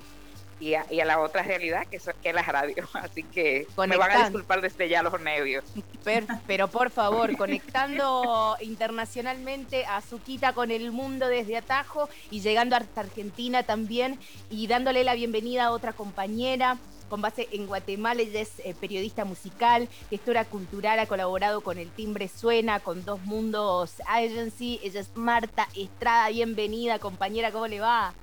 y, 0.60 0.74
a, 0.74 0.86
y 0.90 1.00
a 1.00 1.06
la 1.06 1.20
otra 1.20 1.44
realidad 1.44 1.86
que, 1.88 1.98
eso- 1.98 2.12
que 2.22 2.30
es 2.30 2.36
la 2.36 2.42
radio. 2.44 2.88
Así 2.94 3.24
que 3.24 3.68
me 3.88 3.96
van 3.98 4.12
a 4.12 4.24
disculpar 4.24 4.62
desde 4.62 4.90
ya 4.90 5.04
los 5.04 5.20
nervios. 5.22 5.64
Per- 6.04 6.26
pero 6.48 6.68
por 6.68 6.90
favor, 6.90 7.36
conectando 7.38 8.58
internacionalmente 8.62 9.86
a 9.86 9.98
Azuquita 9.98 10.54
con 10.54 10.72
el 10.72 10.92
mundo 10.92 11.28
desde 11.28 11.58
Atajo 11.58 12.10
y 12.32 12.42
llegando 12.42 12.76
hasta 12.76 13.02
Argentina 13.02 13.64
también 13.64 14.20
y 14.50 14.68
dándole 14.68 15.04
la 15.04 15.14
bienvenida 15.14 15.66
a 15.66 15.72
otra 15.72 15.94
compañera 15.94 16.78
con 17.10 17.22
base 17.22 17.50
en 17.52 17.68
Guatemala. 17.68 18.22
Ella 18.22 18.42
es 18.42 18.60
eh, 18.60 18.76
periodista 18.80 19.26
musical, 19.26 19.90
gestora 20.10 20.46
cultural, 20.46 21.00
ha 21.00 21.08
colaborado 21.08 21.62
con 21.62 21.78
El 21.78 21.90
Timbre 21.90 22.28
Suena, 22.28 22.80
con 22.80 23.04
Dos 23.04 23.22
Mundos 23.26 23.96
Agency. 24.08 24.80
Ella 24.84 25.02
es 25.02 25.10
Marta 25.16 25.68
Estrada. 25.76 26.30
Bienvenida, 26.30 27.00
compañera, 27.00 27.52
¿cómo 27.52 27.68
le 27.68 27.80
va? 27.82 28.14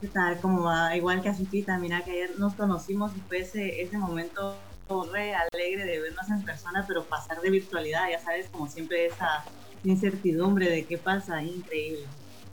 ¿Qué 0.00 0.08
tal? 0.08 0.40
¿Cómo 0.40 0.62
va? 0.62 0.96
Igual 0.96 1.22
que 1.22 1.28
Azuquita, 1.28 1.78
mira 1.78 2.02
que 2.02 2.12
ayer 2.12 2.38
nos 2.38 2.54
conocimos 2.54 3.12
y 3.16 3.20
fue 3.20 3.38
ese, 3.40 3.82
ese 3.82 3.98
momento 3.98 4.56
re 5.12 5.34
alegre 5.34 5.84
de 5.84 6.00
vernos 6.00 6.30
en 6.30 6.42
persona, 6.44 6.84
pero 6.86 7.04
pasar 7.04 7.40
de 7.40 7.50
virtualidad, 7.50 8.08
ya 8.10 8.20
sabes, 8.20 8.48
como 8.48 8.68
siempre 8.68 9.06
esa 9.06 9.44
incertidumbre 9.84 10.70
de 10.70 10.84
qué 10.84 10.98
pasa, 10.98 11.42
increíble. 11.42 12.06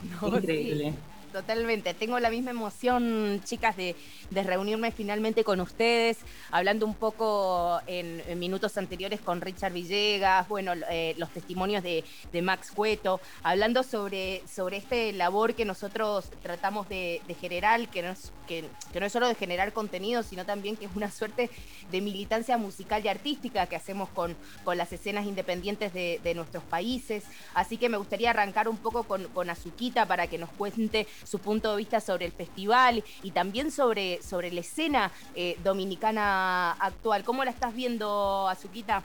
No, 0.21 0.27
increíble. 0.27 0.91
sí, 0.91 1.12
Totalmente, 1.33 1.95
tengo 1.95 2.19
la 2.19 2.29
misma 2.29 2.51
emoción, 2.51 3.41
chicas, 3.43 3.75
de, 3.75 3.95
reunirme 4.29 4.91
finalmente 4.91 5.43
con 5.43 5.61
ustedes, 5.61 6.19
hablando 6.51 6.85
un 6.85 6.93
poco 6.93 7.81
en, 7.87 8.21
minutos 8.37 8.77
anteriores 8.77 9.19
con 9.19 9.41
Richard 9.41 9.73
Villegas, 9.73 10.47
bueno, 10.47 10.73
eh, 10.91 11.15
los 11.17 11.31
testimonios 11.31 11.81
de, 11.81 12.03
Max 12.43 12.69
Cueto, 12.69 13.19
hablando 13.41 13.81
sobre, 13.81 14.43
sobre 14.47 14.77
este 14.77 15.11
labor 15.11 15.55
que 15.55 15.65
nosotros 15.65 16.29
tratamos 16.43 16.87
de, 16.87 17.19
generar, 17.41 17.87
que 17.89 18.03
no, 18.03 18.11
es, 18.11 18.31
que, 18.47 18.65
no 18.99 19.05
es 19.05 19.11
solo 19.11 19.27
de 19.27 19.33
generar 19.33 19.73
contenido, 19.73 20.21
sino 20.21 20.45
también 20.45 20.77
que 20.77 20.85
es 20.85 20.91
una 20.95 21.09
suerte 21.09 21.49
de 21.91 22.01
militancia 22.01 22.57
musical 22.57 23.03
y 23.03 23.07
artística 23.07 23.65
que 23.65 23.75
hacemos 23.75 24.09
con, 24.09 24.35
con 24.63 24.77
las 24.77 24.93
escenas 24.93 25.25
independientes 25.25 25.93
de, 25.93 26.33
nuestros 26.35 26.63
países. 26.63 27.23
Así 27.55 27.77
que 27.77 27.89
me 27.89 27.97
gustaría 27.97 28.29
arrancar 28.29 28.67
un 28.67 28.77
poco 28.77 29.03
con 29.03 29.49
Azuquita 29.49 30.07
para 30.07 30.27
que 30.27 30.37
nos 30.37 30.49
cuente 30.51 31.07
su 31.23 31.39
punto 31.39 31.71
de 31.71 31.77
vista 31.77 31.99
sobre 31.99 32.25
el 32.25 32.31
festival 32.31 33.03
y 33.21 33.31
también 33.31 33.71
sobre, 33.71 34.21
sobre 34.21 34.51
la 34.51 34.61
escena 34.61 35.11
eh, 35.35 35.57
dominicana 35.63 36.71
actual. 36.73 37.23
¿Cómo 37.23 37.43
la 37.43 37.51
estás 37.51 37.73
viendo, 37.73 38.47
Azuquita? 38.47 39.03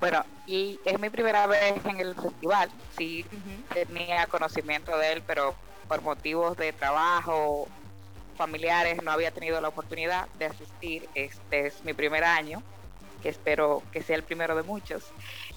Bueno, 0.00 0.24
y 0.46 0.78
es 0.84 1.00
mi 1.00 1.08
primera 1.08 1.46
vez 1.46 1.84
en 1.84 2.00
el 2.00 2.14
festival. 2.14 2.70
Sí, 2.96 3.24
tenía 3.72 4.26
conocimiento 4.26 4.96
de 4.98 5.14
él, 5.14 5.22
pero 5.26 5.54
por 5.88 6.02
motivos 6.02 6.56
de 6.56 6.72
trabajo, 6.72 7.66
familiares, 8.36 9.02
no 9.02 9.10
había 9.10 9.30
tenido 9.30 9.60
la 9.60 9.68
oportunidad 9.68 10.28
de 10.38 10.46
asistir. 10.46 11.08
Este 11.14 11.68
es 11.68 11.82
mi 11.84 11.94
primer 11.94 12.24
año, 12.24 12.62
que 13.22 13.30
espero 13.30 13.82
que 13.90 14.02
sea 14.02 14.16
el 14.16 14.22
primero 14.22 14.54
de 14.54 14.62
muchos. 14.62 15.04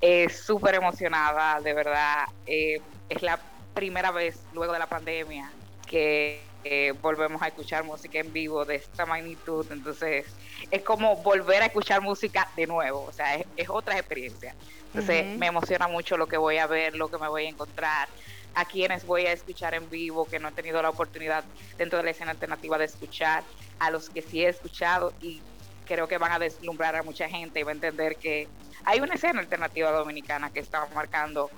Eh, 0.02 0.30
Súper 0.30 0.76
emocionada, 0.76 1.60
de 1.60 1.74
verdad. 1.74 2.26
Eh, 2.46 2.82
es 3.10 3.22
la 3.22 3.40
primera 3.74 4.12
vez 4.12 4.40
luego 4.54 4.74
de 4.74 4.80
la 4.80 4.88
pandemia 4.88 5.52
que 5.88 6.42
eh, 6.64 6.94
volvemos 7.02 7.42
a 7.42 7.48
escuchar 7.48 7.84
música 7.84 8.20
en 8.20 8.32
vivo 8.34 8.66
de 8.66 8.76
esta 8.76 9.06
magnitud. 9.06 9.66
Entonces, 9.72 10.26
es 10.70 10.82
como 10.84 11.16
volver 11.18 11.62
a 11.62 11.68
escuchar 11.68 12.02
música 12.02 12.48
de 12.56 12.68
nuevo. 12.68 13.06
O 13.06 13.12
sea, 13.12 13.36
es, 13.36 13.46
es 13.56 13.70
otra 13.70 13.98
experiencia. 13.98 14.56
Entonces, 14.88 15.38
me 15.38 15.48
emociona 15.48 15.88
mucho 15.88 16.18
lo 16.18 16.28
que 16.28 16.38
voy 16.38 16.58
a 16.58 16.68
ver, 16.68 16.96
lo 16.96 17.10
que 17.10 17.18
me 17.18 17.28
voy 17.28 17.46
a 17.46 17.50
encontrar, 17.50 18.08
a 18.56 18.66
quienes 18.66 19.06
voy 19.06 19.26
a 19.28 19.32
escuchar 19.32 19.76
en 19.76 19.90
vivo, 19.90 20.26
que 20.26 20.40
no 20.40 20.50
he 20.50 20.52
tenido 20.52 20.82
la 20.82 20.90
oportunidad 20.90 21.44
dentro 21.78 22.00
de 22.00 22.06
la 22.06 22.12
escena 22.12 22.32
alternativa 22.32 22.78
de 22.78 22.86
escuchar, 22.86 23.44
a 23.78 23.92
los 23.92 24.10
que 24.10 24.22
sí 24.22 24.44
he 24.44 24.50
escuchado 24.50 25.14
y 25.22 25.42
creo 25.86 26.08
que 26.08 26.18
van 26.18 26.32
a 26.32 26.40
deslumbrar 26.40 26.96
a 26.96 27.04
mucha 27.04 27.30
gente 27.30 27.60
y 27.60 27.64
va 27.64 27.72
a 27.72 27.76
entender 27.76 28.16
que 28.18 28.48
hay 28.86 29.00
una 29.00 29.16
escena 29.16 29.40
alternativa 29.40 29.92
dominicana 29.92 30.52
que 30.52 30.60
está 30.60 30.88
marcando 30.94 31.50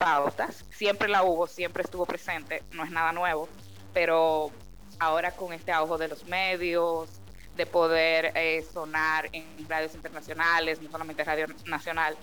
pautas. 0.00 0.64
Siempre 0.70 1.08
la 1.08 1.22
hubo, 1.22 1.46
siempre 1.46 1.82
estuvo 1.82 2.06
presente, 2.06 2.62
no 2.72 2.84
es 2.84 2.90
nada 2.90 3.12
nuevo, 3.12 3.48
pero 3.92 4.50
ahora 4.98 5.30
con 5.32 5.52
este 5.52 5.72
auge 5.72 5.98
de 5.98 6.08
los 6.08 6.24
medios, 6.24 7.10
de 7.54 7.66
poder 7.66 8.32
eh, 8.34 8.64
sonar 8.72 9.28
en 9.32 9.44
radios 9.68 9.94
internacionales, 9.94 10.80
no 10.80 10.90
solamente 10.90 11.22
radio 11.22 11.46
nacional, 11.66 12.16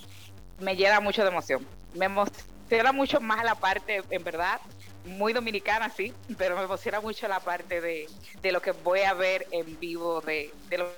me 0.60 0.76
llena 0.76 1.00
mucho 1.00 1.22
de 1.22 1.30
emoción. 1.30 1.68
Me 1.94 2.06
emociona 2.06 2.92
mucho 2.92 3.22
más 3.22 3.44
la 3.44 3.54
parte, 3.54 4.02
en 4.10 4.24
verdad, 4.24 4.60
muy 5.06 5.34
dominicana, 5.34 5.92
sí, 5.92 6.14
pero 6.36 6.58
me 6.58 6.64
emociona 6.64 7.00
mucho 7.00 7.28
la 7.28 7.40
parte 7.40 7.80
de, 7.80 8.10
de 8.42 8.52
lo 8.52 8.60
que 8.60 8.72
voy 8.72 9.02
a 9.02 9.14
ver 9.14 9.46
en 9.52 9.80
vivo, 9.80 10.22
de, 10.22 10.52
de 10.70 10.80
lo 10.80 10.90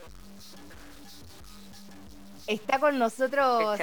Está 2.48 2.80
con 2.80 2.98
nosotros. 2.98 3.80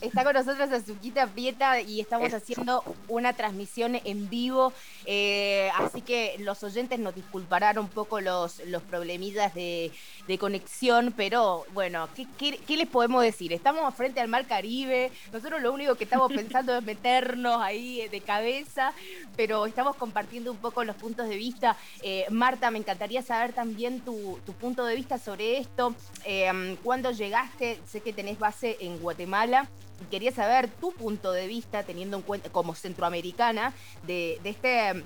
Está 0.00 0.24
con 0.24 0.32
nosotros 0.32 0.70
Azuquita 0.70 1.26
Prieta 1.26 1.80
y 1.80 2.00
estamos 2.00 2.28
Eso. 2.28 2.38
haciendo 2.38 2.82
una 3.08 3.34
transmisión 3.34 4.00
en 4.04 4.30
vivo, 4.30 4.72
eh, 5.04 5.70
así 5.76 6.00
que 6.00 6.36
los 6.38 6.62
oyentes 6.62 6.98
nos 6.98 7.14
disculparán 7.14 7.78
un 7.78 7.88
poco 7.88 8.20
los, 8.20 8.60
los 8.66 8.82
problemillas 8.82 9.54
de, 9.54 9.92
de 10.30 10.38
conexión, 10.38 11.12
pero 11.16 11.64
bueno, 11.74 12.08
¿qué, 12.14 12.24
qué, 12.38 12.76
les 12.76 12.86
podemos 12.86 13.20
decir? 13.22 13.52
Estamos 13.52 13.92
frente 13.96 14.20
al 14.20 14.28
Mar 14.28 14.46
Caribe, 14.46 15.10
nosotros 15.32 15.60
lo 15.60 15.72
único 15.72 15.96
que 15.96 16.04
estamos 16.04 16.32
pensando 16.32 16.76
es 16.76 16.84
meternos 16.84 17.60
ahí 17.60 18.06
de 18.08 18.20
cabeza, 18.20 18.92
pero 19.36 19.66
estamos 19.66 19.96
compartiendo 19.96 20.52
un 20.52 20.58
poco 20.58 20.84
los 20.84 20.94
puntos 20.94 21.28
de 21.28 21.36
vista. 21.36 21.76
Eh, 22.02 22.26
Marta, 22.30 22.70
me 22.70 22.78
encantaría 22.78 23.22
saber 23.22 23.52
también 23.52 24.00
tu, 24.02 24.38
tu 24.46 24.52
punto 24.52 24.84
de 24.84 24.94
vista 24.94 25.18
sobre 25.18 25.58
esto. 25.58 25.96
Eh, 26.24 26.76
¿Cuándo 26.84 27.10
llegaste? 27.10 27.80
Sé 27.84 28.00
que 28.00 28.12
tenés 28.12 28.38
base 28.38 28.76
en 28.80 28.98
Guatemala. 29.00 29.68
Quería 30.12 30.30
saber 30.30 30.68
tu 30.68 30.92
punto 30.92 31.32
de 31.32 31.48
vista, 31.48 31.82
teniendo 31.82 32.16
en 32.16 32.22
cuenta 32.22 32.50
como 32.50 32.76
centroamericana, 32.76 33.74
de, 34.06 34.38
de 34.44 34.50
este 34.50 35.04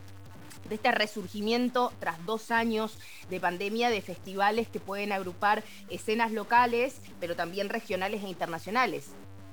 de 0.68 0.76
este 0.76 0.90
resurgimiento 0.92 1.92
tras 2.00 2.24
dos 2.26 2.50
años 2.50 2.98
de 3.30 3.40
pandemia 3.40 3.90
de 3.90 4.00
festivales 4.00 4.68
que 4.68 4.80
pueden 4.80 5.12
agrupar 5.12 5.64
escenas 5.90 6.32
locales, 6.32 6.96
pero 7.20 7.36
también 7.36 7.68
regionales 7.68 8.22
e 8.22 8.28
internacionales. 8.28 9.10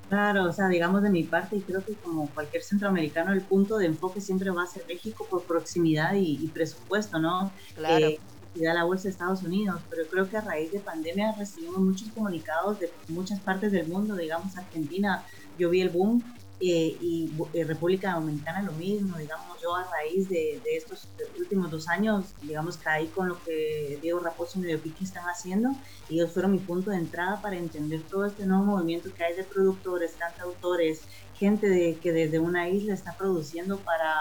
Claro, 0.10 0.50
o 0.50 0.52
sea, 0.52 0.68
digamos 0.68 1.04
de 1.04 1.10
mi 1.10 1.24
parte, 1.24 1.56
y 1.56 1.62
creo 1.62 1.86
que 1.86 1.94
como 1.94 2.30
cualquier 2.32 2.64
centroamericano, 2.64 3.32
el 3.32 3.42
punto 3.42 3.78
de 3.78 3.86
enfoque 3.86 4.20
siempre 4.20 4.50
va 4.50 4.64
a 4.64 4.68
ser 4.68 4.84
México 4.86 5.26
por 5.30 5.44
proximidad 5.44 6.16
y, 6.16 6.38
y 6.44 6.48
presupuesto, 6.48 7.18
¿no? 7.18 7.52
Claro. 7.76 8.08
Eh, 8.08 8.20
y 8.54 8.64
da 8.64 8.74
la 8.74 8.84
bolsa 8.84 9.04
de 9.04 9.12
Estados 9.12 9.44
Unidos, 9.44 9.82
pero 9.90 10.06
creo 10.08 10.30
que 10.30 10.38
a 10.38 10.42
raíz 10.42 10.72
de 10.72 10.80
pandemia 10.80 11.34
recibimos 11.38 11.78
muchos 11.78 12.10
comunicados 12.10 12.80
de 12.80 12.92
muchas 13.08 13.40
partes 13.40 13.72
del 13.72 13.88
mundo, 13.88 14.16
digamos 14.16 14.58
Argentina, 14.58 15.24
yo 15.58 15.70
vi 15.70 15.82
el 15.82 15.90
boom 15.90 16.22
eh, 16.64 16.98
y 17.00 17.36
eh, 17.54 17.66
República 17.66 18.14
Dominicana 18.14 18.62
lo 18.62 18.74
mismo, 18.74 19.18
digamos 19.18 19.60
yo 19.62 19.76
a 19.76 19.84
raíz 19.90 20.30
de, 20.30 20.62
de 20.64 20.78
estos 20.78 21.12
últimos 21.40 21.72
dos 21.72 21.88
años, 21.90 22.36
digamos 22.40 22.78
caí 22.78 23.12
con 23.12 23.28
lo 23.30 23.42
que 23.44 23.98
Diego 24.02 24.20
Raposo 24.20 24.60
y 24.60 24.62
Medio 24.62 24.82
Pique 24.84 25.04
están 25.04 25.24
haciendo 25.26 25.70
y 26.08 26.20
ellos 26.20 26.34
fueron 26.34 26.52
mi 26.52 26.60
punto 26.60 26.92
de 26.92 26.98
entrada 26.98 27.42
para 27.42 27.58
entender 27.58 28.08
todo 28.08 28.26
este 28.28 28.46
nuevo 28.46 28.66
movimiento 28.66 29.10
que 29.16 29.24
hay 29.24 29.36
de 29.36 29.46
productores, 29.46 30.16
cantautores, 30.18 31.08
gente 31.34 31.68
de, 31.68 32.00
que 32.00 32.12
desde 32.14 32.40
una 32.40 32.70
isla 32.70 32.94
está 32.94 33.16
produciendo 33.18 33.84
para 33.84 34.14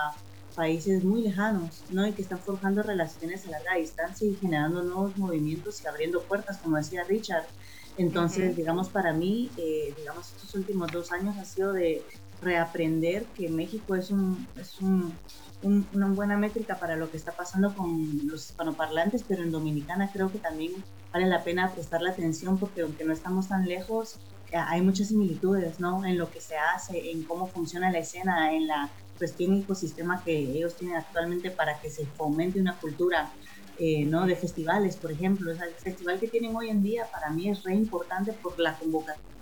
países 0.55 1.05
muy 1.05 1.23
lejanos, 1.23 1.87
¿no? 1.91 2.07
Y 2.07 2.15
que 2.15 2.23
están 2.23 2.43
forjando 2.43 2.83
relaciones 2.83 3.47
a 3.47 3.51
larga 3.51 3.77
distancia 3.79 4.29
y 4.29 4.37
generando 4.37 4.83
nuevos 4.83 5.17
movimientos 5.17 5.83
y 5.83 5.87
abriendo 5.89 6.27
puertas, 6.27 6.61
como 6.63 6.77
decía 6.77 7.05
Richard. 7.09 7.47
Entonces, 7.97 8.55
Ujú. 8.55 8.57
digamos, 8.57 8.91
para 8.91 9.13
mí, 9.15 9.55
eh, 9.59 9.95
digamos, 9.97 10.31
estos 10.31 10.55
últimos 10.55 10.93
dos 10.93 11.13
años 11.13 11.37
ha 11.39 11.45
sido 11.45 11.73
de 11.73 12.07
reaprender 12.41 13.31
que 13.35 13.49
México 13.51 13.95
es, 13.95 14.11
un, 14.11 14.51
es 14.57 14.81
un, 14.81 15.21
un- 15.61 15.89
una 15.93 16.13
buena 16.13 16.37
métrica 16.39 16.79
para 16.81 16.97
lo 16.97 17.11
que 17.11 17.17
está 17.17 17.37
pasando 17.37 17.75
con 17.75 18.21
los 18.27 18.47
hispanoparlantes, 18.51 19.25
pero 19.29 19.43
en 19.43 19.51
Dominicana 19.53 20.11
creo 20.13 20.33
que 20.33 20.39
también 20.41 20.85
vale 21.13 21.27
la 21.27 21.45
pena 21.45 21.73
prestarle 21.75 22.11
atención 22.11 22.59
porque 22.59 22.83
aunque 22.83 23.05
no 23.05 23.13
estamos 23.13 23.49
tan 23.49 23.65
lejos, 23.67 24.21
eh, 24.51 24.57
hay 24.57 24.83
muchas 24.83 25.09
similitudes, 25.09 25.81
¿no? 25.81 26.05
En 26.05 26.19
lo 26.19 26.31
que 26.31 26.41
se 26.41 26.55
hace, 26.57 27.11
en 27.13 27.25
cómo 27.25 27.49
funciona 27.53 27.91
la 27.91 27.99
escena, 27.99 28.55
en 28.55 28.67
la 28.67 28.93
cuestión 29.19 29.55
ecosistema 29.55 30.23
que 30.25 30.33
ellos 30.39 30.77
tienen 30.77 30.97
actualmente 30.97 31.51
para 31.51 31.79
que 31.81 31.91
se 31.91 32.07
fomente 32.17 32.61
una 32.61 32.79
cultura 32.81 33.35
eh, 33.77 34.07
¿no? 34.07 34.27
de 34.27 34.37
festivales, 34.37 34.97
por 34.99 35.13
ejemplo. 35.13 35.53
O 35.53 35.55
sea, 35.55 35.67
el 35.67 35.75
festival 35.77 36.21
que 36.21 36.29
tienen 36.29 36.55
hoy 36.57 36.69
en 36.71 36.83
día 36.83 37.09
para 37.13 37.33
mí 37.33 37.49
es 37.51 37.63
re 37.65 37.75
importante 37.75 38.33
por 38.35 38.59
la 38.59 38.79
convocatoria. 38.79 39.40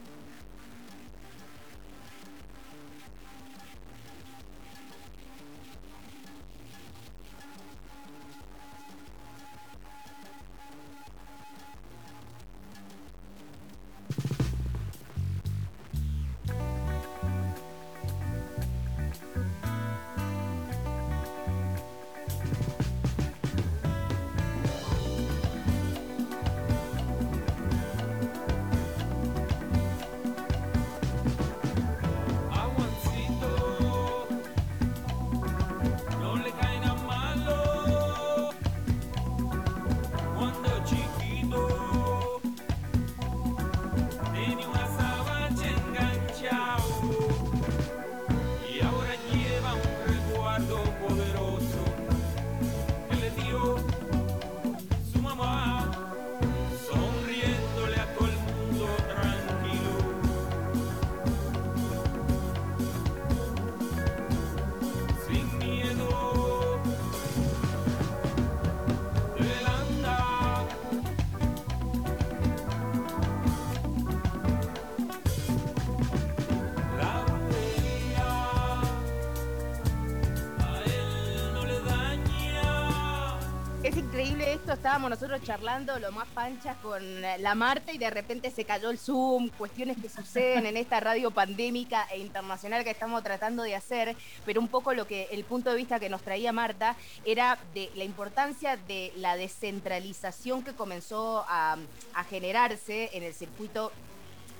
Estábamos 84.89 85.11
nosotros 85.11 85.43
charlando 85.43 85.99
lo 85.99 86.11
más 86.13 86.27
panchas 86.29 86.75
con 86.79 87.21
la 87.21 87.55
Marta 87.55 87.93
y 87.93 87.99
de 87.99 88.09
repente 88.09 88.51
se 88.51 88.65
cayó 88.65 88.89
el 88.89 88.97
Zoom, 88.97 89.51
cuestiones 89.51 89.99
que 89.99 90.09
suceden 90.09 90.65
en 90.65 90.79
esta 90.79 90.99
radio 90.99 91.31
pandémica 91.31 92.07
e 92.11 92.21
internacional 92.21 92.85
que 92.85 92.93
estamos 92.93 93.23
tratando 93.23 93.65
de 93.65 93.75
hacer, 93.75 94.17
pero 94.47 94.63
un 94.63 94.69
poco 94.69 94.95
lo 94.95 95.07
que 95.07 95.29
el 95.31 95.45
punto 95.45 95.69
de 95.69 95.77
vista 95.77 96.01
que 96.01 96.09
nos 96.09 96.23
traía 96.23 96.55
Marta 96.55 96.97
era 97.27 97.59
de 97.75 97.91
la 97.97 98.05
importancia 98.05 98.79
de 98.79 99.13
la 99.17 99.37
descentralización 99.37 100.65
que 100.65 100.73
comenzó 100.73 101.45
a, 101.47 101.77
a 102.15 102.25
generarse 102.25 103.11
en 103.13 103.25
el 103.25 103.35
circuito 103.35 103.93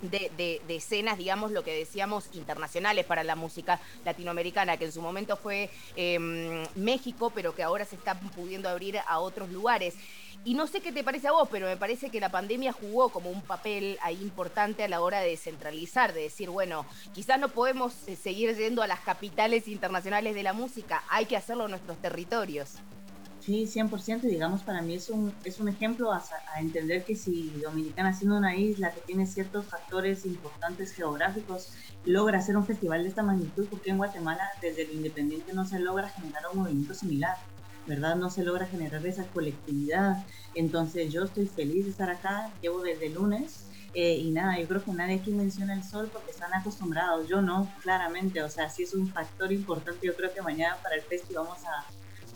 de, 0.03 0.31
de- 0.37 0.61
de 0.67 0.77
escenas, 0.77 1.19
digamos, 1.19 1.53
lo 1.53 1.65
que 1.65 1.73
decíamos, 1.77 2.29
internacionales 2.33 3.05
para 3.05 3.25
la 3.25 3.37
música 3.37 3.81
latinoamericana, 4.05 4.77
que 4.77 4.85
en 4.87 4.93
su 4.93 5.03
momento 5.03 5.37
fue 5.37 5.71
eh, 5.97 6.19
México, 6.75 7.31
pero 7.35 7.55
que 7.55 7.63
ahora 7.63 7.85
se 7.85 7.97
está 7.97 8.19
pudiendo 8.19 8.69
abrir 8.69 8.99
a 9.07 9.19
otros 9.19 9.51
lugares. 9.51 9.95
Y 10.45 10.55
no 10.55 10.69
sé 10.69 10.81
qué 10.81 10.93
te 10.93 11.03
parece 11.03 11.27
a 11.29 11.33
vos, 11.33 11.49
pero 11.51 11.67
me 11.67 11.77
parece 11.77 12.11
que 12.11 12.21
la 12.21 12.31
pandemia 12.31 12.73
jugó 12.73 13.09
como 13.09 13.29
un 13.29 13.43
papel 13.43 13.99
ahí 14.03 14.23
importante 14.23 14.85
a 14.85 14.89
la 14.89 15.01
hora 15.01 15.21
de 15.21 15.31
descentralizar, 15.31 16.15
de 16.15 16.23
decir, 16.23 16.49
bueno, 16.49 16.87
quizás 17.13 17.41
no 17.41 17.49
podemos 17.49 17.93
eh, 18.07 18.15
seguir 18.15 18.57
yendo 18.57 18.83
a 18.83 18.87
las 18.87 19.01
capitales 19.01 19.67
internacionales 19.67 20.35
de 20.37 20.45
la 20.45 20.53
música, 20.53 21.03
hay 21.11 21.27
que 21.27 21.37
hacerlo 21.37 21.65
en 21.65 21.73
nuestros 21.73 22.01
territorios. 22.01 22.77
Sí, 23.49 23.67
100%, 23.67 24.27
y 24.27 24.31
digamos, 24.31 24.63
para 24.63 24.83
mí 24.83 24.95
es 24.95 25.09
un, 25.09 25.41
es 25.43 25.59
un 25.59 25.69
ejemplo 25.71 26.13
a, 26.13 26.19
a 26.55 26.61
entender 26.61 27.07
que 27.07 27.17
si 27.17 27.59
Dominicana, 27.61 28.13
siendo 28.13 28.37
una 28.37 28.55
isla 28.57 28.93
que 28.93 29.01
tiene 29.01 29.25
ciertos 29.27 29.71
factores 29.71 30.27
importantes 30.27 30.93
geográficos, 30.93 31.73
logra 32.05 32.39
hacer 32.41 32.59
un 32.59 32.67
festival 32.67 33.03
de 33.05 33.09
esta 33.09 33.23
magnitud, 33.23 33.67
porque 33.71 33.89
en 33.91 33.97
Guatemala, 33.97 34.45
desde 34.61 34.87
lo 34.87 34.93
independiente, 34.93 35.55
no 35.55 35.65
se 35.65 35.79
logra 35.81 36.11
generar 36.11 36.43
un 36.53 36.59
movimiento 36.61 36.93
similar, 36.93 37.37
¿verdad? 37.87 38.17
No 38.17 38.29
se 38.29 38.43
logra 38.45 38.67
generar 38.67 39.07
esa 39.07 39.31
colectividad. 39.31 40.27
Entonces, 40.53 41.11
yo 41.11 41.25
estoy 41.25 41.47
feliz 41.49 41.87
de 41.87 41.91
estar 41.93 42.11
acá, 42.11 42.55
llevo 42.61 42.83
desde 42.83 43.07
el 43.07 43.15
lunes. 43.15 43.71
eh, 43.95 44.17
y 44.19 44.31
nada, 44.33 44.61
yo 44.61 44.69
creo 44.69 44.85
que 44.85 44.93
nadie 44.93 45.15
aquí 45.21 45.33
menciona 45.33 45.73
el 45.75 45.83
sol 45.85 46.11
porque 46.13 46.31
están 46.33 46.53
acostumbrados, 46.53 47.27
yo 47.29 47.41
no, 47.41 47.75
claramente, 47.83 48.43
o 48.43 48.51
sea, 48.51 48.69
sí 48.69 48.83
es 48.83 48.93
un 48.95 49.11
factor 49.11 49.51
importante, 49.53 50.07
yo 50.07 50.15
creo 50.15 50.31
que 50.35 50.43
mañana 50.43 50.79
para 50.83 50.97
el 50.97 51.03
festival 51.07 51.45
vamos 51.47 51.65
a, 51.65 51.89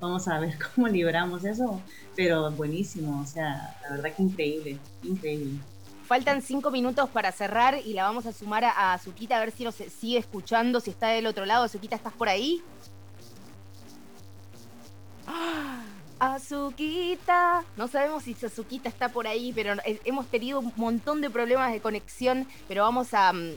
Vamos 0.02 0.26
a 0.26 0.40
ver 0.40 0.58
cómo 0.74 0.88
libramos 0.88 1.44
eso, 1.44 1.80
pero 2.16 2.50
buenísimo, 2.50 3.20
o 3.22 3.24
sea, 3.24 3.76
la 3.84 3.90
verdad 3.90 4.12
que 4.12 4.24
increíble, 4.24 4.78
increíble. 5.04 5.60
Faltan 6.06 6.42
cinco 6.42 6.72
minutos 6.72 7.08
para 7.08 7.30
cerrar 7.30 7.78
y 7.84 7.92
la 7.92 8.02
vamos 8.02 8.26
a 8.26 8.32
sumar 8.32 8.64
a, 8.64 8.70
a 8.70 8.94
Azuquita 8.94 9.36
a 9.36 9.40
ver 9.40 9.52
si 9.52 9.62
nos 9.62 9.76
sigue 9.76 10.18
escuchando, 10.18 10.80
si 10.80 10.90
está 10.90 11.06
del 11.06 11.28
otro 11.28 11.46
lado. 11.46 11.62
Azuquita, 11.64 11.94
¿estás 11.94 12.12
por 12.12 12.28
ahí? 12.28 12.60
¡Ah! 15.28 15.84
Azuquita. 16.18 17.64
No 17.76 17.86
sabemos 17.86 18.24
si 18.24 18.36
Azuquita 18.44 18.88
está 18.88 19.08
por 19.08 19.28
ahí, 19.28 19.52
pero 19.52 19.74
eh, 19.84 20.00
hemos 20.04 20.26
tenido 20.26 20.58
un 20.58 20.72
montón 20.74 21.20
de 21.20 21.30
problemas 21.30 21.72
de 21.72 21.80
conexión, 21.80 22.48
pero 22.66 22.82
vamos 22.82 23.14
a, 23.14 23.32
mm, 23.32 23.52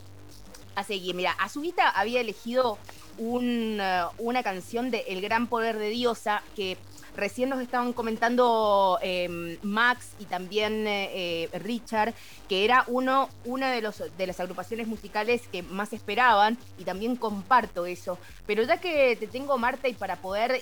a 0.76 0.84
seguir. 0.84 1.16
Mira, 1.16 1.32
Azuquita 1.32 1.90
había 1.90 2.22
elegido 2.22 2.78
un, 3.18 3.80
eh, 3.82 4.04
una 4.18 4.44
canción 4.44 4.92
de 4.92 5.06
El 5.08 5.22
Gran 5.22 5.48
Poder 5.48 5.78
de 5.78 5.90
Diosa 5.90 6.44
que 6.56 6.78
recién 7.16 7.50
nos 7.50 7.62
estaban 7.62 7.94
comentando 7.94 9.00
eh, 9.02 9.58
Max 9.62 10.12
y 10.20 10.26
también 10.26 10.86
eh, 10.88 11.10
eh, 11.54 11.60
Richard, 11.60 12.14
que 12.48 12.66
era 12.66 12.84
uno, 12.88 13.30
una 13.46 13.72
de, 13.72 13.82
los, 13.82 14.04
de 14.18 14.28
las 14.28 14.40
agrupaciones 14.40 14.88
musicales 14.88 15.48
que 15.52 15.64
más 15.64 15.94
esperaban 15.94 16.58
y 16.78 16.84
también 16.84 17.16
comparto 17.16 17.86
eso. 17.86 18.18
Pero 18.46 18.64
ya 18.64 18.78
que 18.78 19.16
te 19.16 19.28
tengo, 19.28 19.58
Marta, 19.58 19.88
y 19.88 19.94
para 19.94 20.18
poder 20.18 20.62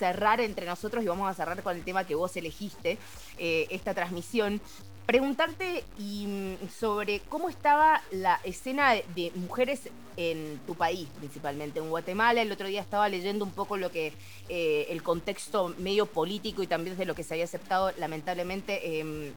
cerrar 0.00 0.40
entre 0.40 0.64
nosotros, 0.64 1.04
y 1.04 1.08
vamos 1.08 1.30
a 1.30 1.34
cerrar 1.34 1.62
con 1.62 1.76
el 1.76 1.84
tema 1.84 2.04
que 2.04 2.14
vos 2.14 2.34
elegiste, 2.34 2.96
eh, 3.36 3.66
esta 3.68 3.92
transmisión, 3.92 4.60
preguntarte 5.06 5.84
mm, 5.98 6.68
sobre 6.68 7.20
cómo 7.28 7.48
estaba 7.48 8.00
la 8.12 8.40
escena 8.44 8.92
de, 9.14 9.32
mujeres 9.34 9.88
en 10.16 10.60
tu 10.66 10.74
país, 10.74 11.08
principalmente 11.18 11.80
en 11.80 11.90
Guatemala. 11.90 12.42
El 12.42 12.52
otro 12.52 12.68
día 12.68 12.80
estaba 12.80 13.08
leyendo 13.08 13.44
un 13.44 13.50
poco 13.52 13.76
lo 13.76 13.90
que 13.90 14.12
eh, 14.48 14.86
el 14.90 15.02
contexto 15.02 15.74
medio 15.78 16.06
político 16.06 16.62
y 16.62 16.66
también 16.66 16.96
de 16.96 17.06
lo 17.06 17.14
que 17.14 17.24
se 17.24 17.34
había 17.34 17.44
aceptado 17.44 17.92
lamentablemente 17.98 19.00
em, 19.00 19.32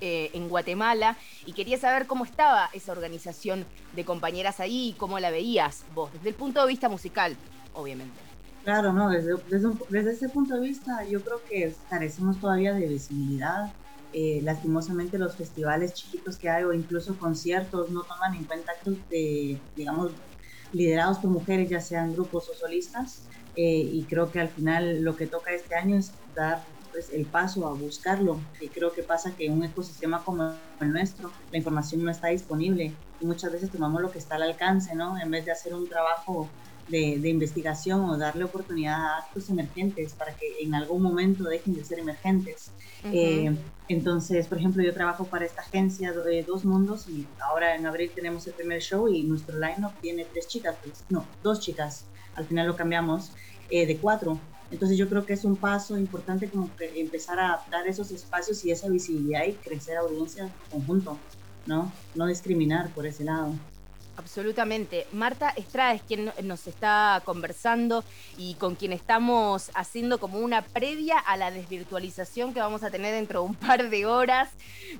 eh, 0.00 0.30
en 0.34 0.48
Guatemala 0.48 1.16
y 1.46 1.52
quería 1.52 1.78
saber 1.78 2.06
cómo 2.06 2.24
estaba 2.24 2.68
esa 2.74 2.92
organización 2.92 3.64
de 3.94 4.04
compañeras 4.04 4.60
ahí 4.60 4.90
y 4.90 4.92
cómo 4.92 5.18
la 5.18 5.30
veías 5.30 5.84
vos, 5.94 6.12
desde 6.12 6.28
el 6.28 6.34
punto 6.34 6.60
de 6.60 6.68
vista 6.68 6.88
musical, 6.88 7.36
obviamente. 7.74 8.14
Claro, 8.64 8.92
no, 8.92 9.08
desde, 9.08 9.36
desde, 9.48 9.70
desde 9.88 10.12
ese 10.12 10.28
punto 10.28 10.54
de 10.54 10.60
vista 10.60 11.04
yo 11.04 11.22
creo 11.22 11.40
que 11.48 11.74
carecemos 11.88 12.38
todavía 12.40 12.74
de 12.74 12.86
visibilidad. 12.86 13.72
Eh, 14.18 14.40
lastimosamente 14.42 15.18
los 15.18 15.36
festivales 15.36 15.92
chiquitos 15.92 16.38
que 16.38 16.48
hay 16.48 16.64
o 16.64 16.72
incluso 16.72 17.18
conciertos 17.18 17.90
no 17.90 18.04
toman 18.06 18.34
en 18.34 18.46
cuenta 18.46 18.72
actos 18.72 19.06
de, 19.10 19.62
digamos, 19.74 20.16
liderados 20.72 21.18
por 21.18 21.30
mujeres, 21.30 21.68
ya 21.68 21.82
sean 21.82 22.14
grupos 22.14 22.48
o 22.48 22.54
solistas. 22.54 23.28
Eh, 23.54 23.82
y 23.92 24.06
creo 24.06 24.30
que 24.30 24.40
al 24.40 24.48
final 24.48 25.02
lo 25.02 25.16
que 25.16 25.26
toca 25.26 25.52
este 25.52 25.74
año 25.74 25.98
es 25.98 26.22
dar 26.34 26.64
pues, 26.90 27.10
el 27.12 27.30
paso 27.30 27.66
a 27.66 27.74
buscarlo. 27.74 28.48
Y 28.58 28.72
creo 28.72 28.94
que 28.94 29.02
pasa 29.02 29.34
que 29.36 29.46
en 29.46 29.52
un 29.52 29.64
ecosistema 29.64 30.24
como 30.24 30.44
el 30.80 30.92
nuestro, 30.92 31.34
la 31.50 31.58
información 31.58 32.02
no 32.02 32.10
está 32.10 32.28
disponible 32.28 32.98
y 33.18 33.26
muchas 33.26 33.52
veces 33.52 33.70
tomamos 33.70 34.00
lo 34.00 34.10
que 34.10 34.18
está 34.18 34.36
al 34.36 34.44
alcance, 34.44 34.94
¿no? 34.94 35.18
En 35.22 35.30
vez 35.30 35.44
de 35.44 35.52
hacer 35.52 35.74
un 35.74 35.88
trabajo 35.90 36.56
de, 36.88 37.18
de 37.18 37.28
investigación 37.28 38.04
o 38.04 38.16
darle 38.16 38.44
oportunidad 38.44 38.94
a 38.94 39.18
actos 39.18 39.50
emergentes 39.50 40.12
para 40.14 40.34
que 40.34 40.60
en 40.60 40.74
algún 40.74 41.02
momento 41.02 41.44
dejen 41.44 41.74
de 41.74 41.84
ser 41.84 41.98
emergentes. 41.98 42.70
Eh, 43.04 43.54
entonces, 43.88 44.46
por 44.46 44.58
ejemplo, 44.58 44.82
yo 44.82 44.92
trabajo 44.92 45.24
para 45.24 45.44
esta 45.44 45.62
agencia 45.62 46.12
de 46.12 46.42
Dos 46.42 46.64
Mundos 46.64 47.08
y 47.08 47.26
ahora 47.40 47.76
en 47.76 47.86
abril 47.86 48.10
tenemos 48.14 48.46
el 48.46 48.54
primer 48.54 48.80
show 48.80 49.08
y 49.08 49.22
nuestro 49.22 49.58
line-up 49.58 49.92
tiene 50.00 50.24
tres 50.24 50.48
chicas, 50.48 50.76
pues, 50.82 51.04
no, 51.08 51.24
dos 51.42 51.60
chicas, 51.60 52.04
al 52.34 52.44
final 52.46 52.66
lo 52.66 52.76
cambiamos, 52.76 53.32
eh, 53.70 53.86
de 53.86 53.96
cuatro. 53.96 54.38
Entonces 54.70 54.98
yo 54.98 55.08
creo 55.08 55.24
que 55.24 55.34
es 55.34 55.44
un 55.44 55.54
paso 55.54 55.96
importante 55.96 56.48
como 56.48 56.74
que 56.76 57.00
empezar 57.00 57.38
a 57.38 57.64
dar 57.70 57.86
esos 57.86 58.10
espacios 58.10 58.64
y 58.64 58.72
esa 58.72 58.88
visibilidad 58.88 59.44
y 59.44 59.52
crecer 59.52 59.96
audiencia 59.96 60.44
en 60.44 60.50
conjunto, 60.70 61.16
¿no? 61.66 61.92
No 62.16 62.26
discriminar 62.26 62.90
por 62.90 63.06
ese 63.06 63.22
lado. 63.22 63.52
Absolutamente. 64.16 65.06
Marta 65.12 65.50
Estrada 65.50 65.92
es 65.92 66.02
quien 66.02 66.32
nos 66.42 66.66
está 66.66 67.20
conversando 67.26 68.02
y 68.38 68.54
con 68.54 68.74
quien 68.74 68.94
estamos 68.94 69.70
haciendo 69.74 70.18
como 70.18 70.38
una 70.38 70.62
previa 70.62 71.18
a 71.18 71.36
la 71.36 71.50
desvirtualización 71.50 72.54
que 72.54 72.60
vamos 72.60 72.82
a 72.82 72.90
tener 72.90 73.14
dentro 73.14 73.40
de 73.40 73.46
un 73.46 73.54
par 73.54 73.90
de 73.90 74.06
horas 74.06 74.48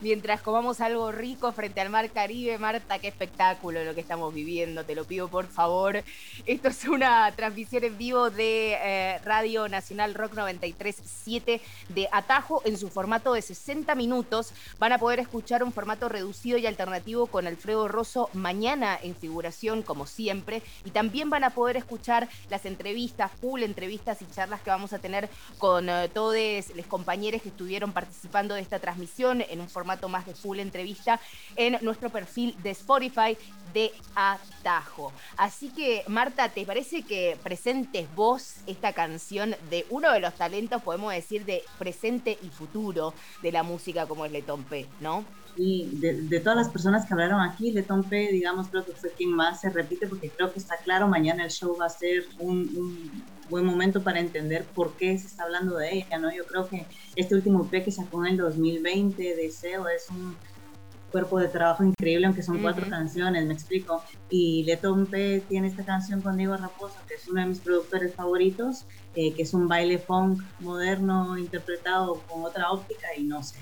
mientras 0.02 0.42
comamos 0.42 0.80
algo 0.80 1.12
rico 1.12 1.50
frente 1.52 1.80
al 1.80 1.88
mar 1.88 2.10
Caribe. 2.10 2.58
Marta, 2.58 2.98
qué 2.98 3.08
espectáculo 3.08 3.84
lo 3.84 3.94
que 3.94 4.02
estamos 4.02 4.34
viviendo, 4.34 4.84
te 4.84 4.94
lo 4.94 5.04
pido 5.04 5.28
por 5.28 5.46
favor. 5.46 6.04
Esto 6.44 6.68
es 6.68 6.84
una 6.84 7.32
transmisión 7.32 7.84
en 7.84 7.96
vivo 7.96 8.28
de 8.28 8.74
eh, 8.74 9.18
Radio 9.24 9.66
Nacional 9.68 10.14
Rock 10.14 10.34
93.7 10.34 11.60
de 11.88 12.08
Atajo 12.12 12.60
en 12.66 12.76
su 12.76 12.90
formato 12.90 13.32
de 13.32 13.40
60 13.40 13.94
minutos. 13.94 14.52
Van 14.78 14.92
a 14.92 14.98
poder 14.98 15.20
escuchar 15.20 15.62
un 15.62 15.72
formato 15.72 16.10
reducido 16.10 16.58
y 16.58 16.66
alternativo 16.66 17.26
con 17.28 17.46
Alfredo 17.46 17.88
Rosso 17.88 18.28
mañana 18.34 18.98
en 19.06 19.16
figuración, 19.16 19.82
como 19.82 20.06
siempre. 20.06 20.62
Y 20.84 20.90
también 20.90 21.30
van 21.30 21.44
a 21.44 21.50
poder 21.50 21.76
escuchar 21.76 22.28
las 22.50 22.64
entrevistas, 22.66 23.30
full 23.40 23.62
entrevistas 23.62 24.22
y 24.22 24.26
charlas 24.26 24.60
que 24.60 24.70
vamos 24.70 24.92
a 24.92 24.98
tener 24.98 25.28
con 25.58 25.88
eh, 25.88 26.10
todos 26.12 26.36
los 26.74 26.86
compañeros 26.86 27.42
que 27.42 27.48
estuvieron 27.48 27.92
participando 27.92 28.54
de 28.54 28.60
esta 28.60 28.78
transmisión 28.78 29.42
en 29.42 29.60
un 29.60 29.68
formato 29.68 30.08
más 30.08 30.26
de 30.26 30.34
full 30.34 30.58
entrevista 30.58 31.20
en 31.56 31.78
nuestro 31.82 32.10
perfil 32.10 32.56
de 32.62 32.70
Spotify 32.70 33.36
de 33.72 33.92
Atajo. 34.14 35.12
Así 35.36 35.70
que, 35.70 36.04
Marta, 36.08 36.48
¿te 36.48 36.64
parece 36.64 37.02
que 37.02 37.36
presentes 37.42 38.12
vos 38.14 38.56
esta 38.66 38.92
canción 38.92 39.54
de 39.70 39.86
uno 39.90 40.12
de 40.12 40.20
los 40.20 40.34
talentos, 40.34 40.82
podemos 40.82 41.12
decir, 41.12 41.44
de 41.44 41.62
presente 41.78 42.38
y 42.42 42.48
futuro 42.48 43.14
de 43.42 43.52
la 43.52 43.62
música 43.62 44.06
como 44.06 44.24
es 44.24 44.32
Letón 44.32 44.64
P, 44.64 44.86
¿no? 45.00 45.24
Y 45.58 45.98
de, 46.00 46.22
de 46.24 46.40
todas 46.40 46.56
las 46.56 46.68
personas 46.70 47.06
que 47.06 47.14
hablaron 47.14 47.40
aquí, 47.40 47.72
Letón 47.72 48.08
P, 48.10 48.30
digamos, 48.30 48.68
creo 48.70 48.84
que 48.84 48.92
fue 48.94 49.14
quien 49.14 49.30
más 49.34 49.60
se 49.60 49.70
repite 49.70 50.06
porque 50.06 50.32
creo 50.36 50.52
que 50.52 50.58
está 50.58 50.76
claro, 50.84 51.08
mañana 51.08 51.44
el 51.44 51.50
show 51.50 51.76
va 51.80 51.86
a 51.86 51.88
ser 51.88 52.22
un, 52.38 52.70
un 52.76 53.30
buen 53.48 53.64
momento 53.64 54.04
para 54.04 54.20
entender 54.20 54.70
por 54.74 54.96
qué 54.96 55.16
se 55.18 55.26
está 55.26 55.44
hablando 55.44 55.76
de 55.76 55.94
ella, 55.94 56.18
¿no? 56.20 56.28
Yo 56.36 56.44
creo 56.46 56.68
que 56.68 56.88
este 57.14 57.34
último 57.34 57.68
EP 57.72 57.84
que 57.84 57.90
sacó 57.90 58.24
en 58.24 58.32
el 58.32 58.36
2020, 58.38 59.34
Deseo, 59.36 59.88
es 59.88 60.10
un 60.10 60.38
cuerpo 61.10 61.38
de 61.38 61.48
trabajo 61.48 61.84
increíble, 61.84 62.26
aunque 62.26 62.42
son 62.42 62.60
cuatro 62.60 62.82
Ujú. 62.82 62.90
canciones, 62.90 63.46
me 63.46 63.54
explico. 63.54 64.02
Y 64.28 64.64
Letón 64.64 65.08
P 65.10 65.46
tiene 65.48 65.68
esta 65.68 65.84
canción 65.84 66.20
con 66.22 66.36
Diego 66.36 66.56
Raposo, 66.56 67.04
que 67.08 67.14
es 67.14 67.26
uno 67.28 67.40
de 67.40 67.48
mis 67.48 67.62
productores 67.62 68.14
favoritos, 68.14 68.86
eh, 69.14 69.34
que 69.34 69.42
es 69.42 69.54
un 69.54 69.68
baile 69.68 69.98
funk 70.00 70.42
moderno 70.58 71.38
interpretado 71.38 72.26
con 72.26 72.44
otra 72.44 72.70
óptica 72.70 73.06
y 73.16 73.24
no 73.26 73.42
sé, 73.42 73.58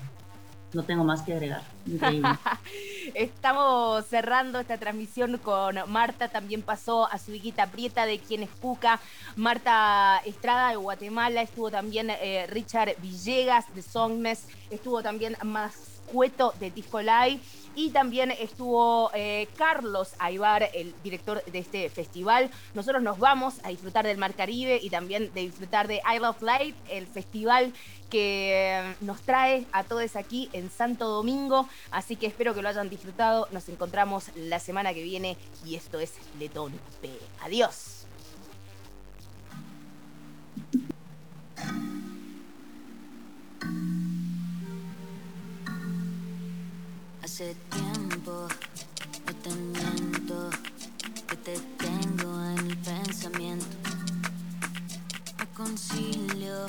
no 0.75 0.83
tengo 0.83 1.03
más 1.03 1.21
que 1.21 1.33
agregar. 1.33 1.63
Increíble. 1.85 2.29
Estamos 3.13 4.05
cerrando 4.05 4.59
esta 4.59 4.77
transmisión 4.77 5.37
con 5.37 5.75
Marta, 5.87 6.27
también 6.27 6.61
pasó 6.61 7.09
a 7.11 7.17
su 7.17 7.33
hijita 7.33 7.67
Prieta 7.67 8.05
de 8.05 8.19
quien 8.19 8.43
es 8.43 8.49
Cuca, 8.61 8.99
Marta 9.35 10.21
Estrada 10.25 10.69
de 10.69 10.75
Guatemala, 10.75 11.41
estuvo 11.41 11.71
también 11.71 12.09
eh, 12.09 12.45
Richard 12.49 12.95
Villegas 13.01 13.73
de 13.73 13.81
Songmes, 13.81 14.47
estuvo 14.69 15.01
también 15.01 15.37
Mascueto 16.05 16.53
de 16.59 16.71
Disco 16.71 16.99
y 17.77 17.89
también 17.89 18.31
estuvo 18.31 19.11
eh, 19.13 19.47
Carlos 19.57 20.13
Aybar, 20.19 20.69
el 20.73 20.93
director 21.03 21.43
de 21.43 21.59
este 21.59 21.89
festival. 21.89 22.49
Nosotros 22.73 23.03
nos 23.03 23.19
vamos 23.19 23.55
a 23.63 23.69
disfrutar 23.69 24.05
del 24.05 24.17
Mar 24.17 24.33
Caribe 24.33 24.79
y 24.81 24.89
también 24.89 25.33
de 25.33 25.41
disfrutar 25.41 25.87
de 25.87 25.95
I 25.95 26.19
Love 26.19 26.41
Light, 26.41 26.75
el 26.89 27.05
festival 27.05 27.73
que 28.09 28.53
eh, 28.53 28.95
nos 29.01 29.21
trae 29.21 29.65
a 29.73 29.83
todos 29.83 30.15
aquí 30.15 30.49
en 30.53 30.69
Santo 30.69 31.07
Domingo. 31.07 31.67
Así 31.91 32.15
que 32.15 32.27
espero 32.27 32.53
que 32.53 32.61
lo 32.61 32.69
hayan 32.69 32.89
disfrutado. 32.89 33.47
Nos 33.51 33.67
encontramos 33.67 34.29
la 34.35 34.59
semana 34.59 34.93
que 34.93 35.03
viene 35.03 35.37
y 35.65 35.75
esto 35.75 35.99
es 35.99 36.13
Letón 36.39 36.71
P. 37.01 37.09
Adiós. 37.41 37.94
Hace 47.35 47.53
tiempo, 47.69 48.47
no 49.25 49.35
te 49.43 49.49
miento, 49.53 50.49
que 51.27 51.35
te 51.35 51.59
tengo 51.77 52.41
en 52.45 52.59
el 52.59 52.77
pensamiento. 52.77 53.65
Me 55.37 55.45
concilio, 55.47 56.65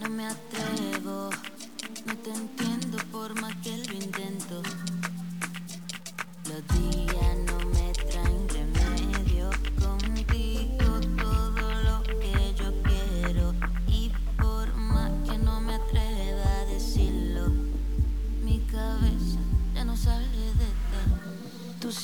no 0.00 0.10
me 0.10 0.26
atrevo, 0.26 1.30
no 2.06 2.16
te 2.24 2.32
entiendo 2.32 2.98
por 3.12 3.40
más 3.40 3.54
que 3.62 3.76
lo 3.76 3.94
intento. 3.94 4.62
Los 6.48 6.66
días 6.76 7.36
no 7.46 7.53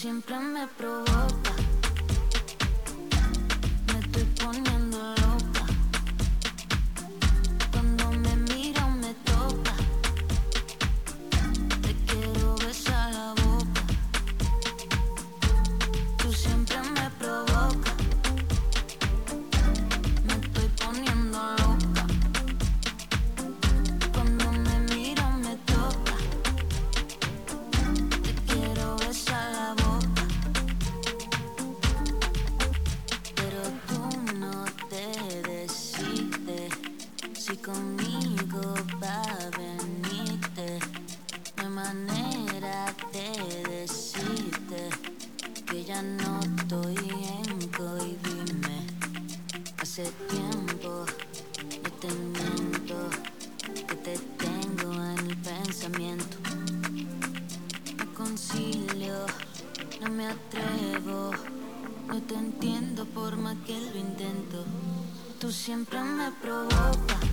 siempre 0.00 0.38
me 0.38 0.66
provocas. 0.78 1.59
Me 60.20 60.26
atrevo, 60.26 61.30
no 62.06 62.22
te 62.24 62.34
entiendo 62.34 63.06
por 63.06 63.38
más 63.38 63.56
que 63.66 63.80
lo 63.80 63.96
intento. 63.96 64.64
Tú 65.38 65.50
siempre 65.50 65.98
me 66.02 66.30
provocas, 66.32 67.24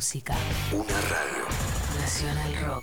música. 0.00 0.34
Una 0.72 0.98
radio. 1.12 1.44
Nacional 2.00 2.56
Rock. 2.64 2.79